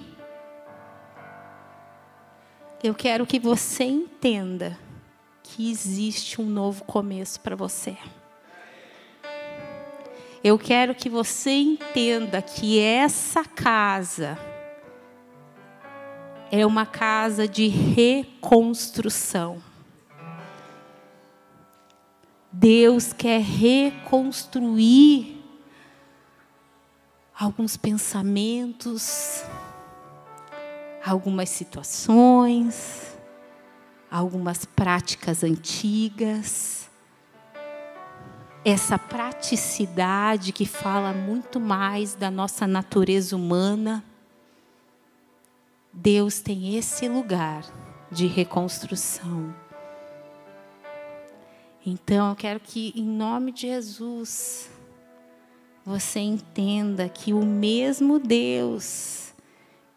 eu 2.83 2.95
quero 2.95 3.25
que 3.25 3.39
você 3.39 3.85
entenda 3.85 4.77
que 5.43 5.71
existe 5.71 6.41
um 6.41 6.47
novo 6.47 6.85
começo 6.85 7.39
para 7.41 7.55
você. 7.55 7.97
Eu 10.43 10.59
quero 10.59 10.93
que 10.93 11.09
você 11.09 11.53
entenda 11.53 12.43
que 12.43 12.81
essa 12.81 13.45
casa 13.45 14.37
é 16.51 16.67
uma 16.67 16.85
casa 16.85 17.47
de 17.47 17.69
reconstrução. 17.69 19.63
Deus 22.51 23.13
quer 23.13 23.41
reconstruir 23.41 25.41
alguns 27.39 27.77
pensamentos, 27.77 29.45
algumas 31.05 31.49
situações, 31.49 33.19
algumas 34.11 34.65
práticas 34.65 35.43
antigas. 35.43 36.91
Essa 38.65 38.97
praticidade 38.97 40.53
que 40.53 40.65
fala 40.65 41.13
muito 41.13 41.59
mais 41.59 42.15
da 42.15 42.31
nossa 42.31 42.67
natureza 42.67 43.35
humana. 43.35 44.05
Deus 45.93 46.41
tem 46.41 46.77
esse 46.77 47.09
lugar 47.09 47.65
de 48.11 48.27
reconstrução. 48.27 49.55
Então, 51.85 52.31
eu 52.31 52.37
quero 52.37 52.61
que, 52.61 52.93
em 52.95 53.05
nome 53.05 53.51
de 53.51 53.63
Jesus, 53.63 54.71
você 55.85 56.21
entenda 56.21 57.09
que 57.09 57.33
o 57.33 57.45
mesmo 57.45 58.21
Deus 58.21 59.22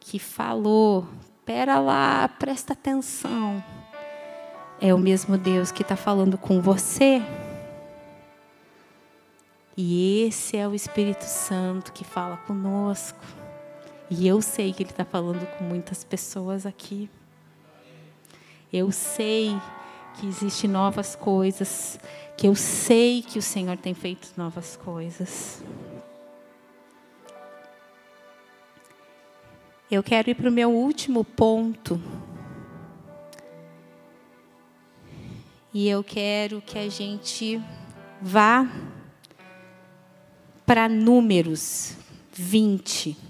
que 0.07 0.19
falou, 0.19 1.07
pera 1.43 1.79
lá, 1.79 2.27
presta 2.27 2.73
atenção, 2.73 3.63
é 4.79 4.93
o 4.93 4.99
mesmo 4.99 5.35
Deus 5.35 5.71
que 5.71 5.81
está 5.81 5.95
falando 5.95 6.37
com 6.37 6.61
você. 6.61 7.23
E 9.75 10.23
esse 10.27 10.57
é 10.57 10.67
o 10.67 10.75
Espírito 10.75 11.23
Santo 11.23 11.91
que 11.91 12.03
fala 12.03 12.37
conosco. 12.37 13.19
E 14.07 14.27
eu 14.27 14.41
sei 14.43 14.71
que 14.71 14.83
Ele 14.83 14.91
está 14.91 15.03
falando 15.03 15.45
com 15.57 15.63
muitas 15.63 16.03
pessoas 16.03 16.67
aqui. 16.67 17.09
Eu 18.71 18.91
sei 18.91 19.59
que 20.19 20.27
existem 20.27 20.69
novas 20.69 21.15
coisas, 21.15 21.99
que 22.37 22.47
eu 22.47 22.53
sei 22.53 23.23
que 23.23 23.39
o 23.39 23.41
Senhor 23.41 23.75
tem 23.75 23.95
feito 23.95 24.29
novas 24.37 24.77
coisas. 24.77 25.63
Eu 29.89 30.01
quero 30.01 30.31
ir 30.31 30.35
para 30.35 30.49
o 30.49 30.51
meu 30.51 30.71
último 30.71 31.23
ponto. 31.23 32.01
E 35.71 35.87
eu 35.87 36.03
quero 36.03 36.61
que 36.61 36.79
a 36.79 36.89
gente 36.89 37.61
vá 38.21 38.67
para 40.65 40.89
Números 40.89 41.95
20. 42.33 43.24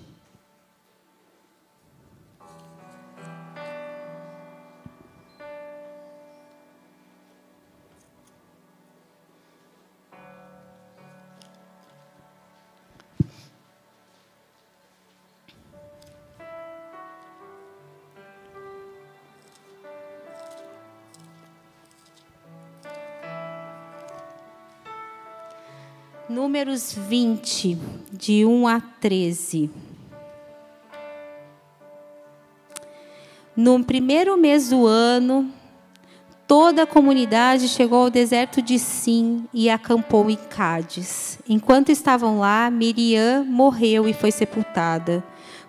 Números 26.45 26.93
20, 26.93 27.75
de 28.13 28.45
1 28.45 28.67
a 28.67 28.79
13. 28.79 29.67
No 33.57 33.83
primeiro 33.83 34.37
mês 34.37 34.69
do 34.69 34.85
ano, 34.85 35.49
toda 36.47 36.83
a 36.83 36.85
comunidade 36.85 37.67
chegou 37.67 38.03
ao 38.03 38.09
deserto 38.11 38.61
de 38.61 38.77
Sim 38.77 39.45
e 39.51 39.71
acampou 39.71 40.29
em 40.29 40.35
Cádiz. 40.35 41.39
Enquanto 41.49 41.89
estavam 41.89 42.37
lá, 42.37 42.69
Miriam 42.69 43.43
morreu 43.43 44.07
e 44.07 44.13
foi 44.13 44.29
sepultada. 44.29 45.23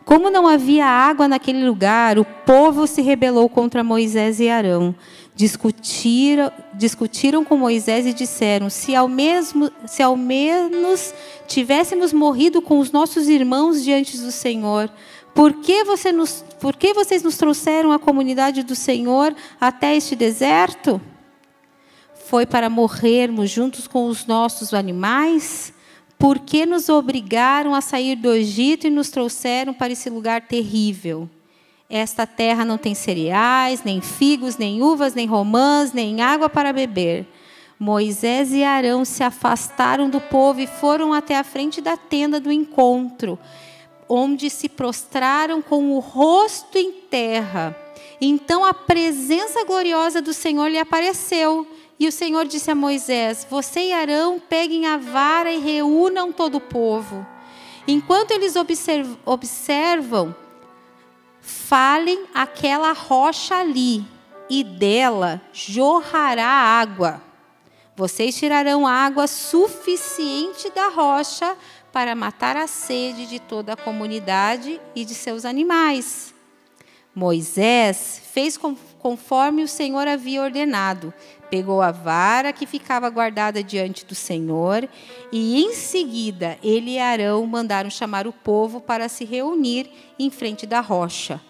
Como 0.06 0.30
não 0.30 0.46
havia 0.46 0.86
água 0.86 1.28
naquele 1.28 1.66
lugar, 1.66 2.18
o 2.18 2.24
povo 2.24 2.86
se 2.86 3.02
rebelou 3.02 3.46
contra 3.48 3.84
Moisés 3.84 4.40
e 4.40 4.48
Arão 4.48 4.94
discutiram, 5.36 6.50
discutiram 6.72 7.44
com 7.44 7.58
Moisés 7.58 8.06
e 8.06 8.14
disseram: 8.14 8.70
se 8.70 8.94
ao, 8.94 9.06
mesmo, 9.06 9.70
se 9.86 10.02
ao 10.02 10.16
menos 10.16 11.14
tivéssemos 11.46 12.12
morrido 12.12 12.62
com 12.62 12.78
os 12.78 12.90
nossos 12.90 13.28
irmãos 13.28 13.84
diante 13.84 14.16
do 14.16 14.32
Senhor, 14.32 14.90
por 15.34 15.52
que, 15.60 15.84
você 15.84 16.10
nos, 16.10 16.42
por 16.58 16.74
que 16.74 16.94
vocês 16.94 17.22
nos 17.22 17.36
trouxeram 17.36 17.92
a 17.92 17.98
comunidade 17.98 18.62
do 18.62 18.74
Senhor 18.74 19.36
até 19.60 19.94
este 19.94 20.16
deserto? 20.16 21.00
Foi 22.26 22.46
para 22.46 22.70
morrermos 22.70 23.50
juntos 23.50 23.86
com 23.86 24.06
os 24.06 24.26
nossos 24.26 24.72
animais? 24.72 25.72
Por 26.18 26.38
que 26.38 26.64
nos 26.64 26.88
obrigaram 26.88 27.74
a 27.74 27.80
sair 27.80 28.16
do 28.16 28.32
Egito 28.32 28.86
e 28.86 28.90
nos 28.90 29.10
trouxeram 29.10 29.74
para 29.74 29.92
esse 29.92 30.08
lugar 30.08 30.42
terrível? 30.42 31.28
Esta 31.88 32.26
terra 32.26 32.64
não 32.64 32.78
tem 32.78 32.94
cereais, 32.94 33.84
nem 33.84 34.00
figos, 34.00 34.56
nem 34.56 34.82
uvas, 34.82 35.14
nem 35.14 35.26
romãs, 35.26 35.92
nem 35.92 36.20
água 36.20 36.48
para 36.48 36.72
beber. 36.72 37.26
Moisés 37.78 38.52
e 38.52 38.64
Arão 38.64 39.04
se 39.04 39.22
afastaram 39.22 40.08
do 40.08 40.20
povo 40.20 40.60
e 40.60 40.66
foram 40.66 41.12
até 41.12 41.36
a 41.36 41.44
frente 41.44 41.80
da 41.80 41.96
tenda 41.96 42.40
do 42.40 42.50
encontro, 42.50 43.38
onde 44.08 44.48
se 44.48 44.68
prostraram 44.68 45.60
com 45.60 45.92
o 45.92 45.98
rosto 45.98 46.78
em 46.78 46.92
terra. 46.92 47.76
Então 48.20 48.64
a 48.64 48.72
presença 48.72 49.64
gloriosa 49.64 50.22
do 50.22 50.32
Senhor 50.32 50.68
lhe 50.68 50.78
apareceu. 50.78 51.66
E 51.98 52.06
o 52.06 52.12
Senhor 52.12 52.46
disse 52.46 52.70
a 52.70 52.74
Moisés: 52.74 53.46
Você 53.48 53.88
e 53.88 53.92
Arão 53.92 54.38
peguem 54.38 54.86
a 54.86 54.96
vara 54.96 55.50
e 55.52 55.58
reúnam 55.58 56.32
todo 56.32 56.56
o 56.56 56.60
povo. 56.60 57.26
Enquanto 57.88 58.32
eles 58.32 58.54
observam, 59.24 60.34
falem 61.40 62.24
aquela 62.34 62.92
rocha 62.92 63.56
ali, 63.56 64.04
e 64.50 64.64
dela 64.64 65.40
jorrará 65.52 66.46
água. 66.46 67.22
Vocês 67.94 68.36
tirarão 68.36 68.86
água 68.86 69.26
suficiente 69.26 70.70
da 70.70 70.88
rocha 70.88 71.56
para 71.92 72.14
matar 72.14 72.56
a 72.56 72.66
sede 72.66 73.26
de 73.26 73.38
toda 73.38 73.72
a 73.72 73.76
comunidade 73.76 74.80
e 74.94 75.04
de 75.04 75.14
seus 75.14 75.46
animais. 75.46 76.34
Moisés 77.14 78.20
fez 78.34 78.58
conforme 78.98 79.62
o 79.62 79.68
Senhor 79.68 80.06
havia 80.06 80.42
ordenado. 80.42 81.14
Pegou 81.56 81.80
a 81.80 81.90
vara 81.90 82.52
que 82.52 82.66
ficava 82.66 83.08
guardada 83.08 83.62
diante 83.62 84.04
do 84.04 84.14
Senhor, 84.14 84.86
e 85.32 85.64
em 85.64 85.72
seguida 85.72 86.58
ele 86.62 86.90
e 86.90 86.98
Arão 86.98 87.46
mandaram 87.46 87.88
chamar 87.88 88.26
o 88.26 88.32
povo 88.32 88.78
para 88.78 89.08
se 89.08 89.24
reunir 89.24 89.90
em 90.18 90.28
frente 90.28 90.66
da 90.66 90.80
rocha. 90.80 91.40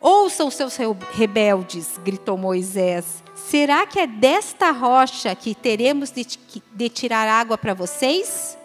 Ouçam 0.00 0.48
seus 0.48 0.76
rebeldes, 1.10 1.98
gritou 2.04 2.38
Moisés. 2.38 3.20
Será 3.34 3.84
que 3.84 3.98
é 3.98 4.06
desta 4.06 4.70
rocha 4.70 5.34
que 5.34 5.56
teremos 5.56 6.12
de, 6.12 6.24
de 6.72 6.88
tirar 6.88 7.26
água 7.26 7.58
para 7.58 7.74
vocês? 7.74 8.56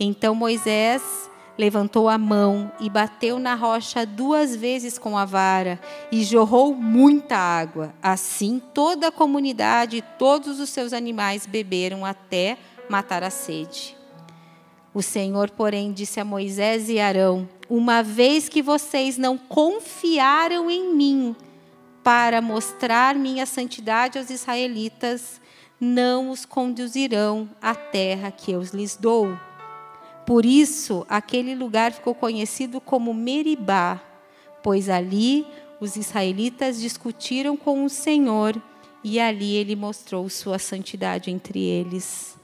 Então 0.00 0.34
Moisés 0.34 1.29
levantou 1.60 2.08
a 2.08 2.16
mão 2.16 2.72
e 2.80 2.88
bateu 2.88 3.38
na 3.38 3.54
rocha 3.54 4.06
duas 4.06 4.56
vezes 4.56 4.96
com 4.96 5.18
a 5.18 5.26
vara 5.26 5.78
e 6.10 6.24
jorrou 6.24 6.74
muita 6.74 7.36
água. 7.36 7.94
Assim, 8.02 8.60
toda 8.72 9.08
a 9.08 9.12
comunidade 9.12 9.98
e 9.98 10.02
todos 10.02 10.58
os 10.58 10.70
seus 10.70 10.94
animais 10.94 11.44
beberam 11.44 12.06
até 12.06 12.56
matar 12.88 13.22
a 13.22 13.28
sede. 13.28 13.94
O 14.94 15.02
Senhor, 15.02 15.50
porém, 15.50 15.92
disse 15.92 16.18
a 16.18 16.24
Moisés 16.24 16.88
e 16.88 16.98
Arão: 16.98 17.46
Uma 17.68 18.02
vez 18.02 18.48
que 18.48 18.62
vocês 18.62 19.18
não 19.18 19.36
confiaram 19.36 20.70
em 20.70 20.94
mim 20.94 21.36
para 22.02 22.40
mostrar 22.40 23.14
minha 23.14 23.44
santidade 23.44 24.18
aos 24.18 24.30
israelitas, 24.30 25.38
não 25.78 26.30
os 26.30 26.46
conduzirão 26.46 27.50
à 27.60 27.74
terra 27.74 28.30
que 28.30 28.50
eu 28.50 28.62
lhes 28.72 28.96
dou. 28.96 29.38
Por 30.30 30.46
isso, 30.46 31.04
aquele 31.08 31.56
lugar 31.56 31.90
ficou 31.90 32.14
conhecido 32.14 32.80
como 32.80 33.12
Meribá, 33.12 34.00
pois 34.62 34.88
ali 34.88 35.44
os 35.80 35.96
israelitas 35.96 36.80
discutiram 36.80 37.56
com 37.56 37.84
o 37.84 37.90
Senhor 37.90 38.54
e 39.02 39.18
ali 39.18 39.56
ele 39.56 39.74
mostrou 39.74 40.28
sua 40.28 40.56
santidade 40.56 41.32
entre 41.32 41.58
eles. 41.58 42.36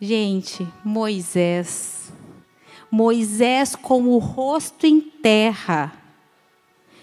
Gente, 0.00 0.66
Moisés. 0.84 2.12
Moisés 2.90 3.76
com 3.76 4.08
o 4.08 4.18
rosto 4.18 4.84
em 4.84 5.00
terra. 5.00 5.92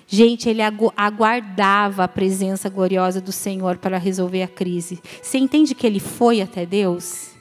Gente, 0.06 0.50
ele 0.50 0.62
aguardava 0.62 2.04
a 2.04 2.08
presença 2.10 2.68
gloriosa 2.68 3.22
do 3.22 3.32
Senhor 3.32 3.78
para 3.78 3.98
resolver 3.98 4.44
a 4.44 4.48
crise. 4.50 5.02
Você 5.24 5.38
entende 5.38 5.74
que 5.74 5.88
ele 5.88 6.02
foi 6.02 6.42
até 6.42 6.66
Deus? 6.66 7.39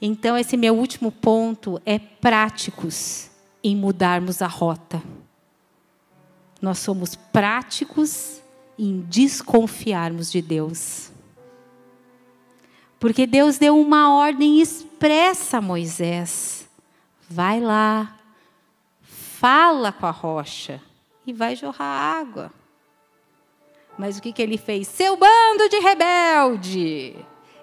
Então, 0.00 0.36
esse 0.36 0.56
meu 0.56 0.76
último 0.76 1.10
ponto 1.10 1.80
é 1.84 1.98
práticos 1.98 3.30
em 3.62 3.74
mudarmos 3.74 4.40
a 4.40 4.46
rota. 4.46 5.02
Nós 6.62 6.78
somos 6.78 7.14
práticos 7.16 8.40
em 8.78 9.00
desconfiarmos 9.00 10.30
de 10.30 10.40
Deus. 10.40 11.10
Porque 13.00 13.26
Deus 13.26 13.58
deu 13.58 13.78
uma 13.78 14.14
ordem 14.14 14.60
expressa 14.60 15.58
a 15.58 15.62
Moisés: 15.62 16.68
vai 17.28 17.60
lá, 17.60 18.16
fala 19.02 19.92
com 19.92 20.06
a 20.06 20.10
rocha 20.10 20.80
e 21.26 21.32
vai 21.32 21.54
jorrar 21.54 22.20
água. 22.20 22.52
Mas 23.96 24.18
o 24.18 24.22
que, 24.22 24.32
que 24.32 24.42
ele 24.42 24.56
fez? 24.56 24.86
Seu 24.86 25.16
bando 25.16 25.68
de 25.68 25.78
rebelde! 25.80 27.16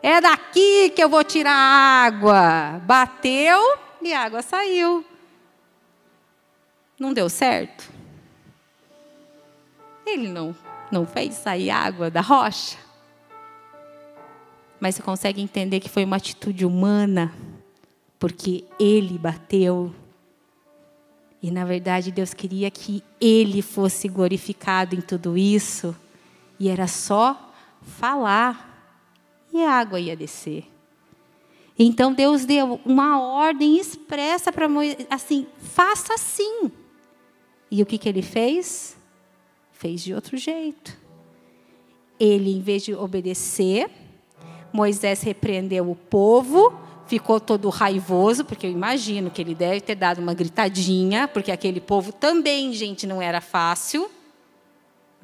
É 0.08 0.22
daqui 0.22 0.92
que 0.92 1.04
eu 1.04 1.10
vou 1.10 1.24
tirar 1.24 1.52
a 1.52 2.06
água. 2.06 2.80
Bateu 2.86 3.60
e 4.04 4.14
a 4.14 4.22
água 4.22 4.44
saiu. 4.44 5.04
Não 7.00 7.12
deu 7.12 7.28
certo? 7.28 7.92
Ele 10.06 10.28
não, 10.28 10.56
não 10.92 11.08
fez 11.08 11.34
sair 11.34 11.72
água 11.72 12.12
da 12.12 12.22
rocha. 12.22 12.78
Mas 14.80 14.94
você 14.94 15.02
consegue 15.02 15.42
entender 15.42 15.80
que 15.80 15.90
foi 15.90 16.06
uma 16.06 16.18
atitude 16.18 16.68
humana, 16.68 17.34
porque 18.20 18.64
ele 18.80 19.18
bateu. 19.18 19.92
E 21.42 21.50
na 21.50 21.66
verdade 21.66 22.12
Deus 22.12 22.32
queria 22.32 22.70
que 22.70 23.04
ele 23.20 23.64
fosse 23.64 24.08
glorificado 24.08 24.94
em 24.94 25.02
tudo 25.02 25.36
isso. 25.36 25.96
E 26.60 26.70
era 26.70 26.86
só 26.86 27.52
falar 27.82 28.75
e 29.56 29.64
a 29.64 29.72
água 29.72 30.00
ia 30.00 30.18
descer. 30.18 30.66
Então 31.80 32.14
Deus 32.14 32.46
deu 32.46 32.80
uma 32.86 33.22
ordem 33.22 33.78
expressa 33.78 34.52
para 34.52 34.68
Moisés, 34.68 35.08
assim, 35.10 35.48
faça 35.58 36.14
assim. 36.14 36.72
E 37.72 37.82
o 37.82 37.86
que, 37.86 37.98
que 37.98 38.08
ele 38.08 38.22
fez? 38.22 38.98
Fez 39.72 40.04
de 40.04 40.14
outro 40.14 40.38
jeito. 40.38 40.98
Ele, 42.20 42.52
em 42.52 42.62
vez 42.62 42.84
de 42.84 42.94
obedecer, 42.94 43.90
Moisés 44.74 45.22
repreendeu 45.22 45.90
o 45.90 45.96
povo, 45.96 46.74
ficou 47.08 47.40
todo 47.40 47.70
raivoso, 47.70 48.44
porque 48.44 48.68
eu 48.68 48.72
imagino 48.72 49.32
que 49.32 49.42
ele 49.42 49.56
deve 49.56 49.80
ter 49.82 49.96
dado 49.96 50.20
uma 50.20 50.34
gritadinha, 50.34 51.28
porque 51.28 51.52
aquele 51.52 51.80
povo 51.80 52.12
também, 52.12 52.74
gente, 52.74 53.08
não 53.08 53.22
era 53.22 53.40
fácil 53.40 54.10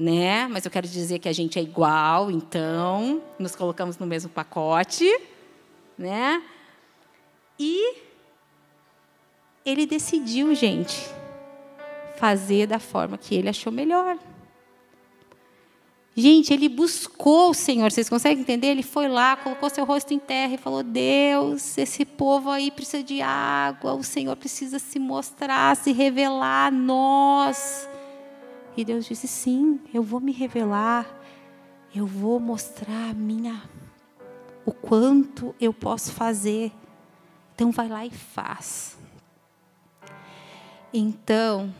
né? 0.01 0.47
Mas 0.47 0.65
eu 0.65 0.71
quero 0.71 0.87
dizer 0.87 1.19
que 1.19 1.29
a 1.29 1.33
gente 1.33 1.59
é 1.59 1.61
igual, 1.61 2.31
então 2.31 3.21
nos 3.37 3.55
colocamos 3.55 3.99
no 3.99 4.07
mesmo 4.07 4.29
pacote, 4.29 5.07
né? 5.95 6.41
E 7.59 7.97
ele 9.63 9.85
decidiu, 9.85 10.55
gente, 10.55 11.07
fazer 12.17 12.65
da 12.65 12.79
forma 12.79 13.15
que 13.15 13.35
ele 13.35 13.47
achou 13.47 13.71
melhor. 13.71 14.17
Gente, 16.15 16.51
ele 16.51 16.67
buscou 16.67 17.51
o 17.51 17.53
Senhor, 17.53 17.89
vocês 17.91 18.09
conseguem 18.09 18.41
entender? 18.41 18.67
Ele 18.67 18.83
foi 18.83 19.07
lá, 19.07 19.37
colocou 19.37 19.69
seu 19.69 19.85
rosto 19.85 20.13
em 20.13 20.19
terra 20.19 20.55
e 20.55 20.57
falou: 20.57 20.81
Deus, 20.81 21.77
esse 21.77 22.03
povo 22.05 22.49
aí 22.49 22.71
precisa 22.71 23.03
de 23.03 23.21
água, 23.21 23.93
o 23.93 24.03
Senhor 24.03 24.35
precisa 24.35 24.79
se 24.79 24.97
mostrar, 24.97 25.77
se 25.77 25.91
revelar 25.91 26.67
a 26.67 26.71
nós. 26.71 27.87
E 28.75 28.85
Deus 28.85 29.05
disse: 29.05 29.27
Sim, 29.27 29.79
eu 29.93 30.01
vou 30.01 30.19
me 30.19 30.31
revelar, 30.31 31.05
eu 31.93 32.05
vou 32.05 32.39
mostrar 32.39 33.13
minha, 33.13 33.61
o 34.65 34.71
quanto 34.71 35.53
eu 35.59 35.73
posso 35.73 36.11
fazer. 36.13 36.71
Então 37.53 37.71
vai 37.71 37.87
lá 37.87 38.05
e 38.05 38.11
faz. 38.11 38.97
Então, 40.93 41.73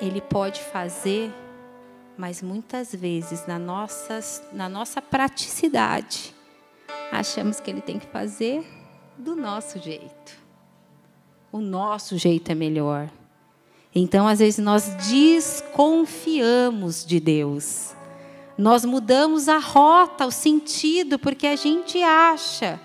Ele 0.00 0.20
pode 0.20 0.60
fazer, 0.60 1.32
mas 2.16 2.42
muitas 2.42 2.94
vezes 2.94 3.46
na, 3.46 3.58
nossas, 3.58 4.42
na 4.52 4.68
nossa 4.68 5.00
praticidade, 5.02 6.34
achamos 7.12 7.60
que 7.60 7.70
Ele 7.70 7.80
tem 7.80 7.98
que 7.98 8.06
fazer 8.06 8.64
do 9.16 9.36
nosso 9.36 9.78
jeito. 9.78 10.44
O 11.52 11.60
nosso 11.60 12.18
jeito 12.18 12.50
é 12.50 12.54
melhor. 12.54 13.08
Então, 13.94 14.26
às 14.26 14.40
vezes, 14.40 14.58
nós 14.58 14.88
desconfiamos 15.08 17.04
de 17.06 17.20
Deus. 17.20 17.94
Nós 18.58 18.84
mudamos 18.84 19.48
a 19.48 19.58
rota, 19.58 20.26
o 20.26 20.30
sentido, 20.30 21.18
porque 21.18 21.46
a 21.46 21.56
gente 21.56 22.02
acha, 22.02 22.80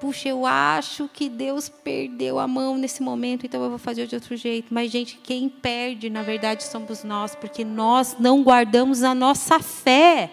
puxa, 0.00 0.28
eu 0.28 0.46
acho 0.46 1.08
que 1.08 1.28
Deus 1.28 1.68
perdeu 1.68 2.38
a 2.38 2.46
mão 2.48 2.76
nesse 2.76 3.02
momento, 3.02 3.44
então 3.44 3.62
eu 3.62 3.70
vou 3.70 3.78
fazer 3.78 4.06
de 4.06 4.14
outro 4.14 4.36
jeito. 4.36 4.72
Mas, 4.72 4.90
gente, 4.90 5.18
quem 5.22 5.48
perde, 5.48 6.08
na 6.08 6.22
verdade, 6.22 6.64
somos 6.64 7.04
nós, 7.04 7.34
porque 7.34 7.64
nós 7.64 8.16
não 8.18 8.42
guardamos 8.42 9.02
a 9.02 9.14
nossa 9.14 9.60
fé. 9.60 10.30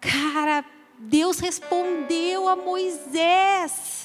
Cara, 0.00 0.64
Deus 0.98 1.38
respondeu 1.38 2.48
a 2.48 2.56
Moisés. 2.56 3.99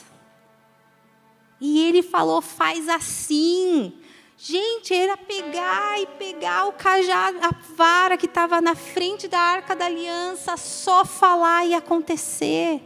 E 1.60 1.80
ele 1.82 2.03
falou: 2.03 2.41
faz 2.41 2.88
assim. 2.89 3.93
Gente, 4.38 4.93
era 4.93 5.16
pegar 5.16 5.99
e 5.99 6.06
pegar 6.06 6.68
o 6.68 6.74
cajado, 6.74 7.38
a 7.41 7.51
vara 7.76 8.18
que 8.18 8.26
estava 8.26 8.60
na 8.60 8.76
frente 8.76 9.30
da 9.30 9.39
arca 9.39 9.74
da 9.76 9.86
aliança, 9.86 10.58
só 10.58 11.06
falar 11.06 11.66
e 11.66 11.74
acontecer. 11.74 12.82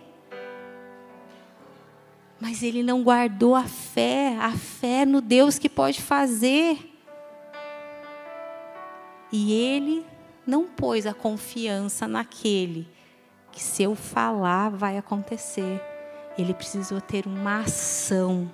Mas 2.40 2.62
ele 2.62 2.84
não 2.84 3.04
guardou 3.04 3.56
a 3.56 3.64
fé, 3.64 4.38
a 4.40 4.52
fé 4.52 5.06
no 5.06 5.22
Deus 5.22 5.58
que 5.58 5.68
pode 5.68 6.02
fazer. 6.02 6.78
E 9.32 9.52
ele 9.52 10.06
não 10.46 10.66
pôs 10.66 11.06
a 11.06 11.14
confiança 11.14 12.08
naquele 12.08 12.88
que, 13.52 13.62
se 13.62 13.84
eu 13.84 13.96
falar, 13.96 14.70
vai 14.70 14.98
acontecer. 14.98 15.82
Ele 16.38 16.54
precisou 16.54 17.02
ter 17.02 17.26
uma 17.28 17.62
ação 17.62 18.50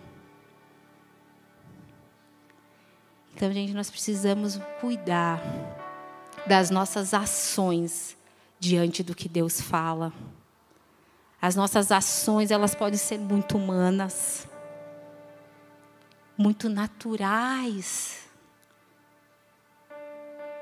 Então, 3.36 3.52
gente, 3.52 3.74
nós 3.74 3.92
precisamos 3.92 4.58
cuidar 4.80 5.42
das 6.48 6.70
nossas 6.70 7.14
ações 7.14 8.16
diante 8.58 9.04
do 9.04 9.14
que 9.14 9.28
Deus 9.28 9.60
fala. 9.60 10.14
As 11.42 11.54
nossas 11.54 11.92
ações, 11.92 12.50
elas 12.50 12.74
podem 12.74 12.98
ser 12.98 13.20
muito 13.20 13.58
humanas, 13.58 14.48
muito 16.38 16.70
naturais. 16.70 18.20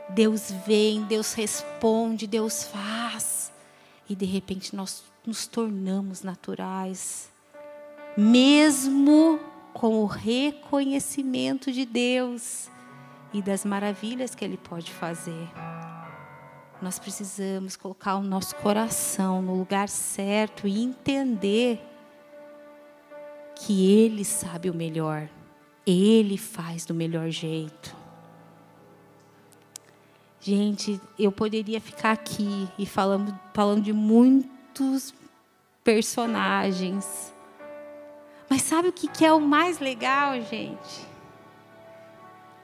Deus 0.09 0.49
vem, 0.65 1.03
Deus 1.03 1.34
responde, 1.34 2.26
Deus 2.26 2.63
faz. 2.63 3.53
E 4.09 4.15
de 4.15 4.26
repente 4.26 4.76
nós 4.76 5.03
nos 5.24 5.45
tornamos 5.45 6.24
naturais. 6.24 7.30
Mesmo 8.17 9.53
com 9.74 10.01
o 10.01 10.05
reconhecimento 10.05 11.71
de 11.71 11.86
Deus 11.86 12.69
e 13.34 13.41
das 13.41 13.65
maravilhas 13.65 14.36
que 14.36 14.45
Ele 14.45 14.57
pode 14.57 14.91
fazer. 14.91 15.49
Nós 16.82 16.99
precisamos 16.99 17.76
colocar 17.76 18.15
o 18.15 18.21
nosso 18.21 18.55
coração 18.57 19.41
no 19.41 19.55
lugar 19.55 19.89
certo 19.89 20.67
e 20.67 20.84
entender 20.84 21.82
que 23.55 23.91
Ele 23.91 24.24
sabe 24.24 24.69
o 24.69 24.74
melhor, 24.74 25.30
Ele 25.86 26.38
faz 26.38 26.86
do 26.86 26.93
melhor 26.93 27.30
jeito. 27.30 27.95
Gente, 30.39 30.99
eu 31.17 31.32
poderia 31.32 31.80
ficar 31.80 32.11
aqui 32.11 32.67
e 32.78 32.86
falando, 32.86 33.38
falando 33.53 33.82
de 33.82 33.93
muitos 33.93 35.13
personagens. 35.84 37.32
Mas 38.54 38.62
sabe 38.62 38.89
o 38.89 38.93
que 38.93 39.26
é 39.26 39.34
o 39.34 39.41
mais 39.41 39.80
legal, 39.80 40.39
gente? 40.39 41.08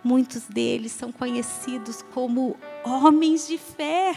Muitos 0.04 0.44
deles 0.44 0.92
são 0.92 1.12
conhecidos 1.12 2.04
como 2.14 2.56
homens 2.84 3.48
de 3.48 3.58
fé. 3.58 4.16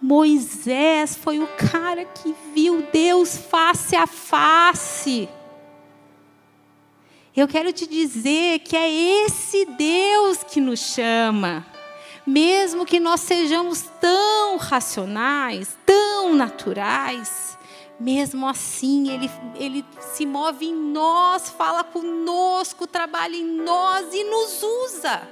Moisés 0.00 1.14
foi 1.16 1.38
o 1.38 1.46
cara 1.70 2.06
que 2.06 2.34
viu 2.54 2.80
Deus 2.90 3.36
face 3.36 3.94
a 3.94 4.06
face. 4.06 5.28
Eu 7.36 7.46
quero 7.46 7.74
te 7.74 7.86
dizer 7.86 8.60
que 8.60 8.74
é 8.74 8.90
esse 8.90 9.66
Deus 9.66 10.42
que 10.42 10.62
nos 10.62 10.80
chama. 10.80 11.66
Mesmo 12.26 12.86
que 12.86 12.98
nós 12.98 13.20
sejamos 13.20 13.82
tão 14.00 14.56
racionais, 14.56 15.76
tão 15.84 16.34
naturais, 16.34 17.55
mesmo 17.98 18.46
assim, 18.46 19.10
ele, 19.10 19.30
ele 19.54 19.84
se 19.98 20.26
move 20.26 20.66
em 20.66 20.74
nós, 20.74 21.48
fala 21.48 21.82
conosco, 21.82 22.86
trabalha 22.86 23.36
em 23.36 23.44
nós 23.44 24.12
e 24.12 24.24
nos 24.24 24.62
usa. 24.62 25.28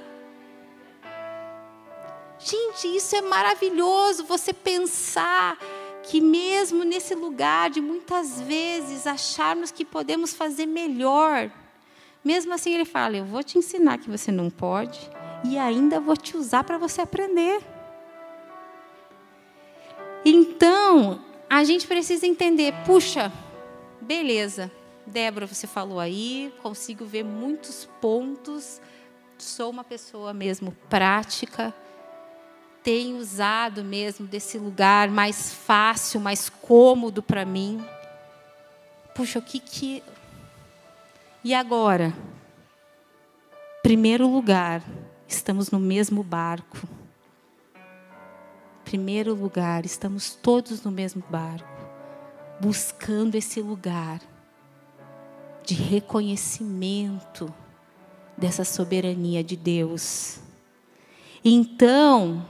Gente, 2.39 2.95
isso 2.95 3.15
é 3.15 3.21
maravilhoso 3.21 4.25
você 4.25 4.53
pensar 4.53 5.57
que, 6.03 6.19
mesmo 6.21 6.83
nesse 6.83 7.15
lugar 7.15 7.69
de 7.69 7.81
muitas 7.81 8.39
vezes 8.41 9.07
acharmos 9.07 9.71
que 9.71 9.85
podemos 9.85 10.33
fazer 10.33 10.65
melhor, 10.65 11.51
mesmo 12.23 12.53
assim, 12.53 12.73
ele 12.73 12.85
fala: 12.85 13.17
Eu 13.17 13.25
vou 13.25 13.43
te 13.43 13.57
ensinar 13.57 13.99
que 13.99 14.09
você 14.09 14.31
não 14.31 14.49
pode 14.49 14.99
e 15.43 15.57
ainda 15.57 15.99
vou 15.99 16.17
te 16.17 16.35
usar 16.35 16.63
para 16.63 16.77
você 16.77 17.01
aprender. 17.01 17.61
Então, 20.23 21.24
a 21.49 21.63
gente 21.63 21.87
precisa 21.87 22.25
entender, 22.25 22.73
puxa, 22.85 23.31
beleza, 24.01 24.71
Débora, 25.05 25.45
você 25.45 25.67
falou 25.67 25.99
aí, 25.99 26.53
consigo 26.61 27.05
ver 27.05 27.23
muitos 27.23 27.87
pontos, 28.01 28.81
sou 29.37 29.69
uma 29.69 29.83
pessoa 29.83 30.33
mesmo 30.33 30.75
prática, 30.89 31.73
tenho 32.83 33.17
usado 33.17 33.83
mesmo 33.83 34.27
desse 34.27 34.57
lugar 34.57 35.09
mais 35.09 35.53
fácil, 35.53 36.19
mais 36.19 36.49
cômodo 36.49 37.21
para 37.21 37.45
mim. 37.45 37.83
Puxa, 39.15 39.39
o 39.39 39.41
que 39.41 39.59
que. 39.59 40.03
E 41.43 41.53
agora? 41.53 42.13
Primeiro 43.81 44.27
lugar, 44.27 44.83
estamos 45.27 45.71
no 45.71 45.79
mesmo 45.79 46.21
barco 46.23 46.94
primeiro 48.85 49.33
lugar, 49.33 49.83
estamos 49.85 50.35
todos 50.35 50.83
no 50.83 50.91
mesmo 50.91 51.23
barco, 51.29 51.67
buscando 52.61 53.35
esse 53.35 53.59
lugar 53.59 54.21
de 55.65 55.73
reconhecimento 55.73 57.51
dessa 58.37 58.63
soberania 58.63 59.43
de 59.43 59.57
Deus. 59.57 60.39
Então, 61.43 62.45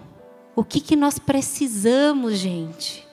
o 0.56 0.64
que, 0.64 0.82
que 0.82 0.96
nós 0.96 1.18
precisamos, 1.18 2.38
gente? 2.38 3.08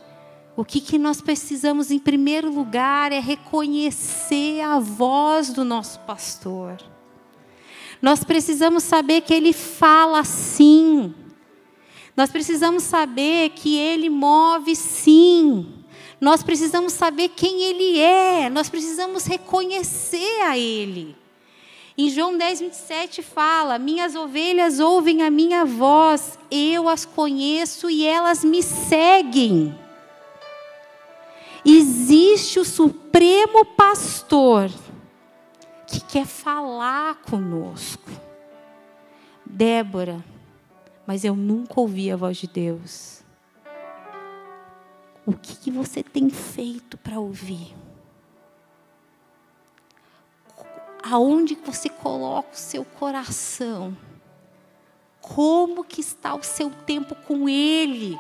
O 0.56 0.64
que, 0.64 0.80
que 0.80 0.98
nós 0.98 1.20
precisamos, 1.20 1.90
em 1.90 1.98
primeiro 1.98 2.52
lugar, 2.52 3.12
é 3.12 3.20
reconhecer 3.20 4.60
a 4.60 4.78
voz 4.80 5.50
do 5.50 5.64
nosso 5.64 6.00
pastor. 6.00 6.76
Nós 8.02 8.24
precisamos 8.24 8.82
saber 8.82 9.20
que 9.20 9.32
ele 9.32 9.52
fala 9.52 10.24
sim. 10.24 11.14
Nós 12.16 12.30
precisamos 12.30 12.82
saber 12.82 13.50
que 13.50 13.76
Ele 13.76 14.10
move 14.10 14.76
sim. 14.76 15.66
Nós 16.20 16.42
precisamos 16.42 16.92
saber 16.92 17.30
quem 17.30 17.62
Ele 17.62 17.98
é. 17.98 18.50
Nós 18.50 18.68
precisamos 18.68 19.24
reconhecer 19.24 20.42
a 20.42 20.56
Ele. 20.56 21.16
Em 21.96 22.08
João 22.08 22.36
10, 22.36 22.60
27 22.60 23.22
fala: 23.22 23.78
Minhas 23.78 24.14
ovelhas 24.14 24.78
ouvem 24.78 25.22
a 25.22 25.30
minha 25.30 25.64
voz, 25.64 26.38
eu 26.50 26.88
as 26.88 27.04
conheço 27.04 27.90
e 27.90 28.06
elas 28.06 28.44
me 28.44 28.62
seguem. 28.62 29.78
Existe 31.64 32.58
o 32.58 32.64
Supremo 32.64 33.64
Pastor 33.64 34.70
que 35.86 36.00
quer 36.00 36.26
falar 36.26 37.16
conosco. 37.22 38.10
Débora, 39.44 40.24
mas 41.06 41.24
eu 41.24 41.34
nunca 41.34 41.80
ouvi 41.80 42.10
a 42.10 42.16
voz 42.16 42.36
de 42.36 42.46
Deus. 42.46 43.22
O 45.24 45.32
que, 45.32 45.56
que 45.56 45.70
você 45.70 46.02
tem 46.02 46.28
feito 46.30 46.96
para 46.98 47.18
ouvir? 47.18 47.74
Aonde 51.02 51.54
você 51.54 51.88
coloca 51.88 52.52
o 52.52 52.56
seu 52.56 52.84
coração? 52.84 53.96
Como 55.20 55.84
que 55.84 56.00
está 56.00 56.34
o 56.34 56.42
seu 56.42 56.70
tempo 56.70 57.14
com 57.14 57.48
Ele? 57.48 58.18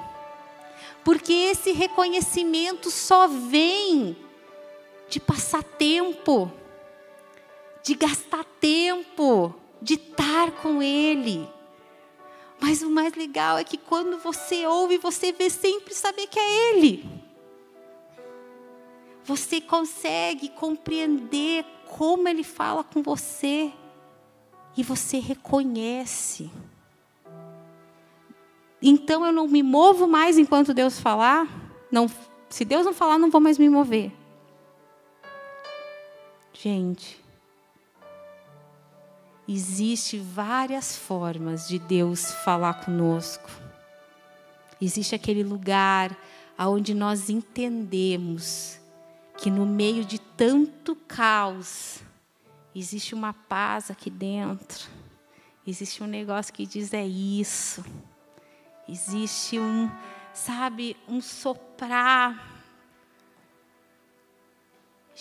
Porque 1.04 1.32
esse 1.32 1.72
reconhecimento 1.72 2.90
só 2.90 3.26
vem 3.26 4.16
de 5.08 5.18
passar 5.18 5.62
tempo, 5.62 6.50
de 7.82 7.94
gastar 7.94 8.44
tempo, 8.60 9.54
de 9.80 9.94
estar 9.94 10.52
com 10.62 10.80
Ele. 10.80 11.48
Mas 12.62 12.80
o 12.80 12.88
mais 12.88 13.12
legal 13.14 13.58
é 13.58 13.64
que 13.64 13.76
quando 13.76 14.18
você 14.18 14.64
ouve, 14.68 14.96
você 14.96 15.32
vê 15.32 15.50
sempre 15.50 15.92
saber 15.92 16.28
que 16.28 16.38
é 16.38 16.70
Ele. 16.70 17.04
Você 19.24 19.60
consegue 19.60 20.48
compreender 20.48 21.64
como 21.88 22.28
Ele 22.28 22.44
fala 22.44 22.84
com 22.84 23.02
você 23.02 23.72
e 24.76 24.82
você 24.84 25.18
reconhece. 25.18 26.48
Então 28.80 29.26
eu 29.26 29.32
não 29.32 29.48
me 29.48 29.62
movo 29.62 30.06
mais 30.06 30.38
enquanto 30.38 30.72
Deus 30.72 31.00
falar. 31.00 31.48
Não, 31.90 32.08
se 32.48 32.64
Deus 32.64 32.86
não 32.86 32.92
falar, 32.92 33.18
não 33.18 33.30
vou 33.30 33.40
mais 33.40 33.58
me 33.58 33.68
mover. 33.68 34.12
Gente, 36.52 37.21
Existe 39.48 40.18
várias 40.18 40.96
formas 40.96 41.66
de 41.66 41.78
Deus 41.78 42.32
falar 42.44 42.74
conosco. 42.84 43.50
Existe 44.80 45.14
aquele 45.14 45.42
lugar 45.42 46.16
aonde 46.56 46.94
nós 46.94 47.28
entendemos 47.28 48.78
que 49.38 49.50
no 49.50 49.66
meio 49.66 50.04
de 50.04 50.20
tanto 50.20 50.94
caos 50.94 52.00
existe 52.74 53.14
uma 53.14 53.32
paz 53.32 53.90
aqui 53.90 54.10
dentro. 54.10 54.88
Existe 55.66 56.02
um 56.02 56.06
negócio 56.06 56.52
que 56.52 56.66
diz 56.66 56.92
é 56.92 57.04
isso. 57.04 57.84
Existe 58.88 59.58
um, 59.58 59.90
sabe, 60.32 60.96
um 61.08 61.20
soprar 61.20 62.51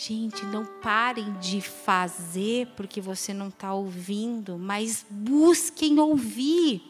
Gente, 0.03 0.43
não 0.45 0.65
parem 0.65 1.31
de 1.33 1.61
fazer 1.61 2.65
porque 2.75 2.99
você 2.99 3.35
não 3.35 3.49
está 3.49 3.71
ouvindo, 3.71 4.57
mas 4.57 5.05
busquem 5.07 5.99
ouvir, 5.99 6.81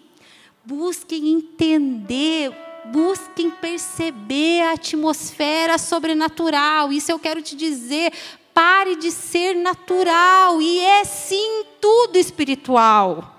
busquem 0.63 1.27
entender, 1.33 2.55
busquem 2.85 3.51
perceber 3.51 4.61
a 4.61 4.75
atmosfera 4.75 5.77
sobrenatural. 5.77 6.93
Isso 6.93 7.11
eu 7.11 7.19
quero 7.19 7.41
te 7.41 7.53
dizer. 7.53 8.13
pare 8.53 8.95
de 8.95 9.11
ser 9.11 9.55
natural 9.55 10.61
e 10.61 10.79
é 10.79 11.03
sim 11.03 11.65
tudo 11.81 12.17
espiritual. 12.17 13.30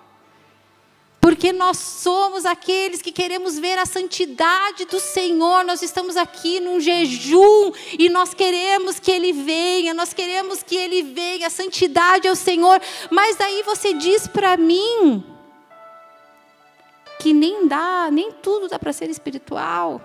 Porque 1.22 1.52
nós 1.52 1.78
somos 1.78 2.44
aqueles 2.44 3.00
que 3.00 3.12
queremos 3.12 3.56
ver 3.56 3.78
a 3.78 3.86
santidade 3.86 4.84
do 4.86 4.98
Senhor. 4.98 5.64
Nós 5.64 5.80
estamos 5.80 6.16
aqui 6.16 6.58
num 6.58 6.80
jejum 6.80 7.70
e 7.96 8.08
nós 8.08 8.34
queremos 8.34 8.98
que 8.98 9.12
Ele 9.12 9.32
venha, 9.32 9.94
nós 9.94 10.12
queremos 10.12 10.64
que 10.64 10.74
Ele 10.74 11.00
venha. 11.00 11.46
A 11.46 11.50
santidade 11.50 12.26
é 12.26 12.32
o 12.32 12.34
Senhor. 12.34 12.82
Mas 13.08 13.40
aí 13.40 13.62
você 13.62 13.94
diz 13.94 14.26
para 14.26 14.56
mim 14.56 15.24
que 17.20 17.32
nem 17.32 17.68
dá, 17.68 18.08
nem 18.10 18.32
tudo 18.32 18.66
dá 18.66 18.76
para 18.76 18.92
ser 18.92 19.08
espiritual. 19.08 20.02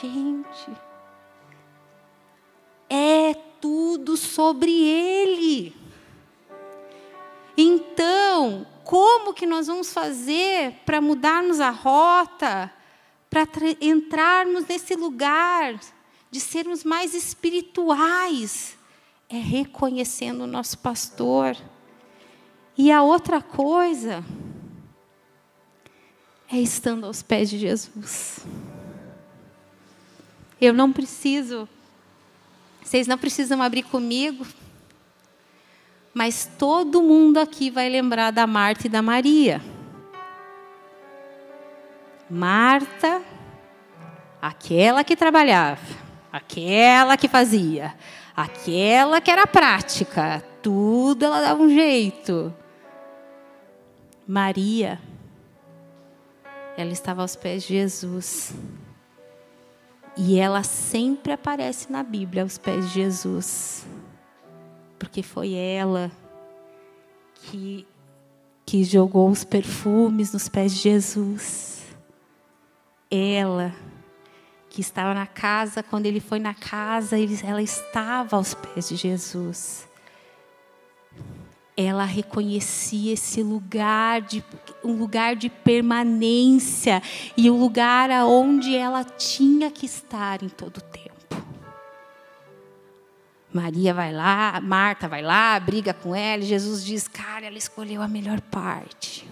Gente, 0.00 0.70
é 2.88 3.34
tudo 3.60 4.16
sobre 4.16 4.72
Ele. 4.72 5.76
Então, 7.54 8.66
como 8.86 9.34
que 9.34 9.46
nós 9.46 9.66
vamos 9.66 9.92
fazer 9.92 10.74
para 10.86 11.00
mudarmos 11.00 11.58
a 11.58 11.70
rota, 11.70 12.72
para 13.28 13.42
entrarmos 13.80 14.64
nesse 14.64 14.94
lugar 14.94 15.80
de 16.30 16.38
sermos 16.38 16.84
mais 16.84 17.12
espirituais? 17.12 18.78
É 19.28 19.38
reconhecendo 19.38 20.42
o 20.42 20.46
nosso 20.46 20.78
pastor. 20.78 21.56
E 22.78 22.92
a 22.92 23.02
outra 23.02 23.42
coisa 23.42 24.24
é 26.48 26.56
estando 26.56 27.06
aos 27.06 27.24
pés 27.24 27.50
de 27.50 27.58
Jesus. 27.58 28.46
Eu 30.60 30.72
não 30.72 30.92
preciso, 30.92 31.68
vocês 32.80 33.08
não 33.08 33.18
precisam 33.18 33.60
abrir 33.60 33.82
comigo, 33.82 34.46
mas 36.16 36.50
todo 36.58 37.02
mundo 37.02 37.36
aqui 37.36 37.68
vai 37.68 37.90
lembrar 37.90 38.30
da 38.30 38.46
Marta 38.46 38.86
e 38.86 38.88
da 38.88 39.02
Maria. 39.02 39.60
Marta, 42.30 43.20
aquela 44.40 45.04
que 45.04 45.14
trabalhava, 45.14 45.82
aquela 46.32 47.18
que 47.18 47.28
fazia, 47.28 47.94
aquela 48.34 49.20
que 49.20 49.30
era 49.30 49.46
prática, 49.46 50.42
tudo 50.62 51.22
ela 51.22 51.42
dava 51.42 51.62
um 51.62 51.68
jeito. 51.68 52.50
Maria, 54.26 54.98
ela 56.78 56.92
estava 56.92 57.20
aos 57.20 57.36
pés 57.36 57.64
de 57.64 57.74
Jesus. 57.74 58.54
E 60.16 60.38
ela 60.38 60.62
sempre 60.62 61.34
aparece 61.34 61.92
na 61.92 62.02
Bíblia 62.02 62.42
aos 62.42 62.56
pés 62.56 62.88
de 62.88 62.94
Jesus 62.94 63.86
porque 64.98 65.22
foi 65.22 65.54
ela 65.54 66.10
que, 67.34 67.86
que 68.64 68.84
jogou 68.84 69.30
os 69.30 69.44
perfumes 69.44 70.32
nos 70.32 70.48
pés 70.48 70.74
de 70.74 70.80
Jesus. 70.80 71.84
Ela 73.10 73.74
que 74.76 74.82
estava 74.82 75.14
na 75.14 75.26
casa, 75.26 75.82
quando 75.82 76.04
ele 76.04 76.20
foi 76.20 76.38
na 76.38 76.52
casa, 76.52 77.16
ela 77.42 77.62
estava 77.62 78.36
aos 78.36 78.52
pés 78.52 78.90
de 78.90 78.96
Jesus. 78.96 79.88
Ela 81.74 82.04
reconhecia 82.04 83.14
esse 83.14 83.42
lugar 83.42 84.20
de 84.20 84.44
um 84.84 84.92
lugar 84.98 85.34
de 85.34 85.48
permanência 85.48 87.02
e 87.36 87.48
o 87.48 87.54
um 87.54 87.58
lugar 87.58 88.10
aonde 88.10 88.76
ela 88.76 89.02
tinha 89.02 89.70
que 89.70 89.86
estar 89.86 90.42
em 90.42 90.48
todo 90.48 90.78
o 90.78 90.82
tempo. 90.82 91.05
Maria 93.56 93.94
vai 93.94 94.12
lá, 94.12 94.60
Marta 94.62 95.08
vai 95.08 95.22
lá, 95.22 95.58
briga 95.58 95.94
com 95.94 96.14
ela, 96.14 96.42
e 96.42 96.46
Jesus 96.46 96.84
diz: 96.84 97.08
Cara, 97.08 97.46
ela 97.46 97.56
escolheu 97.56 98.02
a 98.02 98.08
melhor 98.08 98.40
parte. 98.40 99.26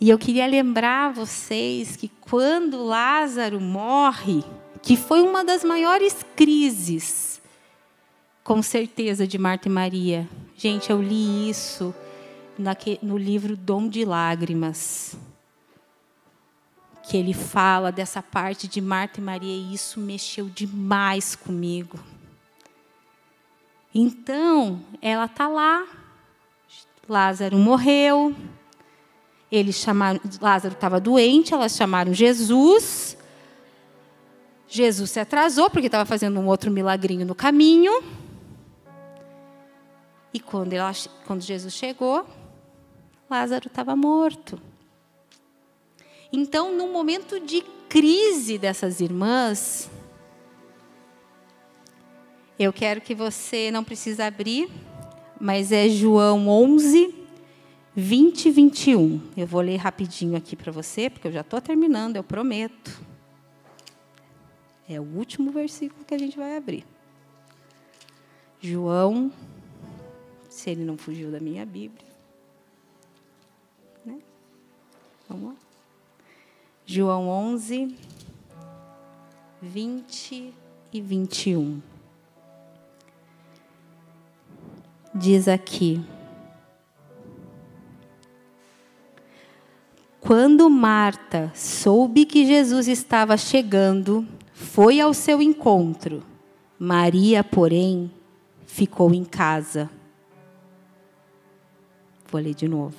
E 0.00 0.08
eu 0.08 0.18
queria 0.18 0.46
lembrar 0.46 1.12
vocês 1.12 1.96
que 1.96 2.08
quando 2.20 2.84
Lázaro 2.84 3.60
morre, 3.60 4.44
que 4.82 4.96
foi 4.96 5.22
uma 5.22 5.44
das 5.44 5.64
maiores 5.64 6.24
crises, 6.36 7.42
com 8.44 8.62
certeza, 8.62 9.26
de 9.26 9.38
Marta 9.38 9.68
e 9.68 9.70
Maria. 9.70 10.28
Gente, 10.56 10.90
eu 10.90 11.02
li 11.02 11.50
isso 11.50 11.94
no 13.02 13.18
livro 13.18 13.56
Dom 13.56 13.88
de 13.88 14.04
Lágrimas. 14.04 15.16
Que 17.08 17.16
ele 17.16 17.32
fala 17.34 17.90
dessa 17.90 18.22
parte 18.22 18.68
de 18.68 18.80
Marta 18.80 19.18
e 19.18 19.22
Maria, 19.22 19.54
e 19.54 19.74
isso 19.74 19.98
mexeu 19.98 20.48
demais 20.48 21.34
comigo. 21.34 21.98
Então, 23.98 24.84
ela 25.00 25.24
está 25.24 25.48
lá. 25.48 25.86
Lázaro 27.08 27.56
morreu. 27.56 28.36
Eles 29.50 29.76
chamaram, 29.76 30.20
Lázaro 30.38 30.74
estava 30.74 31.00
doente, 31.00 31.54
elas 31.54 31.74
chamaram 31.74 32.12
Jesus. 32.12 33.16
Jesus 34.68 35.10
se 35.10 35.18
atrasou 35.18 35.70
porque 35.70 35.86
estava 35.86 36.04
fazendo 36.04 36.38
um 36.38 36.46
outro 36.46 36.70
milagrinho 36.70 37.24
no 37.24 37.34
caminho. 37.34 38.02
E 40.30 40.40
quando, 40.40 40.74
ela, 40.74 40.92
quando 41.26 41.40
Jesus 41.40 41.72
chegou, 41.72 42.26
Lázaro 43.30 43.68
estava 43.68 43.96
morto. 43.96 44.60
Então, 46.30 46.76
no 46.76 46.88
momento 46.88 47.40
de 47.40 47.62
crise 47.88 48.58
dessas 48.58 49.00
irmãs, 49.00 49.88
eu 52.58 52.72
quero 52.72 53.00
que 53.00 53.14
você 53.14 53.70
não 53.70 53.84
precise 53.84 54.22
abrir, 54.22 54.70
mas 55.38 55.72
é 55.72 55.88
João 55.88 56.48
11, 56.48 57.14
20 57.94 58.46
e 58.46 58.50
21. 58.50 59.20
Eu 59.36 59.46
vou 59.46 59.60
ler 59.60 59.76
rapidinho 59.76 60.36
aqui 60.36 60.56
para 60.56 60.72
você, 60.72 61.10
porque 61.10 61.28
eu 61.28 61.32
já 61.32 61.42
estou 61.42 61.60
terminando, 61.60 62.16
eu 62.16 62.24
prometo. 62.24 62.98
É 64.88 64.98
o 64.98 65.04
último 65.04 65.50
versículo 65.50 66.04
que 66.04 66.14
a 66.14 66.18
gente 66.18 66.38
vai 66.38 66.56
abrir. 66.56 66.84
João, 68.60 69.30
se 70.48 70.70
ele 70.70 70.84
não 70.84 70.96
fugiu 70.96 71.30
da 71.30 71.40
minha 71.40 71.66
Bíblia. 71.66 72.06
Né? 74.04 74.18
Vamos 75.28 75.50
lá. 75.50 75.56
João 76.86 77.28
11, 77.28 77.94
20 79.60 80.54
e 80.92 81.00
21. 81.00 81.95
Diz 85.16 85.48
aqui: 85.48 86.00
Quando 90.20 90.68
Marta 90.68 91.50
soube 91.54 92.24
que 92.24 92.44
Jesus 92.44 92.88
estava 92.88 93.36
chegando, 93.36 94.26
foi 94.52 95.00
ao 95.00 95.14
seu 95.14 95.40
encontro. 95.40 96.22
Maria, 96.78 97.42
porém, 97.42 98.10
ficou 98.66 99.14
em 99.14 99.24
casa. 99.24 99.88
Vou 102.30 102.40
ler 102.40 102.54
de 102.54 102.68
novo. 102.68 102.96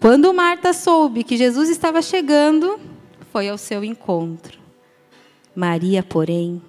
Quando 0.00 0.32
Marta 0.34 0.72
soube 0.72 1.22
que 1.22 1.36
Jesus 1.36 1.68
estava 1.68 2.02
chegando, 2.02 2.80
foi 3.30 3.48
ao 3.48 3.56
seu 3.56 3.84
encontro. 3.84 4.58
Maria, 5.54 6.02
porém, 6.02 6.60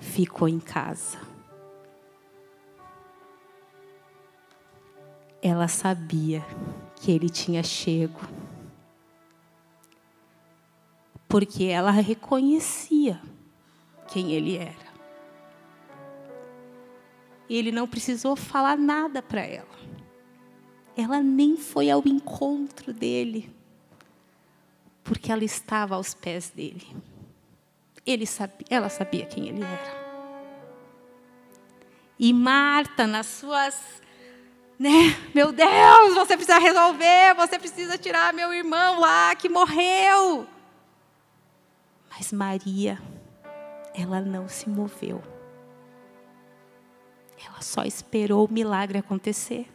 ficou 0.00 0.48
em 0.48 0.58
casa. 0.58 1.29
Ela 5.42 5.68
sabia 5.68 6.44
que 6.96 7.10
ele 7.10 7.28
tinha 7.30 7.62
chego. 7.62 8.20
Porque 11.28 11.64
ela 11.64 11.90
reconhecia 11.90 13.20
quem 14.08 14.32
ele 14.32 14.56
era. 14.56 14.90
Ele 17.48 17.72
não 17.72 17.88
precisou 17.88 18.36
falar 18.36 18.76
nada 18.76 19.22
para 19.22 19.40
ela. 19.40 19.68
Ela 20.96 21.22
nem 21.22 21.56
foi 21.56 21.90
ao 21.90 22.02
encontro 22.04 22.92
dele, 22.92 23.50
porque 25.02 25.32
ela 25.32 25.44
estava 25.44 25.94
aos 25.94 26.12
pés 26.12 26.50
dele. 26.50 26.86
Ele 28.04 28.26
sabia, 28.26 28.66
ela 28.68 28.88
sabia 28.88 29.24
quem 29.24 29.48
ele 29.48 29.62
era. 29.62 30.00
E 32.18 32.32
Marta, 32.32 33.06
nas 33.06 33.26
suas 33.26 34.00
né? 34.80 35.14
Meu 35.34 35.52
Deus, 35.52 36.14
você 36.14 36.38
precisa 36.38 36.58
resolver, 36.58 37.34
você 37.36 37.58
precisa 37.58 37.98
tirar 37.98 38.32
meu 38.32 38.50
irmão 38.50 38.98
lá 38.98 39.34
que 39.34 39.46
morreu. 39.46 40.46
Mas 42.08 42.32
Maria, 42.32 42.98
ela 43.94 44.22
não 44.22 44.48
se 44.48 44.70
moveu. 44.70 45.22
Ela 47.46 47.60
só 47.60 47.82
esperou 47.84 48.46
o 48.46 48.50
milagre 48.50 48.96
acontecer. 48.96 49.68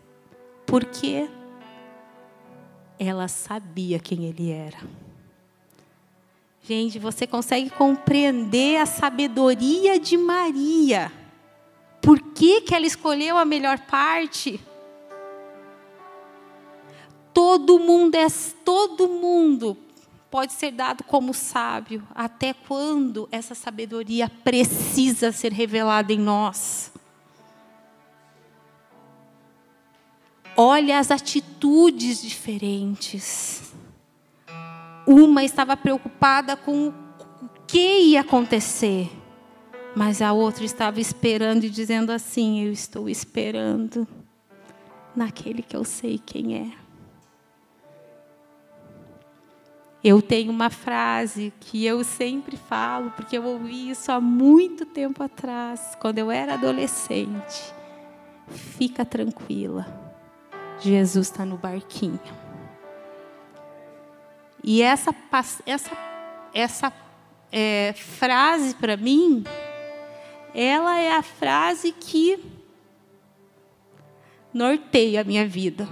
Por 0.66 0.84
quê? 0.84 1.30
Ela 2.98 3.28
sabia 3.28 4.00
quem 4.00 4.26
ele 4.26 4.52
era. 4.52 4.80
Gente, 6.64 6.98
você 6.98 7.28
consegue 7.28 7.70
compreender 7.70 8.78
a 8.78 8.88
sabedoria 8.88 10.00
de 10.00 10.18
Maria 10.18 11.12
por 12.02 12.20
que, 12.20 12.62
que 12.62 12.74
ela 12.74 12.88
escolheu 12.88 13.38
a 13.38 13.46
melhor 13.46 13.78
parte. 13.82 14.60
Todo 17.36 17.78
mundo 17.78 18.16
é 18.16 18.28
todo 18.64 19.10
mundo 19.10 19.78
pode 20.32 20.54
ser 20.54 20.72
dado 20.72 21.04
como 21.04 21.34
sábio, 21.34 22.06
até 22.16 22.54
quando 22.54 23.28
essa 23.32 23.54
sabedoria 23.54 24.30
precisa 24.44 25.34
ser 25.34 25.52
revelada 25.52 26.14
em 26.14 26.18
nós. 26.18 26.92
Olha 30.56 30.98
as 30.98 31.12
atitudes 31.12 32.22
diferentes. 32.22 33.74
Uma 35.06 35.44
estava 35.44 35.76
preocupada 35.76 36.56
com 36.56 36.88
o 36.88 36.94
que 37.68 38.00
ia 38.00 38.22
acontecer, 38.22 39.12
mas 39.94 40.22
a 40.22 40.32
outra 40.32 40.64
estava 40.64 41.02
esperando 41.02 41.66
e 41.66 41.70
dizendo 41.70 42.12
assim: 42.12 42.66
Eu 42.66 42.72
estou 42.72 43.10
esperando 43.10 44.08
naquele 45.14 45.62
que 45.62 45.76
eu 45.76 45.84
sei 45.84 46.18
quem 46.18 46.56
é. 46.56 46.85
Eu 50.08 50.22
tenho 50.22 50.52
uma 50.52 50.70
frase 50.70 51.52
que 51.60 51.84
eu 51.84 52.04
sempre 52.04 52.56
falo, 52.56 53.10
porque 53.10 53.40
eu 53.40 53.44
ouvi 53.44 53.90
isso 53.90 54.12
há 54.12 54.22
muito 54.22 54.86
tempo 54.86 55.24
atrás, 55.24 55.98
quando 56.00 56.20
eu 56.20 56.30
era 56.30 56.54
adolescente. 56.54 57.74
Fica 58.48 59.04
tranquila, 59.04 59.88
Jesus 60.80 61.26
está 61.26 61.44
no 61.44 61.58
barquinho. 61.58 62.20
E 64.64 64.84
essa, 64.84 65.10
essa, 65.66 65.98
essa 66.54 66.94
é, 67.52 67.92
frase, 67.94 68.76
para 68.76 68.96
mim, 68.96 69.44
ela 70.54 71.00
é 71.00 71.16
a 71.16 71.24
frase 71.24 71.92
que 71.92 72.40
norteia 74.54 75.22
a 75.22 75.24
minha 75.24 75.48
vida. 75.48 75.90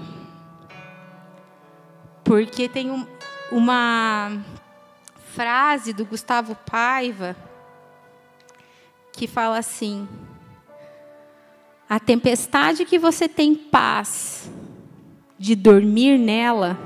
Porque 2.23 2.69
tem 2.69 2.89
um, 2.89 3.05
uma 3.51 4.39
frase 5.33 5.93
do 5.93 6.05
Gustavo 6.05 6.55
Paiva 6.55 7.35
que 9.11 9.27
fala 9.27 9.57
assim: 9.57 10.07
A 11.89 11.99
tempestade 11.99 12.85
que 12.85 12.99
você 12.99 13.27
tem 13.27 13.55
paz 13.55 14.49
de 15.37 15.55
dormir 15.55 16.17
nela 16.17 16.77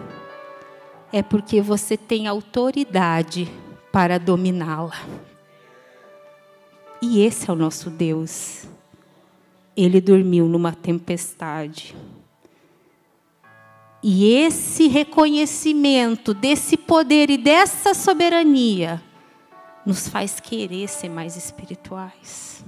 é 1.12 1.24
porque 1.24 1.62
você 1.62 1.96
tem 1.96 2.28
autoridade 2.28 3.52
para 3.92 4.20
dominá-la. 4.20 5.00
E 7.02 7.22
esse 7.22 7.50
é 7.50 7.54
o 7.54 7.56
nosso 7.56 7.90
Deus. 7.90 8.68
Ele 9.76 10.02
dormiu 10.02 10.48
numa 10.48 10.74
tempestade. 10.74 11.96
E 14.02 14.26
esse 14.34 14.88
reconhecimento 14.88 16.34
desse 16.34 16.78
poder 16.78 17.30
e 17.30 17.38
dessa 17.38 17.94
soberania 17.94 19.02
nos 19.86 20.08
faz 20.08 20.40
querer 20.40 20.88
ser 20.88 21.10
mais 21.10 21.36
espirituais. 21.36 22.64